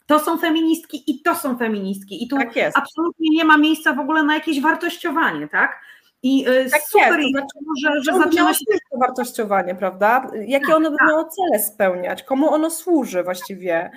[0.06, 2.24] to są feministki i to są feministki.
[2.24, 5.80] I tu tak absolutnie nie ma miejsca w ogóle na jakieś wartościowanie, tak?
[6.26, 7.30] I y, tak super, jest.
[7.30, 10.30] Znaczy, że, że zaczyna się to wartościowanie, prawda?
[10.46, 11.08] Jakie tak, ono by tak.
[11.08, 12.22] miało cele spełniać?
[12.22, 13.90] Komu ono służy właściwie?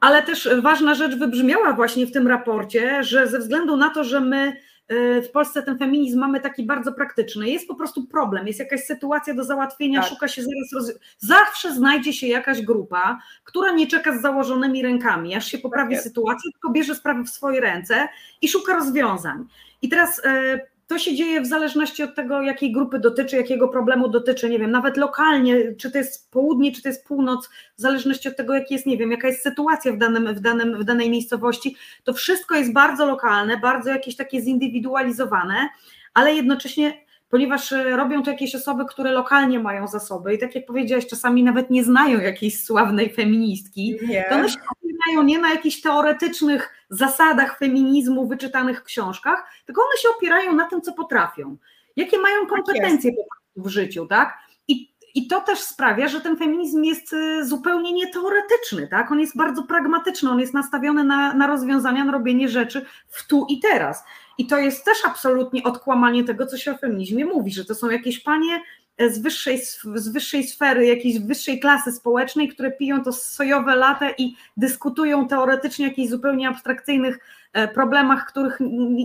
[0.00, 4.20] Ale też ważna rzecz wybrzmiała właśnie w tym raporcie, że ze względu na to, że
[4.20, 4.56] my
[4.92, 7.48] y, w Polsce ten feminizm mamy taki bardzo praktyczny.
[7.50, 10.10] Jest po prostu problem, jest jakaś sytuacja do załatwienia, tak.
[10.10, 10.98] szuka się zaraz, roz...
[11.18, 16.04] zawsze znajdzie się jakaś grupa, która nie czeka z założonymi rękami, aż się poprawi tak
[16.04, 18.08] sytuacja, tylko bierze sprawy w swoje ręce
[18.42, 19.46] i szuka rozwiązań.
[19.82, 20.60] I teraz y,
[20.90, 24.70] to się dzieje w zależności od tego, jakiej grupy dotyczy, jakiego problemu dotyczy, nie wiem,
[24.70, 28.74] nawet lokalnie, czy to jest południe, czy to jest północ, w zależności od tego, jaki
[28.74, 32.54] jest, nie wiem, jaka jest sytuacja w, danym, w, danym, w danej miejscowości, to wszystko
[32.54, 35.68] jest bardzo lokalne, bardzo jakieś takie zindywidualizowane,
[36.14, 36.92] ale jednocześnie
[37.28, 41.42] ponieważ e, robią to jakieś osoby, które lokalnie mają zasoby i tak jak powiedziałaś, czasami
[41.44, 44.24] nawet nie znają jakiejś sławnej feministki, nie.
[44.28, 49.96] to one się opierają nie na jakichś teoretycznych zasadach feminizmu wyczytanych w książkach, tylko one
[50.02, 51.56] się opierają na tym, co potrafią,
[51.96, 54.38] jakie mają tak kompetencje tak w życiu, tak?
[54.68, 59.12] I, I to też sprawia, że ten feminizm jest e, zupełnie nieteoretyczny, tak?
[59.12, 63.46] On jest bardzo pragmatyczny, on jest nastawiony na, na rozwiązania, na robienie rzeczy w tu
[63.48, 64.04] i teraz.
[64.38, 67.90] I to jest też absolutnie odkłamanie tego, co się o feminizmie mówi, że to są
[67.90, 68.62] jakieś panie
[69.08, 69.60] z wyższej,
[69.94, 75.86] z wyższej sfery, jakiejś wyższej klasy społecznej, które piją to sojowe latę i dyskutują teoretycznie
[75.86, 77.18] o jakichś zupełnie abstrakcyjnych
[77.52, 78.58] e, problemach, których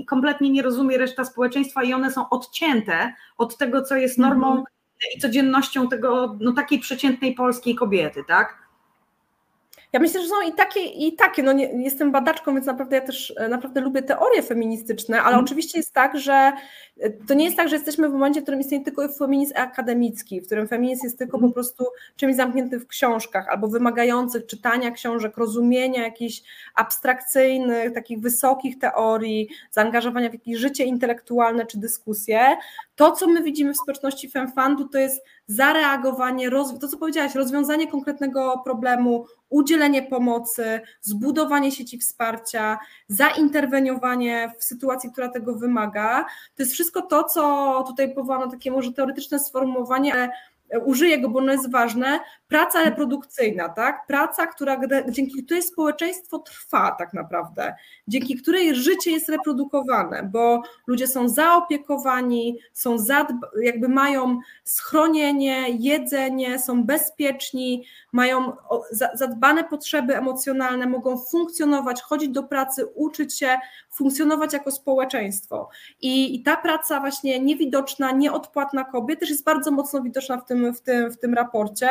[0.08, 4.64] kompletnie nie rozumie reszta społeczeństwa i one są odcięte od tego, co jest normą mm
[4.64, 5.18] -hmm.
[5.18, 8.65] i codziennością tego, no takiej przeciętnej polskiej kobiety, tak?
[9.96, 11.44] Ja myślę, że są i takie, i takie.
[11.44, 15.46] No nie, jestem badaczką, więc naprawdę ja też e, naprawdę lubię teorie feministyczne, ale mm.
[15.46, 16.54] oczywiście jest tak, że
[17.00, 20.42] e, to nie jest tak, że jesteśmy w momencie, w którym istnieje tylko feminizm akademicki,
[20.42, 21.54] w którym feminizm jest tylko po mm.
[21.54, 21.86] prostu
[22.16, 26.42] czymś zamkniętym w książkach albo wymagających czytania książek, rozumienia jakichś
[26.76, 32.58] abstrakcyjnych, takich wysokich teorii, zaangażowania w jakieś życie intelektualne czy dyskusje.
[32.96, 36.50] To, co my widzimy w społeczności FemFundu, to jest zareagowanie,
[36.82, 42.78] to co powiedziałaś, rozwiązanie konkretnego problemu, udzielenie pomocy, zbudowanie sieci wsparcia,
[43.08, 46.26] zainterweniowanie w sytuacji, która tego wymaga.
[46.56, 50.30] To jest wszystko to, co tutaj powołano takie może teoretyczne sformułowanie, ale
[50.86, 54.08] użyję go, bo ono jest ważne, praca reprodukcyjna, tak?
[54.08, 57.76] Praca, która, dzięki której społeczeństwo trwa tak naprawdę,
[58.08, 62.98] dzięki której życie jest reprodukowane, bo ludzie są zaopiekowani, są
[63.62, 68.52] jakby mają schronienie, jedzenie, są bezpieczni, mają
[69.14, 73.58] zadbane potrzeby emocjonalne, mogą funkcjonować, chodzić do pracy, uczyć się,
[73.92, 75.70] funkcjonować jako społeczeństwo.
[76.02, 80.55] I, i ta praca właśnie niewidoczna, nieodpłatna kobiet też jest bardzo mocno widoczna w tym,
[80.73, 81.90] w tym, w tym raporcie.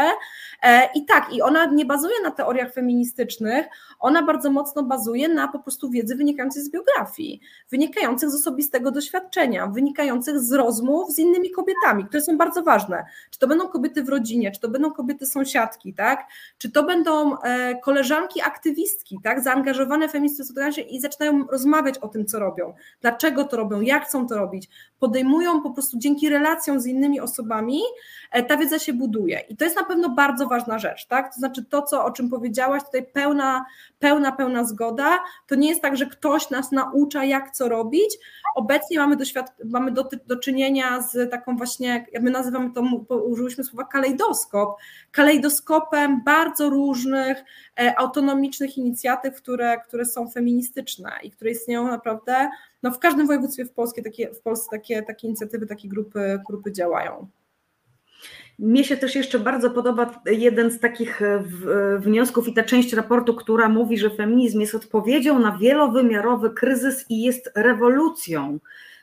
[0.63, 3.67] E, I tak, i ona nie bazuje na teoriach feministycznych,
[4.01, 9.67] ona bardzo mocno bazuje na po prostu wiedzy wynikającej z biografii, wynikających z osobistego doświadczenia,
[9.67, 13.05] wynikających z rozmów z innymi kobietami, które są bardzo ważne.
[13.31, 16.27] Czy to będą kobiety w rodzinie, czy to będą kobiety sąsiadki, tak?
[16.59, 19.43] Czy to będą e, koleżanki aktywistki, tak?
[19.43, 20.45] Zaangażowane feministy
[20.89, 24.69] i zaczynają rozmawiać o tym, co robią, dlaczego to robią, jak chcą to robić.
[24.99, 27.81] Podejmują po prostu dzięki relacjom z innymi osobami,
[28.33, 29.41] e, ta wiedza się buduje.
[29.49, 31.35] I to jest na pewno bardzo ważna rzecz, tak?
[31.35, 33.65] To znaczy to, co, o czym powiedziałaś, tutaj pełna,
[33.99, 35.19] pełna, pełna zgoda.
[35.47, 38.19] To nie jest tak, że ktoś nas naucza, jak co robić.
[38.57, 42.83] Obecnie mamy, doświad- mamy do, do czynienia z taką właśnie, my nazywamy to,
[43.17, 44.77] użyliśmy słowa kalejdoskop,
[45.11, 47.45] kalejdoskopem bardzo różnych
[47.81, 52.49] e, autonomicznych inicjatyw, które, które są feministyczne i które istnieją naprawdę
[52.83, 56.73] no w każdym województwie w, Polsce takie, w Polsce takie, takie inicjatywy, takie grupy, grupy
[56.73, 57.29] działają.
[58.59, 62.93] Mnie się też jeszcze bardzo podoba jeden z takich e, e, wniosków i ta część
[62.93, 68.59] raportu, która mówi, że feminizm jest odpowiedzią na wielowymiarowy kryzys i jest rewolucją.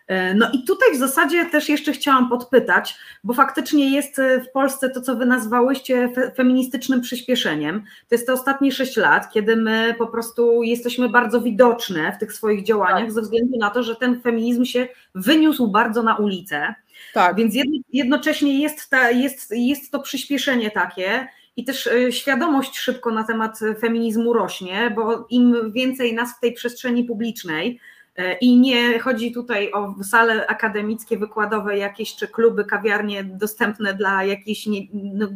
[0.08, 4.90] E, no i tutaj w zasadzie też jeszcze chciałam podpytać, bo faktycznie jest w Polsce
[4.90, 7.84] to, co wy nazwałyście feministycznym przyspieszeniem.
[8.10, 12.34] To jest te ostatnie sześć lat, kiedy my po prostu jesteśmy bardzo widoczne w tych
[12.34, 13.12] swoich działaniach tak.
[13.12, 16.76] ze względu na to, że ten feminizm się wyniósł bardzo na ulicę.
[17.14, 17.36] Tak.
[17.36, 17.56] Więc
[17.94, 23.60] jednocześnie jest, ta, jest, jest to przyspieszenie takie, i też e, świadomość szybko na temat
[23.80, 27.80] feminizmu rośnie, bo im więcej nas w tej przestrzeni publicznej,
[28.16, 34.24] E, I nie chodzi tutaj o sale akademickie, wykładowe jakieś, czy kluby, kawiarnie dostępne dla
[34.24, 35.28] jakichś, no,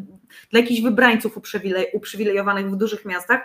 [0.52, 1.38] dla jakichś wybrańców
[1.94, 3.42] uprzywilejowanych w dużych miastach,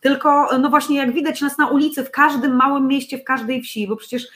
[0.00, 3.88] tylko no właśnie jak widać nas na ulicy, w każdym małym mieście, w każdej wsi,
[3.88, 4.26] bo przecież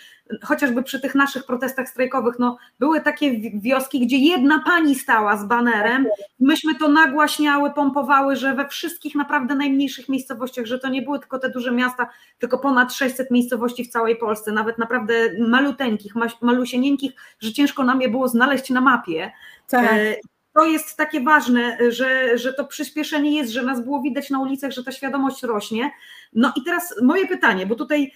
[0.43, 5.45] chociażby przy tych naszych protestach strajkowych, no były takie wioski, gdzie jedna pani stała z
[5.45, 6.07] banerem,
[6.41, 11.39] myśmy to nagłaśniały, pompowały, że we wszystkich naprawdę najmniejszych miejscowościach, że to nie były tylko
[11.39, 17.53] te duże miasta, tylko ponad 600 miejscowości w całej Polsce, nawet naprawdę maluteńkich, malusienieńkich, że
[17.53, 19.33] ciężko nam je było znaleźć na mapie.
[19.69, 19.93] Tak.
[19.93, 20.15] E,
[20.55, 24.71] to jest takie ważne, że, że to przyspieszenie jest, że nas było widać na ulicach,
[24.71, 25.91] że ta świadomość rośnie.
[26.33, 28.13] No i teraz moje pytanie, bo tutaj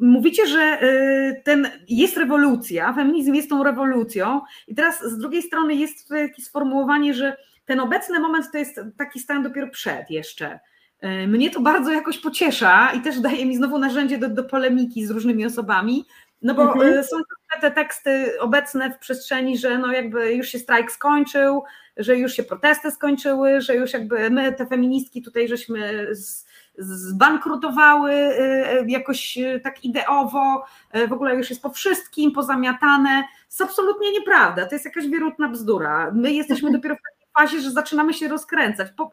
[0.00, 5.74] Mówicie, że y, ten jest rewolucja, feminizm jest tą rewolucją, i teraz z drugiej strony
[5.74, 10.60] jest takie sformułowanie, że ten obecny moment to jest taki stan dopiero przed jeszcze.
[11.04, 15.06] Y, mnie to bardzo jakoś pociesza i też daje mi znowu narzędzie do, do polemiki
[15.06, 16.04] z różnymi osobami,
[16.42, 16.98] no bo mhm.
[16.98, 17.16] Y, są
[17.60, 21.62] te teksty obecne w przestrzeni, że no jakby już się strajk skończył,
[21.96, 26.46] że już się protesty skończyły, że już jakby my, te feministki tutaj żeśmy z,
[26.78, 30.64] zbankrutowały y, y, jakoś y, tak ideowo,
[31.08, 33.22] w ogóle już jest po wszystkim, pozamiatane.
[33.22, 36.10] To jest absolutnie nieprawda, to jest jakaś wierutna bzdura.
[36.14, 38.88] My jesteśmy dopiero w takiej fazie, że zaczynamy się rozkręcać.
[38.96, 39.10] Po,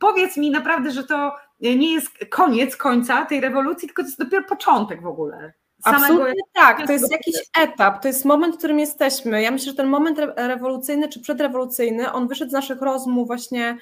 [0.00, 4.44] powiedz mi naprawdę, że to nie jest koniec końca tej rewolucji, tylko to jest dopiero
[4.44, 5.52] początek w ogóle.
[5.84, 9.42] Absolutnie tak, to jest jakiś etap, to jest moment, w którym jesteśmy.
[9.42, 13.78] Ja myślę, że ten moment rewolucyjny czy przedrewolucyjny, on wyszedł z naszych rozmów właśnie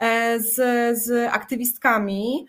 [0.00, 0.54] e, z,
[0.98, 2.46] z aktywistkami,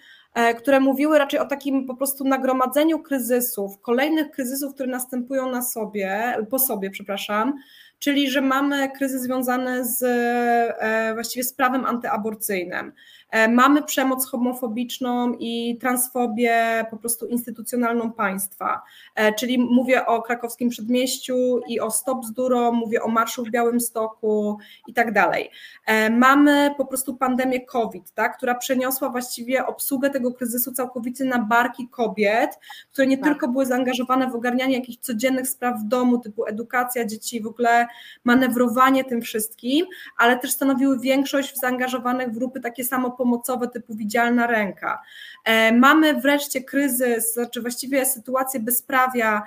[0.58, 6.36] które mówiły raczej o takim po prostu nagromadzeniu kryzysów, kolejnych kryzysów, które następują na sobie,
[6.50, 7.54] po sobie, przepraszam,
[8.00, 12.92] czyli że mamy kryzys związany z e, właściwie z prawem antyaborcyjnym.
[13.34, 18.82] E, mamy przemoc homofobiczną i transfobię po prostu instytucjonalną państwa,
[19.16, 24.58] e, czyli mówię o krakowskim przedmieściu i o Stop Bzduro, mówię o marszu w Białymstoku
[24.88, 25.50] i tak dalej.
[25.86, 31.40] E, mamy po prostu pandemię COVID, tak, która przeniosła właściwie obsługę tego kryzysu całkowicie na
[31.40, 32.60] barki kobiet,
[32.92, 33.26] które nie tak.
[33.26, 37.88] tylko były zaangażowane w ogarnianie jakichś codziennych spraw w domu, typu edukacja dzieci, w ogóle
[38.24, 39.86] manewrowanie tym wszystkim,
[40.18, 45.02] ale też stanowiły większość zaangażowanych w grupy takie samo pomocowe typu widzialna ręka.
[45.46, 49.44] E, mamy wreszcie kryzys, znaczy właściwie sytuację bezprawia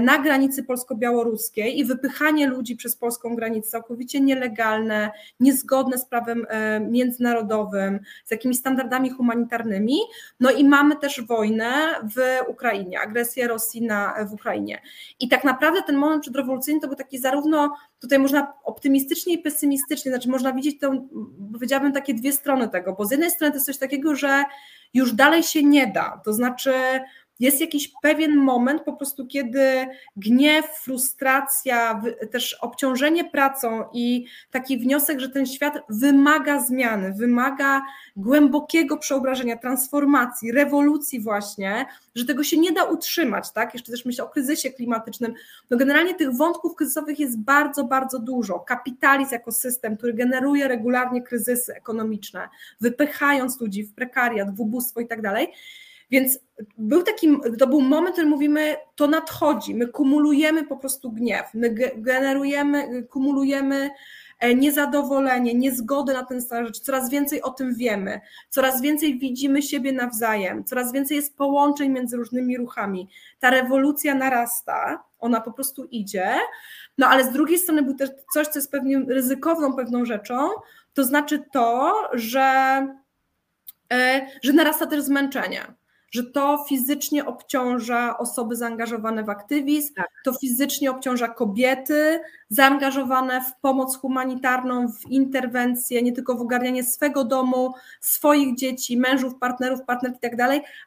[0.00, 6.80] na granicy polsko-białoruskiej i wypychanie ludzi przez polską granicę całkowicie nielegalne, niezgodne z prawem e,
[6.80, 9.96] międzynarodowym, z jakimiś standardami humanitarnymi.
[10.40, 11.72] No i mamy też wojnę
[12.16, 14.82] w Ukrainie, agresję Rosji na, w Ukrainie.
[15.20, 20.12] I tak naprawdę ten moment przedrewolucyjny to był taki zarówno tutaj można optymistycznie i pesymistycznie,
[20.12, 20.92] znaczy można widzieć to,
[21.52, 24.44] powiedziałabym, takie dwie strony tego, bo z jednej strony to jest coś takiego, że
[24.94, 26.72] już dalej się nie da, to znaczy
[27.40, 29.86] jest jakiś pewien moment po prostu, kiedy
[30.16, 37.82] gniew, frustracja, też obciążenie pracą i taki wniosek, że ten świat wymaga zmiany, wymaga
[38.16, 43.74] głębokiego przeobrażenia, transformacji, rewolucji właśnie, że tego się nie da utrzymać, tak?
[43.74, 45.34] Jeszcze też myślę o kryzysie klimatycznym.
[45.70, 48.60] No generalnie tych wątków kryzysowych jest bardzo, bardzo dużo.
[48.60, 52.48] Kapitalizm jako system, który generuje regularnie kryzysy ekonomiczne,
[52.80, 55.48] wypychając ludzi w prekariat, w ubóstwo i tak dalej.
[56.10, 56.38] Więc
[56.78, 57.28] był taki,
[57.58, 63.02] to był moment, w którym mówimy, to nadchodzi, my kumulujemy po prostu gniew, my generujemy,
[63.02, 63.90] kumulujemy
[64.40, 69.62] e, niezadowolenie, niezgodę na ten stan rzeczy, coraz więcej o tym wiemy, coraz więcej widzimy
[69.62, 73.08] siebie nawzajem, coraz więcej jest połączeń między różnymi ruchami.
[73.40, 76.34] Ta rewolucja narasta, ona po prostu idzie,
[76.98, 80.48] no ale z drugiej strony był też coś, co jest pewnie ryzykowną pewną rzeczą,
[80.94, 82.42] to znaczy to, że,
[83.92, 85.74] e, że narasta też zmęczenie
[86.14, 90.08] że to fizycznie obciąża osoby zaangażowane w aktywizm, tak.
[90.24, 92.20] to fizycznie obciąża kobiety
[92.54, 99.38] zaangażowane w pomoc humanitarną, w interwencję, nie tylko w ogarnianie swego domu, swoich dzieci, mężów,
[99.38, 100.36] partnerów, partnerki i tak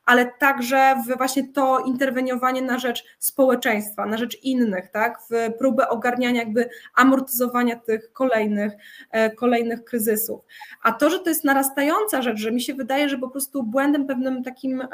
[0.05, 5.89] ale także w właśnie to interweniowanie na rzecz społeczeństwa, na rzecz innych, tak, w próbę
[5.89, 8.73] ogarniania, jakby amortyzowania tych kolejnych,
[9.11, 10.41] e, kolejnych kryzysów.
[10.83, 14.07] A to, że to jest narastająca rzecz, że mi się wydaje, że po prostu błędem
[14.07, 14.87] pewnym takim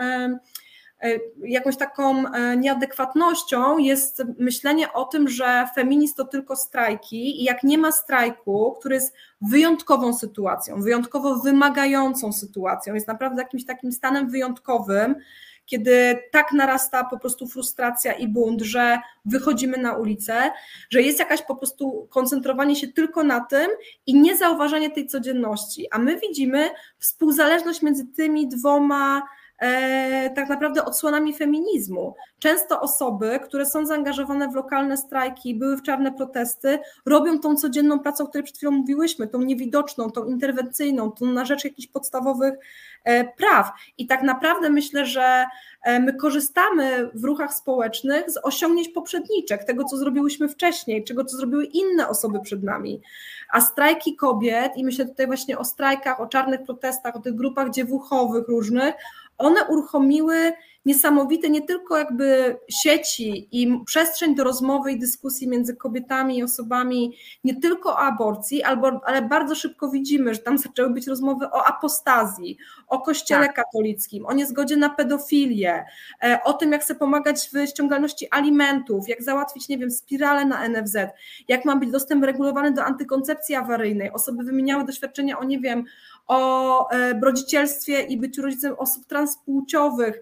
[1.43, 2.23] jakąś taką
[2.57, 8.75] nieadekwatnością jest myślenie o tym, że feminizm to tylko strajki i jak nie ma strajku,
[8.79, 15.15] który jest wyjątkową sytuacją, wyjątkowo wymagającą sytuacją, jest naprawdę jakimś takim stanem wyjątkowym,
[15.65, 20.51] kiedy tak narasta po prostu frustracja i bunt, że wychodzimy na ulicę,
[20.89, 23.67] że jest jakaś po prostu koncentrowanie się tylko na tym
[24.05, 25.87] i niezauważanie tej codzienności.
[25.91, 26.69] A my widzimy
[26.99, 29.42] współzależność między tymi dwoma E,
[30.35, 32.15] tak naprawdę odsłonami feminizmu.
[32.39, 37.99] Często osoby, które są zaangażowane w lokalne strajki, były w czarne protesty, robią tą codzienną
[37.99, 42.53] pracę, o której przed chwilą mówiłyśmy, tą niewidoczną, tą interwencyjną, tą na rzecz jakichś podstawowych
[43.03, 43.71] e, praw.
[43.97, 45.45] I tak naprawdę myślę, że
[45.83, 51.37] e, my korzystamy w ruchach społecznych z osiągnięć poprzedniczek, tego, co zrobiłyśmy wcześniej, czego, co
[51.37, 53.01] zrobiły inne osoby przed nami.
[53.51, 57.69] A strajki kobiet, i myślę tutaj właśnie o strajkach, o czarnych protestach, o tych grupach
[57.69, 58.95] dziewuchowych różnych,
[59.37, 60.53] one uruchomiły
[60.85, 67.17] niesamowite nie tylko jakby sieci i przestrzeń do rozmowy i dyskusji między kobietami i osobami
[67.43, 71.65] nie tylko o aborcji, albo, ale bardzo szybko widzimy, że tam zaczęły być rozmowy o
[71.65, 72.57] apostazji,
[72.87, 73.55] o kościele tak.
[73.55, 75.85] katolickim, o niezgodzie na pedofilię,
[76.23, 80.67] e, o tym, jak sobie pomagać w ściągalności alimentów, jak załatwić, nie wiem, spiralę na
[80.69, 80.97] NFZ,
[81.47, 84.11] jak ma być dostęp regulowany do antykoncepcji awaryjnej.
[84.11, 85.85] Osoby wymieniały doświadczenia o, nie wiem,
[86.27, 90.21] o e, rodzicielstwie i byciu rodzicem osób transpłciowych.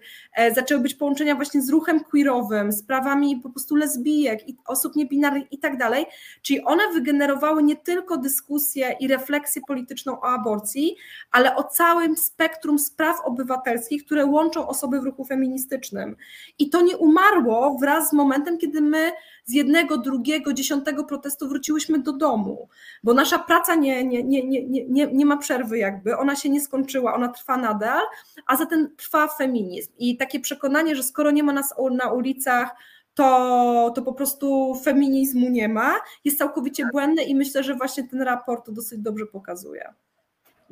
[0.54, 5.52] Zaczęły być połączenia właśnie z ruchem queerowym, z prawami po prostu lesbijek i osób niebinarnych
[5.52, 6.06] i tak dalej.
[6.42, 10.96] Czyli one wygenerowały nie tylko dyskusję i refleksję polityczną o aborcji,
[11.30, 16.16] ale o całym spektrum spraw obywatelskich, które łączą osoby w ruchu feministycznym.
[16.58, 19.12] I to nie umarło wraz z momentem, kiedy my
[19.44, 22.68] z jednego, drugiego, dziesiątego protestu wróciłyśmy do domu,
[23.02, 26.60] bo nasza praca nie, nie, nie, nie, nie, nie ma przerwy jakby, ona się nie
[26.60, 28.02] skończyła, ona trwa nadal,
[28.46, 32.70] a zatem trwa feminizm i takie przekonanie, że skoro nie ma nas na ulicach,
[33.14, 35.94] to, to po prostu feminizmu nie ma,
[36.24, 39.94] jest całkowicie błędne i myślę, że właśnie ten raport to dosyć dobrze pokazuje.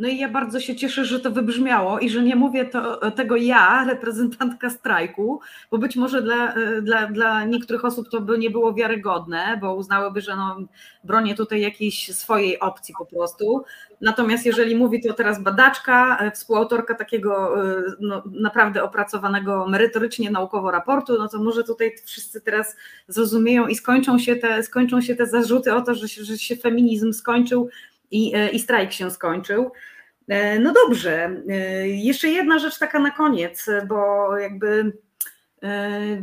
[0.01, 3.37] No i ja bardzo się cieszę, że to wybrzmiało i że nie mówię to, tego
[3.37, 5.41] ja, reprezentantka strajku,
[5.71, 10.21] bo być może dla, dla, dla niektórych osób to by nie było wiarygodne, bo uznałyby,
[10.21, 10.57] że no,
[11.05, 13.65] bronię tutaj jakiejś swojej opcji po prostu.
[14.01, 17.57] Natomiast jeżeli mówi to teraz badaczka, współautorka takiego
[18.01, 22.77] no, naprawdę opracowanego merytorycznie naukowo raportu, no to może tutaj wszyscy teraz
[23.09, 26.57] zrozumieją i skończą się te, skończą się te zarzuty o to, że się, że się
[26.57, 27.69] feminizm skończył
[28.11, 29.71] i, i strajk się skończył.
[30.31, 34.93] E, no dobrze, e, jeszcze jedna rzecz taka na koniec, bo jakby
[35.63, 36.23] e,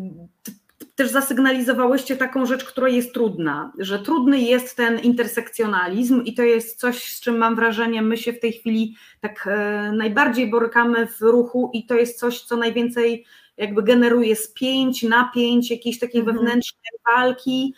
[0.95, 6.79] też zasygnalizowałyście taką rzecz, która jest trudna, że trudny jest ten intersekcjonalizm i to jest
[6.79, 9.49] coś, z czym mam wrażenie, my się w tej chwili tak
[9.93, 13.25] najbardziej borykamy w ruchu i to jest coś, co najwięcej
[13.57, 16.37] jakby generuje spięć, napięć, jakiejś takiej mhm.
[16.37, 17.73] wewnętrznej walki,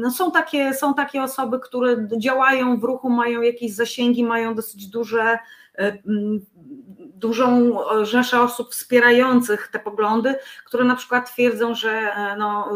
[0.00, 4.86] no są, takie, są takie osoby, które działają w ruchu, mają jakieś zasięgi, mają dosyć
[4.86, 5.38] duże
[5.78, 5.98] e,
[7.22, 10.34] dużą rzeszę osób wspierających te poglądy,
[10.66, 12.70] które na przykład twierdzą, że e, no,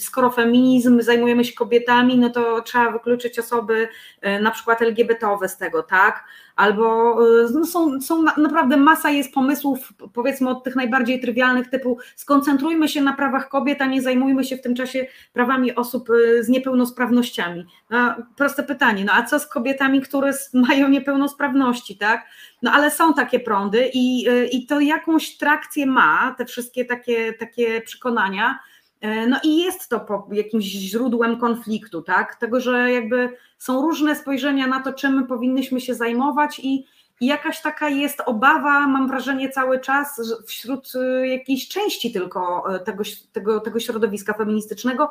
[0.00, 3.88] skoro feminizm, zajmujemy się kobietami, no to trzeba wykluczyć osoby
[4.20, 6.24] e, na przykład LGBT-owe z tego, tak?
[6.56, 11.98] Albo e, no, są, są naprawdę masa jest pomysłów, powiedzmy od tych najbardziej trywialnych typu
[12.16, 16.08] skoncentrujmy się na prawach kobiet, a nie zajmujmy się w tym czasie prawami osób
[16.40, 17.66] z niepełnosprawnościami.
[17.90, 22.26] No, proste pytanie, no a co z kobietami, które mają niepełnosprawności, tak?
[22.62, 27.32] No ale są takie prądy i, y, i to jakąś trakcję ma, te wszystkie takie,
[27.32, 28.58] takie przekonania.
[29.00, 32.34] E, no i jest to jakimś źródłem konfliktu, tak?
[32.34, 36.86] Tego, że jakby są różne spojrzenia na to, czym my powinnyśmy się zajmować i,
[37.20, 42.78] i jakaś taka jest obawa, mam wrażenie, cały czas wśród y, jakiejś części tylko e,
[42.78, 45.10] tego, tego, tego środowiska feministycznego,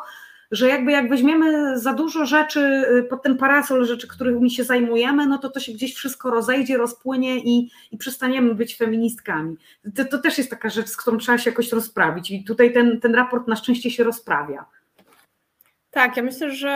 [0.52, 5.28] że jakby jak weźmiemy za dużo rzeczy y, pod ten parasol rzeczy, którymi się zajmujemy,
[5.28, 9.58] no to to się gdzieś wszystko rozejdzie, rozpłynie i, i przestaniemy być feministkami.
[9.96, 13.00] To, to też jest taka rzecz, z którą trzeba się jakoś rozprawić i tutaj ten,
[13.00, 14.66] ten raport na szczęście się rozprawia.
[15.92, 16.70] Tak, ja myślę, że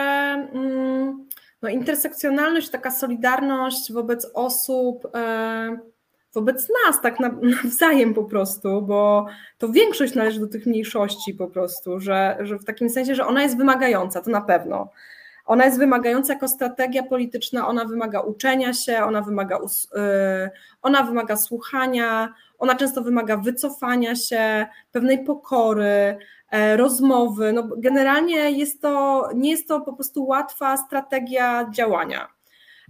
[0.52, 1.28] mm,
[1.62, 5.78] no, intersekcjonalność, taka solidarność wobec osób, e,
[6.34, 7.20] wobec nas, tak
[7.64, 9.26] nawzajem po prostu, bo
[9.58, 13.42] to większość należy do tych mniejszości po prostu, że, że w takim sensie, że ona
[13.42, 14.90] jest wymagająca, to na pewno.
[15.46, 19.60] Ona jest wymagająca jako strategia polityczna, ona wymaga uczenia się, ona wymaga, y,
[20.82, 26.18] ona wymaga słuchania, ona często wymaga wycofania się, pewnej pokory,
[26.50, 27.52] e, rozmowy.
[27.52, 32.39] No, generalnie jest to, nie jest to po prostu łatwa strategia działania.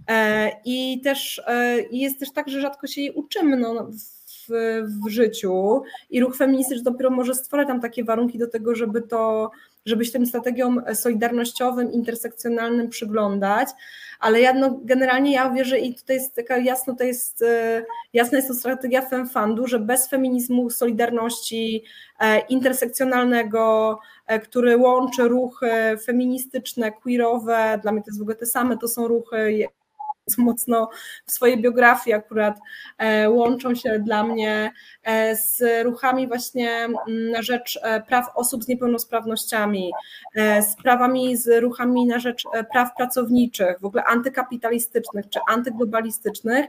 [0.07, 3.57] E, I też e, jest też tak, że rzadko się jej uczymy.
[3.57, 3.87] No,
[4.47, 9.01] w, w życiu i ruch feministyczny dopiero może stworzyć tam takie warunki do tego, żeby
[9.01, 9.51] to,
[9.85, 13.69] żeby się tym strategiom solidarnościowym, intersekcjonalnym przyglądać,
[14.19, 18.37] ale ja, no, generalnie ja wierzę i tutaj jest taka jasno, to jest, e, jasna
[18.37, 21.83] jest to strategia FemFundu, że bez feminizmu, solidarności
[22.49, 23.99] intersekcjonalnego,
[24.43, 25.71] który łączy ruchy
[26.05, 29.67] feministyczne, queerowe, dla mnie to jest w ogóle te same, to są ruchy
[30.37, 30.89] mocno
[31.25, 32.59] w swojej biografii akurat
[32.97, 34.71] e, łączą się dla mnie
[35.03, 36.97] e, z ruchami właśnie mm,
[37.31, 39.91] na rzecz e, praw osób z niepełnosprawnościami,
[40.61, 46.65] z prawami, z ruchami na rzecz praw pracowniczych, w ogóle antykapitalistycznych czy antyglobalistycznych,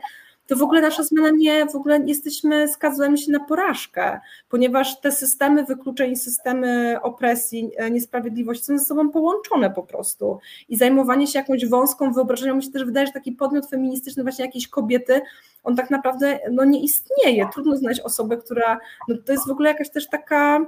[0.47, 5.13] to w ogóle nasza zmiana nie, w ogóle jesteśmy, skazujemy się na porażkę, ponieważ te
[5.13, 10.39] systemy wykluczeń, systemy opresji, e, niesprawiedliwości są ze sobą połączone po prostu
[10.69, 14.45] i zajmowanie się jakąś wąską wyobrażenią, mi się też wydaje, że taki podmiot feministyczny właśnie
[14.45, 15.21] jakiejś kobiety,
[15.65, 18.79] on tak naprawdę no, nie istnieje, trudno znaleźć osobę, która,
[19.09, 20.67] no, to jest w ogóle jakaś też taka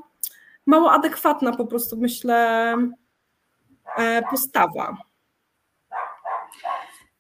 [0.67, 2.77] mało adekwatna po prostu myślę
[3.99, 4.97] e, postawa.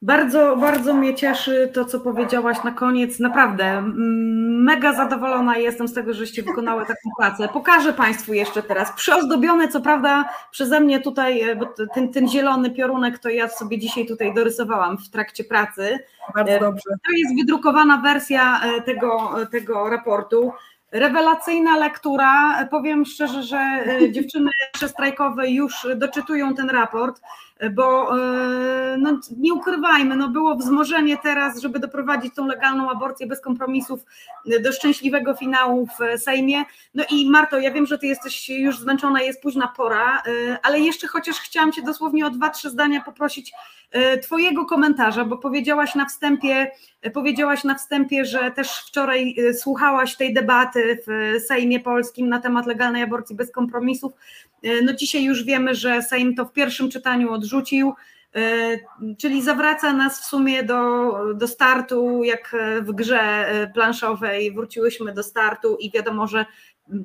[0.04, 3.18] Bardzo, bardzo mnie cieszy to, co powiedziałaś na koniec.
[3.18, 3.82] Naprawdę,
[4.64, 7.48] mega zadowolona jestem z tego, żeście wykonały taką pracę.
[7.48, 8.92] Pokażę Państwu jeszcze teraz.
[8.92, 13.78] Przyozdobione, co prawda, przeze mnie tutaj, e, bo ten, ten zielony piorunek to ja sobie
[13.78, 15.98] dzisiaj tutaj dorysowałam w trakcie pracy.
[16.34, 16.90] Bardzo e, dobrze.
[16.90, 20.52] To jest wydrukowana wersja e, tego, tego raportu.
[20.92, 22.64] Rewelacyjna lektura.
[22.70, 27.20] Powiem szczerze, że dziewczyny przestrajkowe już doczytują ten raport
[27.70, 33.40] bo e, no, nie ukrywajmy, no było wzmożenie teraz, żeby doprowadzić tą legalną aborcję bez
[33.40, 34.04] kompromisów
[34.60, 36.64] do szczęśliwego finału w Sejmie.
[36.94, 40.80] No i Marto, ja wiem, że ty jesteś już zmęczona, jest późna pora, e, ale
[40.80, 43.52] jeszcze chociaż chciałam cię dosłownie o dwa, trzy zdania poprosić
[43.90, 46.70] e, twojego komentarza, bo powiedziałaś na wstępie,
[47.14, 53.02] powiedziałaś na wstępie, że też wczoraj słuchałaś tej debaty w Sejmie Polskim na temat legalnej
[53.02, 54.12] aborcji bez kompromisów.
[54.82, 57.92] No dzisiaj już wiemy, że Sejm to w pierwszym czytaniu odrzucił,
[58.34, 58.78] e,
[59.18, 65.76] czyli zawraca nas w sumie do, do startu, jak w grze planszowej wróciłyśmy do startu
[65.80, 66.44] i wiadomo, że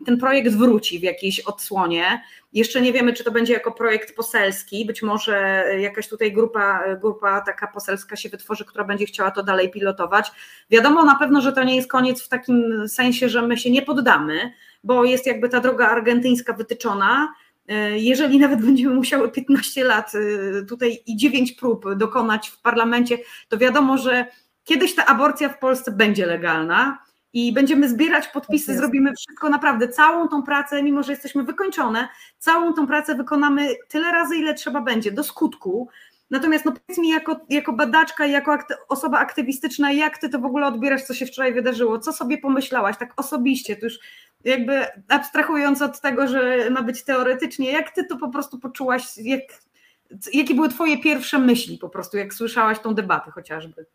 [0.06, 2.22] ten projekt wróci w jakiejś odsłonie.
[2.54, 7.42] Jeszcze nie wiemy, czy to będzie jako projekt poselski, być może jakaś tutaj grupa, grupa
[7.42, 10.32] taka poselska się wytworzy, która będzie chciała to dalej pilotować.
[10.70, 13.82] Wiadomo na pewno, że to nie jest koniec w takim sensie, że my się nie
[13.82, 14.54] poddamy,
[14.84, 17.49] bo jest jakby ta droga argentyńska wytyczona, E,
[17.96, 23.18] jeżeli nawet będziemy musiały 15 lat e, tutaj i 9 prób dokonać w parlamencie,
[23.50, 24.26] to wiadomo, że
[24.64, 26.98] kiedyś ta aborcja w Polsce będzie legalna
[27.34, 32.08] i będziemy zbierać podpisy, tak zrobimy wszystko naprawdę, całą tą pracę, mimo że jesteśmy wykończone,
[32.38, 35.90] całą tą pracę wykonamy tyle razy, ile trzeba będzie, do skutku.
[36.32, 40.46] Natomiast no powiedz mi jako, jako badaczka jako akty, osoba aktywistyczna, jak ty to w
[40.46, 42.00] ogóle odbierasz, co się wczoraj wydarzyło?
[42.00, 43.76] Co sobie pomyślałaś tak osobiście?
[43.76, 44.00] To już
[44.44, 49.42] jakby abstrahując od tego, że ma być teoretycznie, jak ty to po prostu poczułaś, jak,
[50.34, 53.86] jakie były twoje pierwsze myśli po prostu, jak słyszałaś tą debatę chociażby?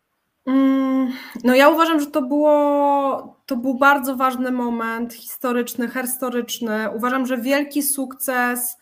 [0.45, 1.11] Mm,
[1.43, 6.89] no ja uważam, że to było, to był bardzo ważny moment historyczny, historyczny.
[6.95, 8.77] Uważam, że wielki sukces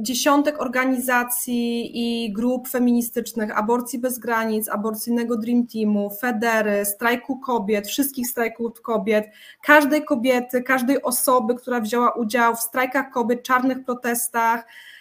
[0.00, 8.28] dziesiątek organizacji i grup feministycznych, Aborcji Bez Granic, Aborcyjnego Dream Teamu, Federy, Strajku Kobiet, wszystkich
[8.28, 9.26] strajków kobiet,
[9.62, 14.97] każdej kobiety, każdej osoby, która wzięła udział w strajkach kobiet, czarnych protestach, E,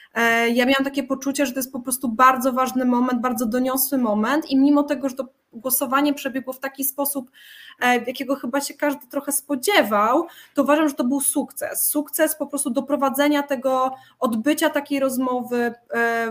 [0.53, 4.49] ja miałam takie poczucie, że to jest po prostu bardzo ważny moment, bardzo doniosły moment
[4.49, 7.31] i mimo tego, że to głosowanie przebiegło w taki sposób,
[7.80, 11.84] e, jakiego chyba się każdy trochę spodziewał, to uważam, że to był sukces.
[11.84, 15.73] Sukces po prostu doprowadzenia tego, odbycia takiej rozmowy e,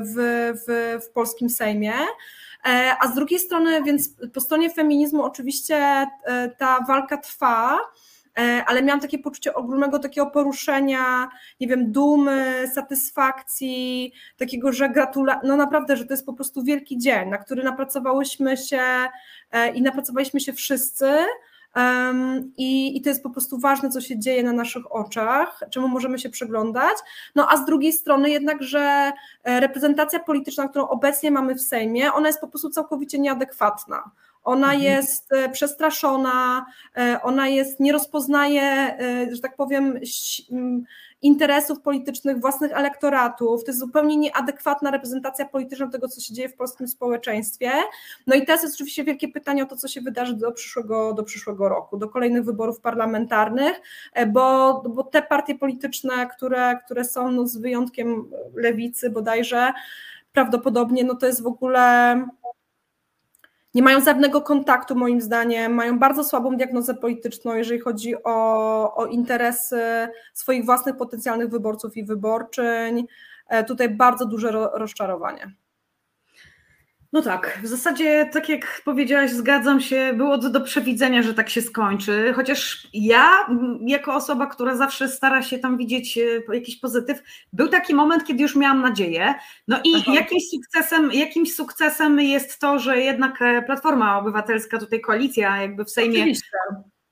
[0.01, 0.15] w,
[0.67, 1.95] w, w polskim Sejmie.
[3.01, 6.07] A z drugiej strony, więc po stronie feminizmu oczywiście
[6.59, 8.16] ta walka trwa, E,
[8.67, 11.29] ale miałam takie poczucie ogromnego takiego poruszenia,
[11.61, 16.99] nie wiem, dumy, satysfakcji, takiego, że gratula, no naprawdę, że to jest po prostu wielki
[16.99, 18.83] dzień, na który napracowałyśmy się
[19.53, 21.07] e, i napracowaliśmy się wszyscy.
[21.77, 25.89] Um, i, I to jest po prostu ważne, co się dzieje na naszych oczach, czemu
[25.89, 26.97] możemy się przeglądać.
[27.35, 29.13] No a z drugiej strony jednak, że
[29.45, 34.11] e, reprezentacja polityczna, którą obecnie mamy w Sejmie, ona jest po prostu całkowicie nieadekwatna
[34.47, 34.83] ona mhm.
[34.83, 36.67] jest e, przestraszona,
[36.97, 40.01] e, ona jest, nie rozpoznaje, e, że tak powiem,
[41.23, 46.57] interesów politycznych własnych elektoratów, to jest zupełnie nieadekwatna reprezentacja polityczna tego, co się dzieje w
[46.57, 47.71] polskim społeczeństwie.
[48.27, 51.23] No i teraz jest oczywiście wielkie pytanie o to, co się wydarzy do przyszłego, do
[51.23, 53.81] przyszłego roku, do kolejnych wyborów parlamentarnych,
[54.29, 59.73] bo, bo te partie polityczne, które, które są no, z wyjątkiem lewicy bodajże,
[60.33, 62.17] prawdopodobnie no to jest w ogóle
[63.77, 69.07] nie mają żadnego kontaktu, moim zdaniem, mają bardzo słabą diagnozę polityczną, jeżeli chodzi o, o
[69.07, 73.07] interesy swoich własnych potencjalnych wyborców i wyborczyń.
[73.49, 75.55] E, tutaj bardzo duże rozczarowanie.
[77.17, 81.49] No tak, w zasadzie, tak jak powiedziałaś, zgadzam się, było to do przewidzenia, że tak
[81.51, 82.33] się skończy.
[82.37, 83.31] Chociaż ja,
[83.87, 87.23] jako osoba, która zawsze stara się tam widzieć e, jakiś pozytyw,
[87.53, 89.35] był taki moment, kiedy już miałam nadzieję.
[89.69, 95.63] No i jakimś sukcesem, jakimś sukcesem jest to, że jednak e, Platforma Obywatelska, tutaj koalicja,
[95.63, 96.19] jakby w Sejmie.
[96.19, 96.51] Oczywiście.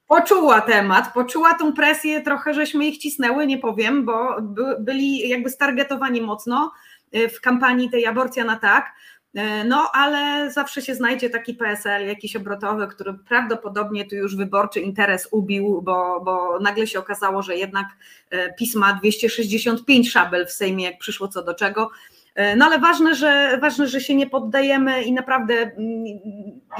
[0.06, 4.36] Poczuła temat, poczuła tą presję, trochę żeśmy ich cisnęły, nie powiem, bo
[4.80, 6.72] byli jakby stargetowani mocno
[7.12, 8.94] e, w kampanii tej aborcja na tak.
[9.34, 14.80] E, no, ale zawsze się znajdzie taki PSL, jakiś obrotowy, który prawdopodobnie tu już wyborczy
[14.80, 17.86] interes ubił, bo, bo nagle się okazało, że jednak
[18.30, 21.90] e, pisma 265 szabel w Sejmie, jak przyszło co do czego.
[22.34, 26.04] E, no ale ważne że, ważne, że się nie poddajemy i naprawdę mm,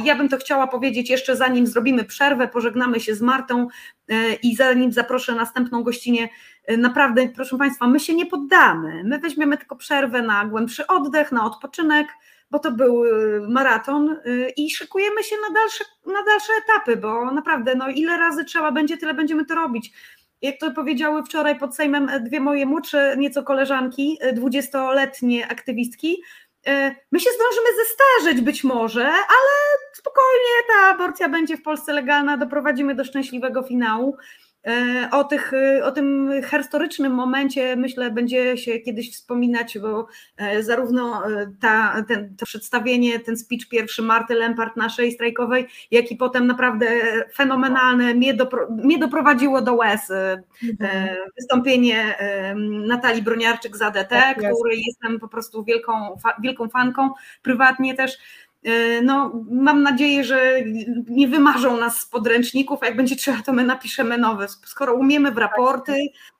[0.04, 3.68] ja bym to chciała powiedzieć jeszcze zanim zrobimy przerwę, pożegnamy się z Martą
[4.42, 6.28] i zanim zaproszę następną gościnę,
[6.78, 11.44] naprawdę proszę Państwa, my się nie poddamy, my weźmiemy tylko przerwę na głębszy oddech, na
[11.44, 12.06] odpoczynek,
[12.50, 17.30] bo to był y, maraton y, i szykujemy się na dalsze, na dalsze etapy, bo
[17.32, 19.92] naprawdę, no ile razy trzeba będzie, tyle będziemy to robić.
[20.42, 26.22] Jak to powiedziały wczoraj pod Sejmem dwie moje młodsze nieco koleżanki, y, dwudziestoletnie aktywistki,
[27.12, 29.50] my się zdążymy zestarzeć być może, ale
[29.92, 34.16] spokojnie ta aborcja będzie w Polsce legalna, doprowadzimy do szczęśliwego finału.
[34.66, 41.26] E, o, tych, o tym historycznym momencie myślę będzie się kiedyś wspominać, bo e, zarówno
[41.26, 46.46] e, ta, ten, to przedstawienie, ten speech pierwszy Marty Lempart naszej strajkowej, jak i potem
[46.46, 46.86] naprawdę
[47.34, 51.16] fenomenalne mnie, dopro, mnie doprowadziło do łez mhm.
[51.36, 52.14] wystąpienie
[52.86, 55.92] Natalii Broniarczyk z ADT, tak, której jestem po prostu wielką,
[56.42, 57.10] wielką fanką,
[57.42, 58.43] prywatnie też E,
[59.02, 60.54] no, mam nadzieję, że
[61.08, 64.48] nie wymarzą nas z podręczników, a jak będzie trzeba, to my napiszemy nowe.
[64.48, 65.96] Skoro umiemy w raporty,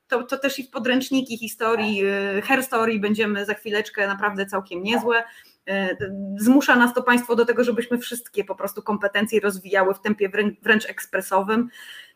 [0.08, 5.24] to, to też i w podręczniki historii, e, herstory będziemy za chwileczkę naprawdę całkiem niezłe.
[5.68, 5.96] E,
[6.38, 10.30] zmusza nas to państwo do tego, żebyśmy wszystkie po prostu kompetencje rozwijały w tempie
[10.62, 11.68] wręcz, ekspresowym.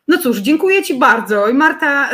[0.07, 1.47] No cóż, dziękuję Ci bardzo.
[1.47, 2.09] I Marta,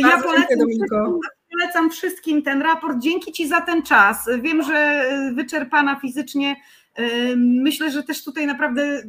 [0.00, 1.18] ja polecam wszystkim,
[1.52, 2.98] polecam wszystkim ten raport.
[2.98, 4.28] Dzięki Ci za ten czas.
[4.40, 5.04] Wiem, że
[5.34, 6.56] wyczerpana fizycznie
[7.36, 9.02] Myślę, że też tutaj naprawdę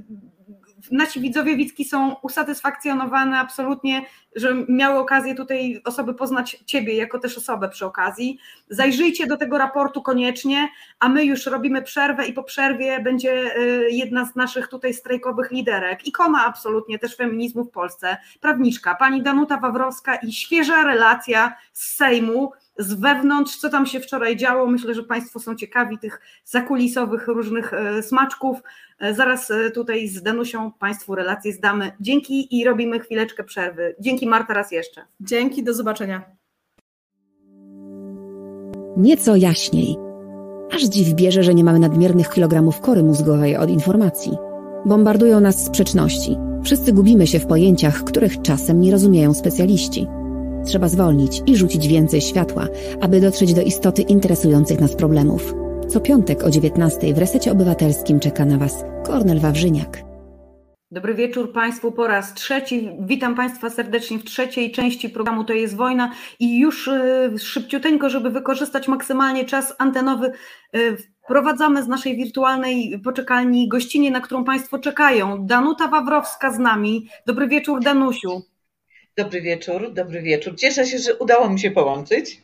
[0.91, 4.05] nasi widzowie Wicki są usatysfakcjonowane absolutnie,
[4.35, 8.39] że miały okazję tutaj osoby poznać Ciebie jako też osobę przy okazji.
[8.69, 10.69] Zajrzyjcie do tego raportu koniecznie,
[10.99, 15.51] a my już robimy przerwę i po przerwie będzie y, jedna z naszych tutaj strajkowych
[15.51, 21.95] liderek, ikona absolutnie też feminizmu w Polsce, prawniczka, pani Danuta Wawrowska i świeża relacja z
[21.95, 24.67] Sejmu, z wewnątrz, co tam się wczoraj działo.
[24.67, 28.57] Myślę, że Państwo są ciekawi tych zakulisowych różnych e, smaczków.
[28.99, 31.91] E, zaraz e, tutaj z Danusią Państwu relacje zdamy.
[31.99, 33.95] Dzięki i robimy chwileczkę przerwy.
[33.99, 35.01] Dzięki Marta raz jeszcze.
[35.19, 36.21] Dzięki, do zobaczenia.
[38.97, 39.95] Nieco jaśniej.
[40.75, 44.31] Aż dziw bierze, że nie mamy nadmiernych kilogramów kory mózgowej od informacji.
[44.85, 46.37] Bombardują nas sprzeczności.
[46.63, 50.07] Wszyscy gubimy się w pojęciach, których czasem nie rozumieją specjaliści.
[50.65, 52.68] Trzeba zwolnić i rzucić więcej światła,
[53.02, 55.53] aby dotrzeć do istoty interesujących nas problemów.
[55.88, 60.03] Co piątek o 19 w Resecie Obywatelskim czeka na Was Kornel Wawrzyniak.
[60.91, 62.90] Dobry wieczór Państwu po raz trzeci.
[62.99, 68.30] Witam Państwa serdecznie w trzeciej części programu To jest wojna i już y, szybciuteńko, żeby
[68.30, 70.31] wykorzystać maksymalnie czas antenowy,
[70.76, 75.45] y, wprowadzamy z naszej wirtualnej poczekalni gościnie, na którą Państwo czekają.
[75.45, 77.07] Danuta Wawrowska z nami.
[77.26, 78.52] Dobry wieczór Danusiu.
[79.18, 80.56] Dobry wieczór, dobry wieczór.
[80.56, 82.41] Cieszę się, że udało mi się połączyć.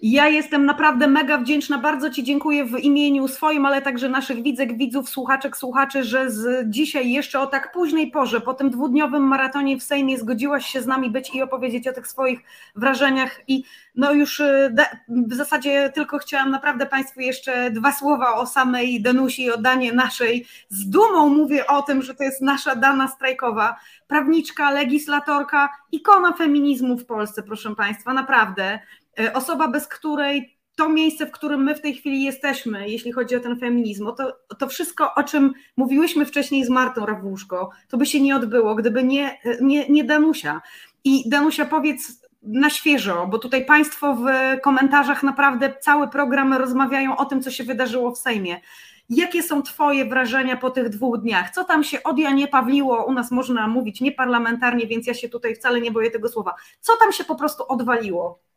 [0.00, 1.78] Ja jestem naprawdę mega wdzięczna.
[1.78, 6.70] Bardzo Ci dziękuję w imieniu swoim, ale także naszych widzek, widzów, słuchaczek, słuchaczy, że z
[6.70, 10.86] dzisiaj jeszcze o tak późnej porze, po tym dwudniowym maratonie w Sejmie zgodziłaś się z
[10.86, 12.40] nami być i opowiedzieć o tych swoich
[12.76, 13.40] wrażeniach.
[13.48, 13.64] I
[13.94, 14.74] no już y,
[15.08, 20.46] w zasadzie tylko chciałam naprawdę Państwu jeszcze dwa słowa o samej Danusi, o danie naszej.
[20.68, 23.76] Z dumą mówię o tym, że to jest nasza dana strajkowa,
[24.06, 28.78] prawniczka, legislatorka, ikona feminizmu w Polsce, proszę Państwa, naprawdę.
[29.20, 33.36] E, osoba, bez której to miejsce, w którym my w tej chwili jesteśmy, jeśli chodzi
[33.36, 38.06] o ten feminizm, to, to wszystko, o czym mówiłyśmy wcześniej z Martą Rawuszko, to by
[38.06, 40.62] się nie odbyło, gdyby nie, nie, nie Danusia.
[41.04, 44.26] I Danusia, powiedz na świeżo, bo tutaj Państwo w
[44.62, 48.60] komentarzach naprawdę cały program rozmawiają o tym, co się wydarzyło w Sejmie.
[49.08, 51.50] Jakie są Twoje wrażenia po tych dwóch dniach?
[51.50, 53.04] Co tam się od Janie Pawliło?
[53.04, 56.54] U nas można mówić nieparlamentarnie, więc ja się tutaj wcale nie boję tego słowa.
[56.80, 58.47] Co tam się po prostu odwaliło?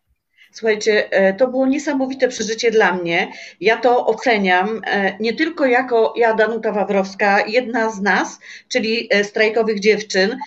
[0.51, 3.31] Słuchajcie, e, to było niesamowite przeżycie dla mnie.
[3.61, 9.23] Ja to oceniam e, nie tylko jako ja, Danuta Wawrowska, jedna z nas, czyli e,
[9.23, 10.37] strajkowych dziewczyn,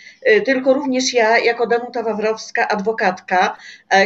[0.45, 3.57] tylko również ja, jako Danuta Wawrowska, adwokatka,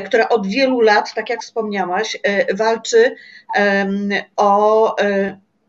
[0.07, 2.17] która od wielu lat, tak jak wspomniałaś,
[2.55, 3.17] walczy
[4.37, 4.97] o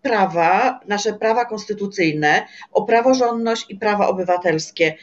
[0.01, 4.95] prawa, nasze prawa konstytucyjne, o praworządność i prawa obywatelskie.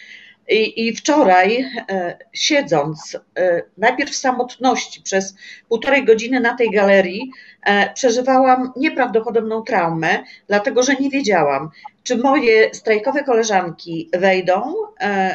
[0.49, 5.35] I, I, wczoraj, e, siedząc e, najpierw w samotności przez
[5.69, 7.31] półtorej godziny na tej galerii,
[7.63, 11.71] e, przeżywałam nieprawdopodobną traumę, dlatego że nie wiedziałam,
[12.03, 14.75] czy moje strajkowe koleżanki wejdą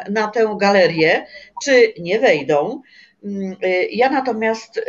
[0.10, 1.26] na tę galerię,
[1.64, 2.82] czy nie wejdą.
[3.24, 4.84] Y, ja natomiast y,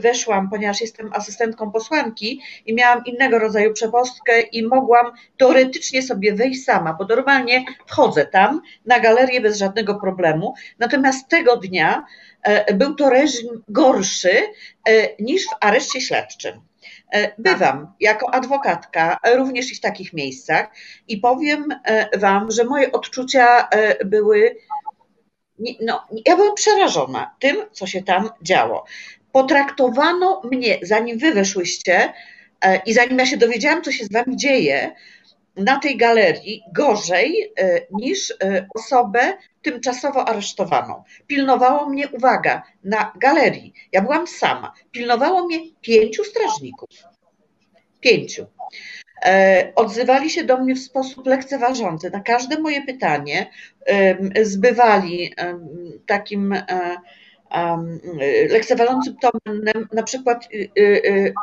[0.00, 6.64] weszłam, ponieważ jestem asystentką posłanki i miałam innego rodzaju przepostkę i mogłam teoretycznie sobie wejść
[6.64, 10.54] sama, bo normalnie wchodzę tam na galerię bez żadnego problemu.
[10.78, 12.04] Natomiast tego dnia
[12.42, 14.32] e, był to reżim gorszy
[14.88, 16.60] e, niż w areszcie śledczym.
[17.12, 20.66] E, bywam jako adwokatka również i w takich miejscach
[21.08, 21.68] i powiem
[22.18, 23.68] Wam, że moje odczucia
[24.04, 24.56] były
[25.80, 28.84] no, ja byłam przerażona tym, co się tam działo.
[29.32, 32.12] Potraktowano mnie, zanim wy weszłyście
[32.60, 34.94] e, i zanim ja się dowiedziałam, co się z wami dzieje,
[35.56, 41.04] na tej galerii gorzej e, niż e, osobę tymczasowo aresztowaną.
[41.26, 43.72] Pilnowało mnie, uwaga, na galerii.
[43.92, 44.72] Ja byłam sama.
[44.92, 46.88] Pilnowało mnie pięciu strażników.
[48.00, 48.46] Pięciu.
[49.24, 52.10] E, odzywali się do mnie w sposób lekceważący.
[52.10, 53.50] Na każde moje pytanie
[54.42, 55.34] zbywali
[56.06, 56.96] takim e,
[58.50, 61.34] lekceważącym tonem, na przykład y, y, y,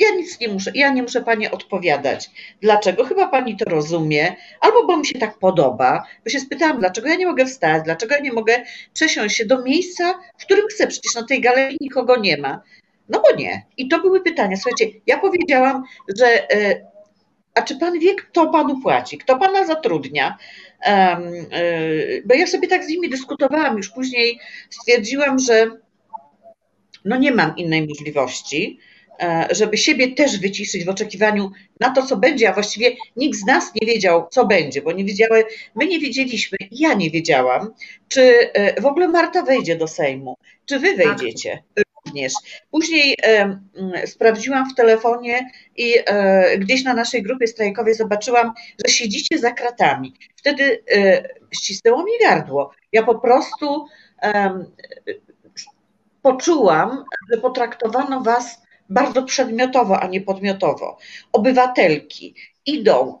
[0.00, 2.30] ja nic nie muszę, ja nie muszę pani odpowiadać.
[2.60, 3.04] Dlaczego?
[3.04, 7.14] Chyba pani to rozumie, albo bo mi się tak podoba, bo się spytałam, dlaczego ja
[7.14, 11.14] nie mogę wstać, dlaczego ja nie mogę przesiąść się do miejsca, w którym chcę, przecież
[11.14, 12.62] na tej galerii nikogo nie ma.
[13.08, 13.66] No bo nie.
[13.76, 14.56] I to były pytania.
[14.56, 15.82] Słuchajcie, ja powiedziałam,
[16.18, 16.86] że e,
[17.54, 20.38] a czy pan wie, kto panu płaci, kto pana zatrudnia?
[20.86, 21.20] E,
[22.24, 24.38] bo ja sobie tak z nimi dyskutowałam, już później
[24.70, 25.70] stwierdziłam, że
[27.04, 28.78] no nie mam innej możliwości,
[29.20, 31.50] e, żeby siebie też wyciszyć w oczekiwaniu
[31.80, 35.04] na to, co będzie, a właściwie nikt z nas nie wiedział, co będzie, bo nie
[35.04, 37.74] wiedziały, my nie wiedzieliśmy, ja nie wiedziałam,
[38.08, 38.50] czy
[38.80, 40.96] w ogóle Marta wejdzie do Sejmu, czy wy tak.
[40.96, 41.62] wejdziecie
[42.06, 42.32] również.
[42.70, 43.60] Później e,
[44.06, 48.52] sprawdziłam w telefonie i e, gdzieś na naszej grupie strajkowej zobaczyłam,
[48.84, 50.14] że siedzicie za kratami.
[50.36, 52.70] Wtedy e, ścisnęło mi gardło.
[52.92, 53.86] Ja po prostu
[56.22, 60.98] poczułam, że potraktowano was bardzo przedmiotowo, a nie podmiotowo.
[61.32, 62.34] Obywatelki
[62.66, 63.18] idą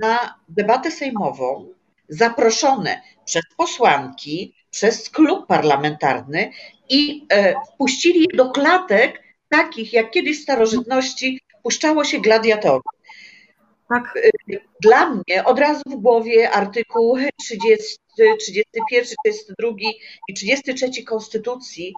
[0.00, 1.68] na debatę sejmową,
[2.08, 6.50] zaproszone przez posłanki, przez klub parlamentarny
[6.88, 12.82] i e, wpuścili je do klatek takich, jak kiedyś w starożytności puszczało się gladiatorów.
[13.88, 14.16] Tak.
[14.16, 17.98] E, dla mnie od razu w głowie artykuł 30,
[18.40, 19.68] 31, 32
[20.28, 21.94] i 33 Konstytucji.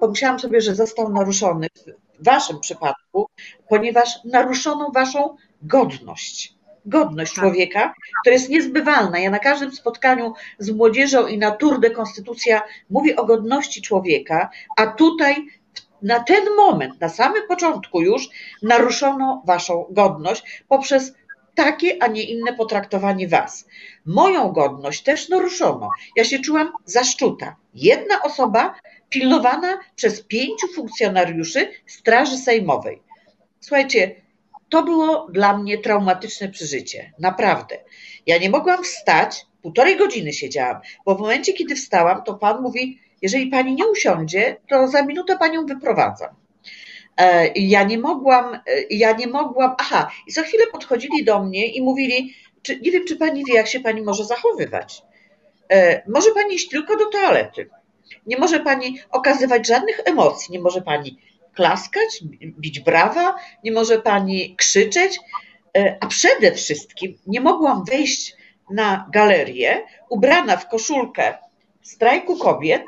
[0.00, 3.28] Pomyślałam sobie, że został naruszony w Waszym przypadku,
[3.68, 6.54] ponieważ naruszono Waszą godność
[6.86, 7.44] godność tak.
[7.44, 9.18] człowieka, która jest niezbywalna.
[9.18, 14.50] Ja na każdym spotkaniu z młodzieżą i na Tour de Konstytucja mówię o godności człowieka,
[14.76, 15.46] a tutaj
[16.02, 18.28] na ten moment, na samym początku już
[18.62, 21.12] naruszono waszą godność poprzez
[21.54, 23.66] takie, a nie inne potraktowanie was.
[24.06, 25.88] Moją godność też naruszono.
[26.16, 27.56] Ja się czułam zaszczuta.
[27.74, 28.74] Jedna osoba
[29.08, 33.02] pilnowana przez pięciu funkcjonariuszy Straży Sejmowej.
[33.60, 34.21] Słuchajcie,
[34.72, 37.78] to było dla mnie traumatyczne przeżycie, naprawdę.
[38.26, 43.00] Ja nie mogłam wstać, półtorej godziny siedziałam, bo w momencie, kiedy wstałam, to pan mówi,
[43.22, 46.28] jeżeli pani nie usiądzie, to za minutę panią wyprowadzam.
[47.16, 51.66] E, ja nie mogłam, e, ja nie mogłam, aha, i za chwilę podchodzili do mnie
[51.66, 55.02] i mówili, czy, nie wiem, czy pani wie, jak się pani może zachowywać.
[55.70, 57.68] E, może pani iść tylko do toalety.
[58.26, 61.18] Nie może pani okazywać żadnych emocji, nie może pani
[61.54, 65.20] klaskać, bić brawa, nie może pani krzyczeć,
[65.76, 68.36] e, a przede wszystkim nie mogłam wejść
[68.70, 71.34] na galerię ubrana w koszulkę
[71.82, 72.82] strajku kobiet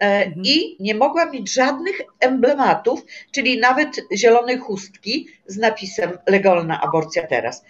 [0.00, 0.42] e, mhm.
[0.44, 7.64] i nie mogłam mieć żadnych emblematów, czyli nawet zielonej chustki z napisem legalna aborcja teraz.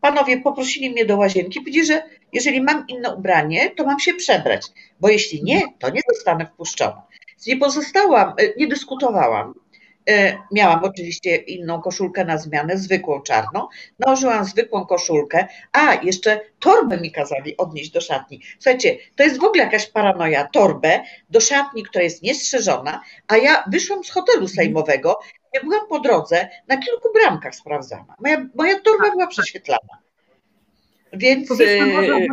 [0.00, 4.62] Panowie poprosili mnie do łazienki, powiedzieli, że jeżeli mam inne ubranie, to mam się przebrać,
[5.00, 7.02] bo jeśli nie, to nie zostanę wpuszczona.
[7.46, 9.54] Nie pozostałam, e, nie dyskutowałam.
[10.08, 13.68] E, miałam oczywiście inną koszulkę na zmianę, zwykłą czarną.
[13.98, 18.40] Nałożyłam zwykłą koszulkę, a jeszcze torbę mi kazali odnieść do szatni.
[18.58, 20.48] Słuchajcie, to jest w ogóle jakaś paranoja.
[20.52, 21.00] Torbę
[21.30, 25.18] do szatni, która jest niestrzeżona, a ja wyszłam z hotelu sejmowego,
[25.54, 28.14] ja byłam po drodze na kilku bramkach sprawdzana.
[28.20, 29.98] Moja, moja torba była prześwietlana.
[31.12, 31.48] Więc.
[31.48, 32.26] Powiedzmy może, e,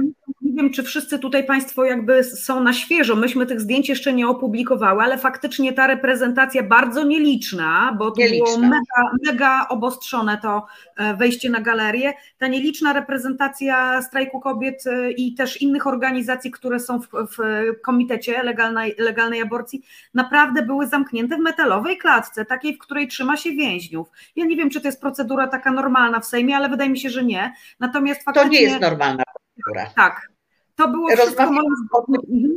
[0.45, 3.15] nie wiem, czy wszyscy tutaj Państwo jakby są na świeżo.
[3.15, 8.45] Myśmy tych zdjęć jeszcze nie opublikowały, ale faktycznie ta reprezentacja bardzo nieliczna, bo to nieliczna.
[8.45, 10.65] było mega, mega obostrzone to
[10.97, 12.13] e, wejście na galerię.
[12.37, 17.37] Ta nieliczna reprezentacja strajku kobiet e, i też innych organizacji, które są w, w
[17.81, 19.81] komitecie legalnej, legalnej aborcji,
[20.13, 24.07] naprawdę były zamknięte w metalowej klatce, takiej, w której trzyma się więźniów.
[24.35, 27.09] Ja nie wiem, czy to jest procedura taka normalna w Sejmie, ale wydaje mi się,
[27.09, 27.53] że nie.
[27.79, 28.49] Natomiast faktycznie.
[28.49, 29.23] To nie jest normalna
[29.55, 29.91] procedura.
[29.95, 30.34] Tak,
[30.75, 31.09] to było
[31.51, 31.89] moim z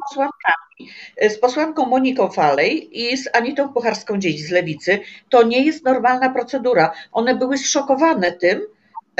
[0.08, 0.90] posłankami,
[1.20, 5.00] z posłanką Moniką Falej i z Anitą Pucharską-Dziedzic z Lewicy.
[5.28, 6.92] To nie jest normalna procedura.
[7.12, 8.60] One były zszokowane tym,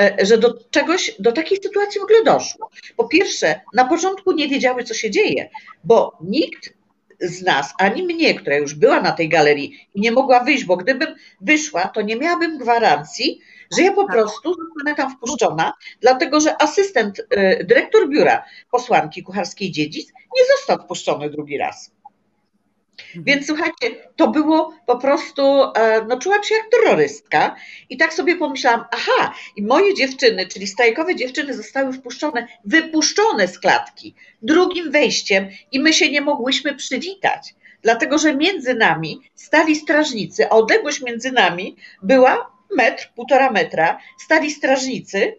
[0.01, 2.71] e, że do czegoś, do takiej sytuacji w ogóle doszło.
[2.97, 5.51] Po pierwsze, na początku nie wiedziały, co się dzieje,
[5.85, 6.79] bo nikt
[7.21, 10.77] z nas, ani mnie, która już była na tej galerii i nie mogła wyjść, bo
[10.77, 13.41] gdybym wyszła, to nie miałabym gwarancji,
[13.77, 14.13] że ja po tak.
[14.13, 21.31] prostu zostanę tam wpuszczona, dlatego że asystent, y, dyrektor biura posłanki Kucharskiej-Dziedzic nie został wpuszczony
[21.31, 21.99] drugi raz.
[23.09, 23.25] Mhm.
[23.25, 25.43] Więc słuchajcie, to było po prostu,
[25.75, 27.57] e, no czułam się jak terrorystka
[27.91, 33.59] i tak sobie pomyślałam, aha, i moje dziewczyny, czyli strajkowe dziewczyny zostały wpuszczone, wypuszczone z
[33.59, 40.47] klatki drugim wejściem i my się nie mogłyśmy przywitać, dlatego że między nami stali strażnicy,
[40.47, 45.37] a odległość między nami była metr, półtora metra, stali strażnicy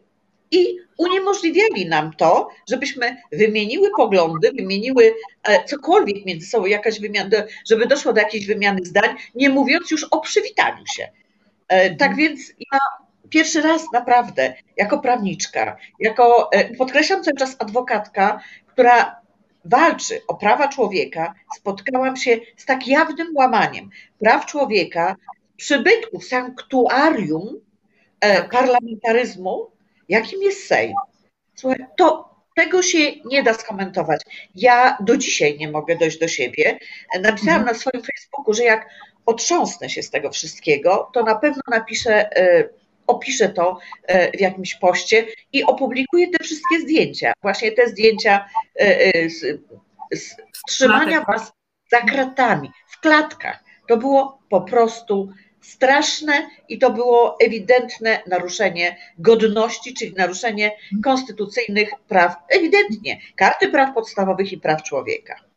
[0.51, 7.29] i uniemożliwiali nam to, żebyśmy wymieniły poglądy, wymieniły e, cokolwiek między sobą, jakaś wymiana,
[7.69, 11.09] żeby doszło do jakiejś wymiany zdań, nie mówiąc już o przywitaniu się.
[11.67, 12.79] E, tak więc ja
[13.29, 19.19] pierwszy raz naprawdę, jako prawniczka, jako, e, podkreślam cały czas adwokatka, która
[19.65, 23.89] walczy o prawa człowieka, spotkałam się z tak jawnym łamaniem
[24.19, 25.15] praw człowieka,
[25.59, 27.61] przybytku, sanktuarium
[28.19, 28.49] tak.
[28.49, 29.71] parlamentaryzmu,
[30.09, 30.93] jakim jest Sejm.
[31.55, 34.21] Słuchaj, to tego się nie da skomentować.
[34.55, 36.79] Ja do dzisiaj nie mogę dojść do siebie.
[37.21, 37.65] Napisałam mhm.
[37.65, 38.89] na swoim Facebooku, że jak
[39.25, 42.69] otrząsnę się z tego wszystkiego, to na pewno napiszę, e,
[43.07, 47.33] opiszę to e, w jakimś poście i opublikuję te wszystkie zdjęcia.
[47.41, 49.61] Właśnie te zdjęcia e, z,
[50.15, 50.35] z
[50.67, 51.51] trzymania was
[51.91, 53.63] za kratami, w klatkach.
[53.87, 55.29] To było po prostu
[55.61, 60.71] straszne i to było ewidentne naruszenie godności, czyli naruszenie
[61.03, 65.48] konstytucyjnych praw, ewidentnie karty praw podstawowych i praw człowieka.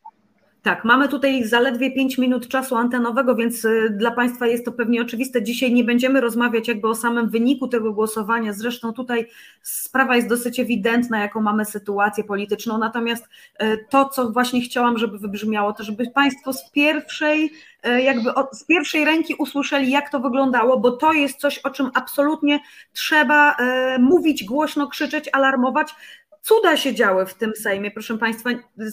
[0.63, 5.01] Tak, mamy tutaj zaledwie 5 minut czasu antenowego, więc y, dla Państwa jest to pewnie
[5.01, 5.43] oczywiste.
[5.43, 8.53] Dzisiaj nie będziemy rozmawiać jakby o samym wyniku tego głosowania.
[8.53, 9.27] Zresztą tutaj
[9.61, 12.77] sprawa jest dosyć ewidentna, jaką mamy sytuację polityczną.
[12.77, 13.25] Natomiast
[13.63, 17.51] y, to, co właśnie chciałam, żeby wybrzmiało, to żeby Państwo z pierwszej
[17.87, 21.91] y, jakby z pierwszej ręki usłyszeli, jak to wyglądało, bo to jest coś, o czym
[21.93, 22.59] absolutnie
[22.93, 23.55] trzeba
[23.99, 25.95] mówić, głośno krzyczeć, alarmować,
[26.43, 28.49] cuda się działy w tym Sejmie, proszę Państwa.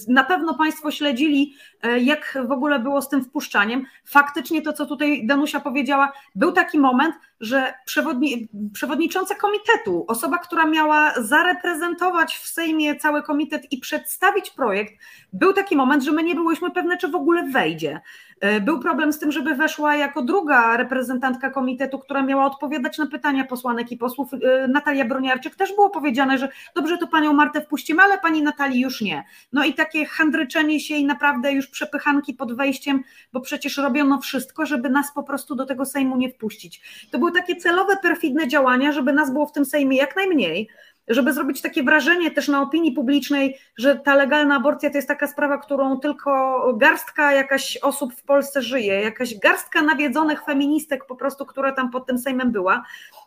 [0.09, 3.87] Na pewno Państwo śledzili, e, jak w ogóle było z tym wpuszczaniem.
[4.05, 10.67] Faktycznie to, co tutaj Danusia powiedziała, był taki moment, że przewodni, przewodnicząca komitetu, osoba, która
[10.67, 14.95] miała zareprezentować w Sejmie cały komitet i przedstawić projekt,
[15.33, 18.01] był taki moment, że my nie byłyśmy pewne, czy w ogóle wejdzie.
[18.41, 23.07] E, był problem z tym, żeby weszła jako druga reprezentantka komitetu, która miała odpowiadać na
[23.07, 24.31] pytania posłanek i posłów.
[24.35, 28.81] E, Natalia Broniarczyk też było powiedziane, że dobrze, to panią Martę wpuścimy, ale pani Natalii
[28.81, 29.25] już nie.
[29.53, 33.03] No i takie handryczenie się i naprawdę już przepychanki pod wejściem,
[33.33, 37.07] bo przecież robiono wszystko, żeby nas po prostu do tego Sejmu nie wpuścić.
[37.11, 40.69] To były takie celowe, perfidne działania, żeby nas było w tym Sejmie jak najmniej
[41.11, 45.27] żeby zrobić takie wrażenie też na opinii publicznej, że ta legalna aborcja to jest taka
[45.27, 51.47] sprawa, którą tylko garstka jakaś osób w Polsce żyje, jakaś garstka nawiedzonych feministek po prostu,
[51.47, 52.85] która tam pod tym Sejmem była.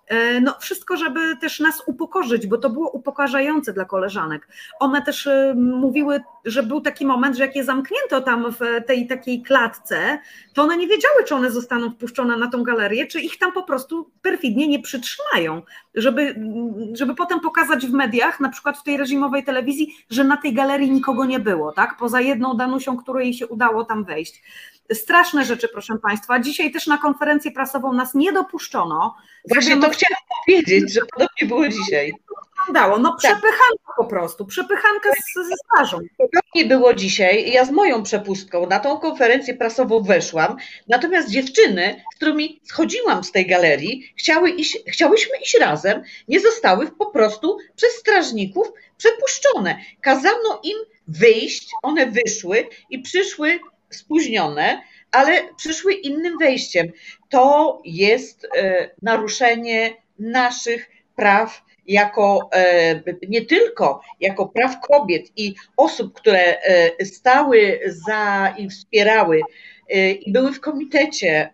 [0.07, 4.47] E, no wszystko, żeby też nas upokorzyć, bo to było upokarzające dla koleżanek.
[4.79, 9.07] One też e, mówiły, że był taki moment, że jak je zamknięto tam w tej
[9.07, 10.19] takiej klatce,
[10.53, 13.63] to one nie wiedziały, czy one zostaną wpuszczone na tą galerię, czy ich tam po
[13.63, 15.61] prostu perfidnie nie przytrzymają,
[15.95, 16.35] żeby,
[16.93, 20.91] żeby potem pokazać w mediach, na przykład w tej reżimowej telewizji, że na tej galerii
[20.91, 21.97] nikogo nie było, tak?
[21.99, 24.41] Poza jedną Danusią, której się udało tam wejść.
[24.93, 26.39] Straszne rzeczy, proszę Państwa.
[26.39, 29.15] Dzisiaj też na konferencję prasową nas nie dopuszczono.
[29.49, 32.13] Właśnie to chciałam powiedzieć, że podobnie było dzisiaj.
[32.67, 32.99] Wyglądało.
[32.99, 33.17] No tak.
[33.19, 35.99] przepychanko po prostu, przepychanka z, ze stażą.
[36.55, 40.57] Nie było dzisiaj, ja z moją przepustką na tą konferencję prasową weszłam,
[40.87, 46.91] natomiast dziewczyny, z którymi schodziłam z tej galerii, chciały iść, chciałyśmy iść razem, nie zostały
[46.91, 48.67] po prostu przez strażników
[48.97, 49.77] przepuszczone.
[50.01, 50.77] Kazano im
[51.07, 53.59] wyjść, one wyszły i przyszły
[53.89, 54.81] spóźnione,
[55.11, 56.91] ale przyszły innym wejściem.
[57.29, 66.13] To jest e, naruszenie naszych praw jako e, nie tylko jako praw kobiet i osób,
[66.13, 69.41] które e, stały za i wspierały
[70.25, 71.49] i były w komitecie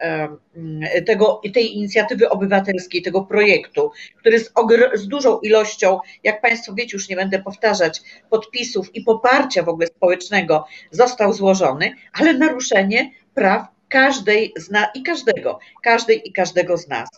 [1.05, 4.53] tego, tej inicjatywy obywatelskiej, tego projektu, który z,
[4.93, 9.87] z dużą ilością, jak Państwo wiecie, już nie będę powtarzać, podpisów i poparcia w ogóle
[9.87, 16.87] społecznego został złożony, ale naruszenie praw każdej z nas i każdego, każdej i każdego z
[16.87, 17.09] nas.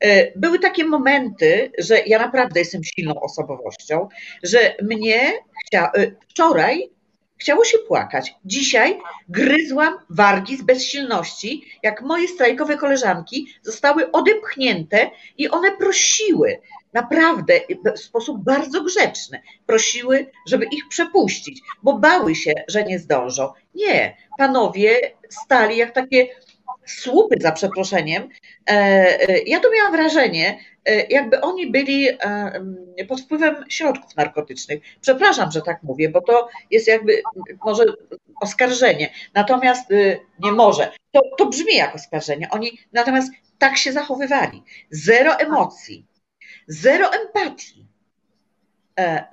[0.00, 4.08] E, były takie momenty, że ja naprawdę jestem silną osobowością,
[4.42, 5.32] że mnie
[5.66, 6.90] chcia, e, wczoraj
[7.40, 8.34] chciało się płakać.
[8.44, 8.98] Dzisiaj
[9.28, 16.58] gryzłam wargi z bezsilności, jak moje strajkowe koleżanki zostały odepchnięte i one prosiły,
[16.92, 17.54] naprawdę
[17.96, 23.52] w sposób bardzo grzeczny, prosiły, żeby ich przepuścić, bo bały się, że nie zdążą.
[23.74, 26.28] Nie, panowie stali jak takie
[26.86, 28.28] słupy za przeproszeniem.
[28.70, 32.08] E, e, ja to miałam wrażenie, e, jakby oni byli
[33.08, 34.80] pod wpływem środków narkotycznych.
[35.00, 37.22] Przepraszam, że tak mówię, bo to jest jakby
[37.64, 37.84] może
[38.40, 39.90] oskarżenie, natomiast
[40.40, 40.92] nie może.
[41.12, 42.48] To, to brzmi jak oskarżenie.
[42.50, 44.62] Oni natomiast tak się zachowywali.
[44.90, 46.06] Zero emocji,
[46.70, 47.86] zero empatii,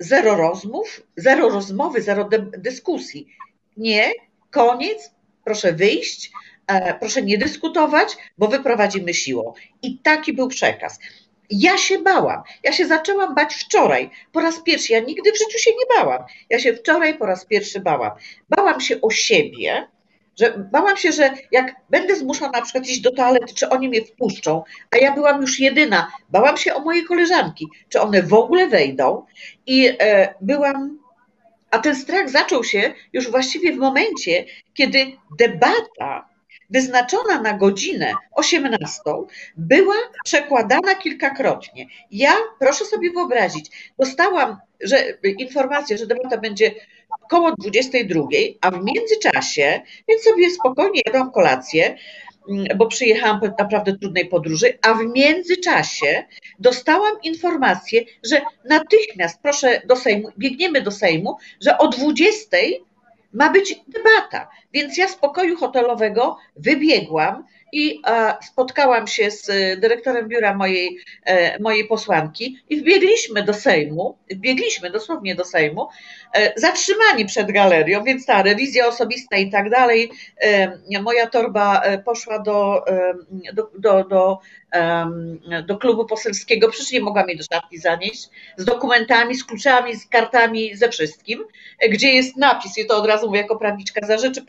[0.00, 2.28] zero rozmów, zero rozmowy, zero
[2.58, 3.28] dyskusji.
[3.76, 4.12] Nie,
[4.50, 5.10] koniec,
[5.44, 6.30] proszę wyjść,
[6.66, 9.52] e, proszę nie dyskutować, bo wyprowadzimy siłą.
[9.82, 10.98] I taki był przekaz.
[11.50, 12.42] Ja się bałam.
[12.62, 14.10] Ja się zaczęłam bać wczoraj.
[14.32, 14.92] Po raz pierwszy.
[14.92, 16.24] Ja nigdy w życiu się nie bałam.
[16.50, 18.10] Ja się wczoraj po raz pierwszy bałam.
[18.48, 19.88] Bałam się o siebie,
[20.40, 24.04] że bałam się, że jak będę zmuszona na przykład iść do toalety, czy oni mnie
[24.04, 26.12] wpuszczą, a ja byłam już jedyna.
[26.28, 29.26] Bałam się o moje koleżanki, czy one w ogóle wejdą.
[29.66, 30.98] I e, byłam
[31.70, 34.44] a ten strach zaczął się już właściwie w momencie,
[34.74, 35.06] kiedy
[35.38, 36.28] debata
[36.70, 39.00] wyznaczona na godzinę 18
[39.56, 39.94] była
[40.24, 41.86] przekładana kilkakrotnie.
[42.10, 44.96] Ja, proszę sobie wyobrazić, dostałam że,
[45.38, 46.74] informację, że debata będzie
[47.24, 48.22] około 22,
[48.60, 51.98] a w międzyczasie, więc sobie spokojnie jadłam kolację,
[52.48, 56.24] Mm, bo przyjechałam po naprawdę trudnej podróży, a w międzyczasie
[56.58, 62.56] dostałam informację, że natychmiast, proszę do Sejmu, biegniemy do Sejmu, że o 20
[63.32, 64.50] ma być debata.
[64.72, 68.02] Więc ja z pokoju hotelowego wybiegłam i
[68.42, 69.46] spotkałam się z
[69.80, 76.27] dyrektorem biura mojej, e, mojej posłanki i wbiegliśmy do Sejmu, wbiegliśmy dosłownie do Sejmu, e,
[76.56, 80.10] zatrzymani przed galerią, więc ta rewizja osobista i tak dalej.
[80.40, 82.84] E, moja torba poszła do,
[83.52, 84.38] do, do, do
[85.66, 90.08] do klubu poselskiego, przecież nie mogłam jej do szafki zanieść, z dokumentami, z kluczami, z
[90.08, 91.44] kartami, ze wszystkim,
[91.90, 94.44] gdzie jest napis, i to od razu mówię jako prawniczka za rzeczy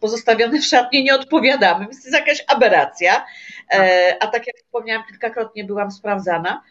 [0.00, 3.26] pozostawione w szatni nie odpowiadamy, więc to jest jakaś aberracja,
[3.74, 6.62] e, a tak jak wspomniałam, kilkakrotnie byłam sprawdzana,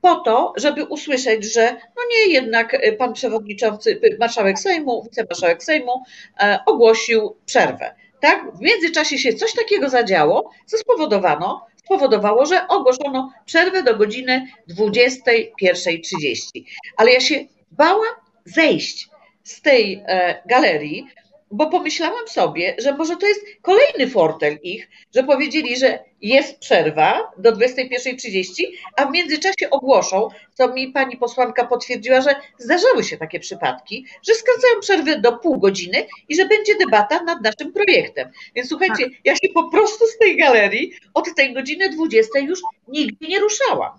[0.00, 6.02] po to, żeby usłyszeć, że no nie, jednak pan przewodniczący, marszałek Sejmu, wicemarszałek Sejmu
[6.40, 7.94] e, ogłosił przerwę.
[8.20, 8.56] Tak?
[8.56, 16.64] W międzyczasie się coś takiego zadziało, co spowodowano, spowodowało, że ogłoszono przerwę do godziny 21.30.
[16.96, 18.14] Ale ja się bałam
[18.44, 19.08] zejść
[19.44, 21.06] z tej e, galerii,
[21.50, 27.32] bo pomyślałam sobie, że może to jest kolejny fortel ich, że powiedzieli, że jest przerwa
[27.38, 28.64] do 21.30,
[28.96, 34.34] a w międzyczasie ogłoszą, co mi pani posłanka potwierdziła, że zdarzały się takie przypadki, że
[34.34, 38.30] skracają przerwę do pół godziny i że będzie debata nad naszym projektem.
[38.54, 39.12] Więc słuchajcie, tak.
[39.24, 43.98] ja się po prostu z tej galerii od tej godziny 20 już nigdy nie ruszałam.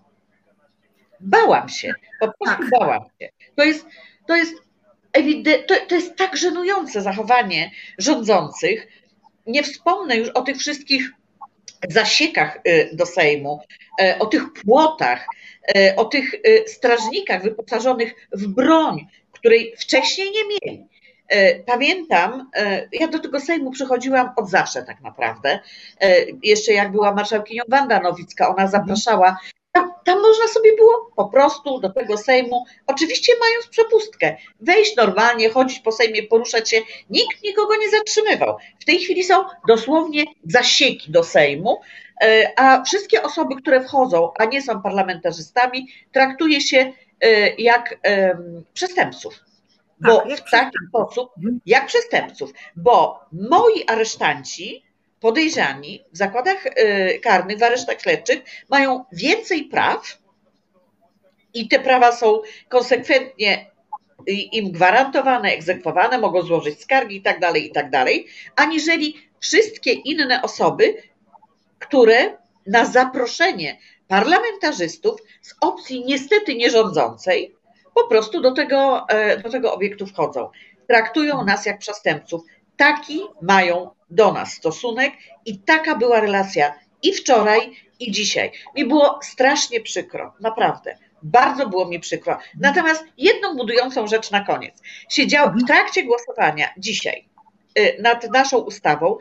[1.20, 2.70] Bałam się, po prostu tak.
[2.80, 3.30] bałam się.
[3.56, 3.86] To jest,
[4.28, 4.69] to jest
[5.68, 8.88] to, to jest tak żenujące zachowanie rządzących.
[9.48, 11.12] Nie wspomnę już o tych wszystkich
[11.88, 13.60] zasiekach y, do Sejmu,
[14.02, 15.26] y, o tych płotach,
[15.78, 16.36] y, o tych
[16.68, 20.90] strażnikach wyposażonych w broń, której wcześniej nie mieli.
[21.66, 22.50] Pamiętam,
[22.92, 25.60] ja do tego Sejmu przychodziłam od zawsze tak naprawdę.
[26.44, 29.38] Jeszcze jak była marszałkinią Wanda Nowicka, ona zapraszała
[29.72, 35.50] tam, tam, można sobie było po prostu do tego Sejmu, oczywiście mając przepustkę, wejść normalnie,
[35.50, 36.82] chodzić po Sejmie, poruszać się.
[37.10, 38.58] Nikt nikogo nie zatrzymywał.
[38.80, 41.82] W tej chwili są dosłownie zasieki do Sejmu,
[42.22, 46.94] e, a wszystkie osoby, które wchodzą, a nie są parlamentarzystami, traktuje się
[47.58, 47.98] jak
[48.74, 49.34] przestępców.
[50.02, 51.32] Bo Tak, w taki sposób,
[51.66, 54.84] jak przestępców, bo moi aresztanci,
[55.20, 56.64] podejrzani w zakładach
[57.24, 58.40] karnych, w aresztach śledczych,
[58.70, 60.18] mają więcej praw
[61.54, 63.72] i te prawa są konsekwentnie
[64.28, 67.92] im gwarantowane, egzekwowane, mogą złożyć skargi i tak dalej, i tak
[68.56, 71.04] aniżeli wszystkie inne osoby,
[71.80, 72.38] które
[72.68, 73.78] na zaproszenie
[74.08, 77.56] parlamentarzystów z opcji niestety nierządzącej
[77.96, 80.50] po prostu do tego, e, do tego obiektu wchodzą.
[80.88, 82.42] Traktują nas jak przestępców.
[82.78, 85.14] Taki mają do nas stosunek
[85.46, 86.74] i taka była relacja
[87.04, 88.52] i wczoraj, i dzisiaj.
[88.76, 90.98] Mi było strasznie przykro, naprawdę.
[91.24, 92.38] Bardzo było mi przykro.
[92.60, 94.82] Natomiast jedną budującą rzecz na koniec.
[95.10, 97.26] Siedział w trakcie głosowania dzisiaj
[97.80, 99.18] y, nad naszą ustawą,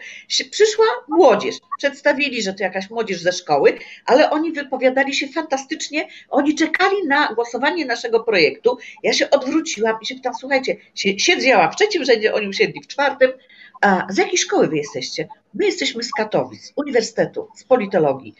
[0.50, 1.56] przyszła młodzież.
[1.78, 6.08] Przedstawili, że to jakaś młodzież ze szkoły, ale oni wypowiadali się fantastycznie.
[6.28, 8.78] Oni czekali na głosowanie naszego projektu.
[9.02, 13.30] Ja się odwróciłam i się pytam, słuchajcie, siedziała w trzecim rzędzie, oni usiedli w czwartym.
[13.80, 15.28] A z jakiej szkoły wy jesteście?
[15.54, 18.34] My jesteśmy z Katowic, Uniwersytetu, z politologii.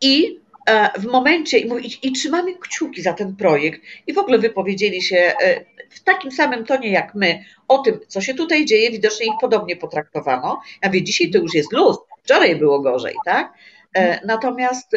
[0.00, 5.02] I E, w momencie i, i, trzymamy kciuki za ten projekt i w ogóle wypowiedzieli
[5.02, 9.26] się e, w takim samym tonie jak my o tym, co się tutaj dzieje, widocznie
[9.26, 10.60] ich podobnie potraktowano.
[10.82, 13.52] Ja wiem, dzisiaj to już jest luz, wczoraj było gorzej, tak?
[13.94, 14.92] E, natomiast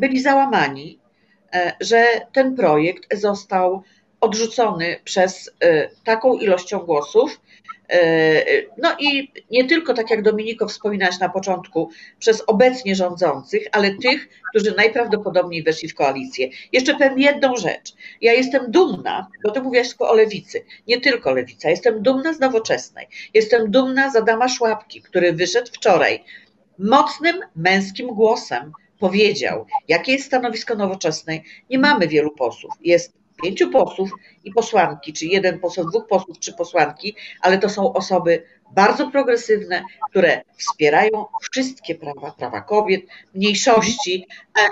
[0.00, 0.98] byli załamani,
[1.80, 3.82] że ten projekt został
[4.20, 5.50] odrzucony przez
[6.04, 7.40] taką ilością głosów,
[8.78, 14.28] no i nie tylko, tak jak Dominiko wspominałaś na początku, przez obecnie rządzących, ale tych,
[14.50, 16.48] którzy najprawdopodobniej weszli w koalicję.
[16.72, 17.94] Jeszcze powiem jedną rzecz.
[18.20, 22.40] Ja jestem dumna, bo ty mówiłaś tylko o lewicy, nie tylko lewica, jestem dumna z
[22.40, 23.06] nowoczesnej.
[23.34, 26.24] Jestem dumna z Adama Szłapki, który wyszedł wczoraj
[26.78, 31.42] mocnym męskim głosem powiedział, jakie jest stanowisko nowoczesnej.
[31.70, 32.72] Nie mamy wielu posłów.
[32.80, 33.12] Jest
[33.44, 34.10] pięciu posłów
[34.44, 38.42] i posłanki, czy jeden poseł, dwóch posłów, czy posłanki, ale to są osoby
[38.74, 43.02] bardzo progresywne, które wspierają wszystkie prawa, prawa kobiet,
[43.34, 44.26] mniejszości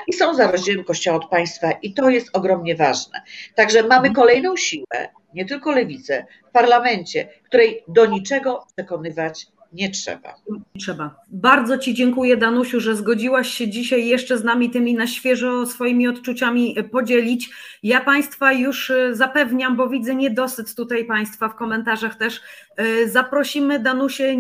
[0.09, 3.23] i są za rozdziałem Kościoła od państwa i to jest ogromnie ważne.
[3.55, 10.35] Także mamy kolejną siłę, nie tylko lewicę, w parlamencie, której do niczego przekonywać nie trzeba.
[10.79, 11.15] Trzeba.
[11.29, 16.09] Bardzo Ci dziękuję, Danusiu, że zgodziłaś się dzisiaj jeszcze z nami tymi na świeżo swoimi
[16.09, 17.51] odczuciami podzielić.
[17.83, 22.41] Ja Państwa już e, zapewniam, bo widzę niedosyt tutaj Państwa w komentarzach też.
[22.77, 24.37] E, zaprosimy Danusię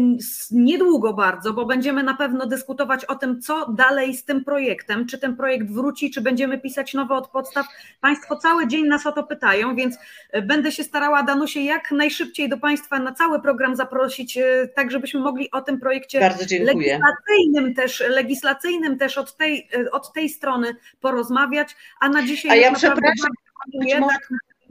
[0.50, 5.06] niedługo bardzo, bo będziemy na pewno dyskutować o tym, co dalej z tym projektem.
[5.06, 7.66] Czy ten projekt wróci, czy będziemy pisać nowo od podstaw.
[8.00, 9.98] Państwo cały dzień nas o to pytają, więc
[10.30, 14.38] e, będę się starała, Danusię, jak najszybciej do Państwa na cały program zaprosić,
[14.74, 16.20] tak żebyśmy mogli o tym projekcie
[16.64, 22.74] legislacyjnym też, legislacyjnym też od tej, od tej strony porozmawiać, a na dzisiaj a ja
[22.74, 23.30] przepraszam,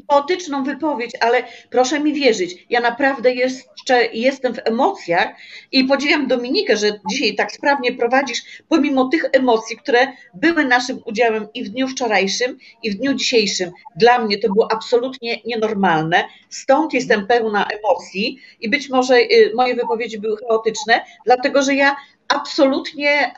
[0.10, 5.28] chaotyczną wypowiedź, ale proszę mi wierzyć, ja naprawdę jeszcze jestem w emocjach
[5.72, 11.48] i podziwiam Dominikę, że dzisiaj tak sprawnie prowadzisz, pomimo tych emocji, które były naszym udziałem
[11.54, 13.72] i w dniu wczorajszym, i w dniu dzisiejszym.
[13.96, 19.76] Dla mnie to było absolutnie nienormalne, stąd jestem pełna emocji i być może y, moje
[19.76, 21.96] wypowiedzi były chaotyczne, dlatego że ja
[22.28, 23.36] absolutnie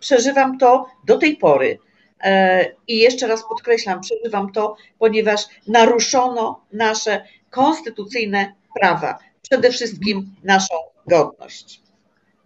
[0.00, 1.78] przeżywam to do tej pory.
[2.24, 10.74] E, I jeszcze raz podkreślam, przeżywam to, ponieważ naruszono nasze konstytucyjne prawa, przede wszystkim naszą
[11.06, 11.80] godność.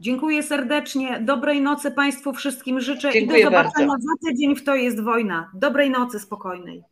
[0.01, 1.21] Dziękuję serdecznie.
[1.21, 4.07] Dobrej nocy Państwu wszystkim życzę Dziękuję i do zobaczenia bardzo.
[4.07, 5.51] za tydzień w To jest wojna.
[5.55, 6.83] Dobrej nocy spokojnej.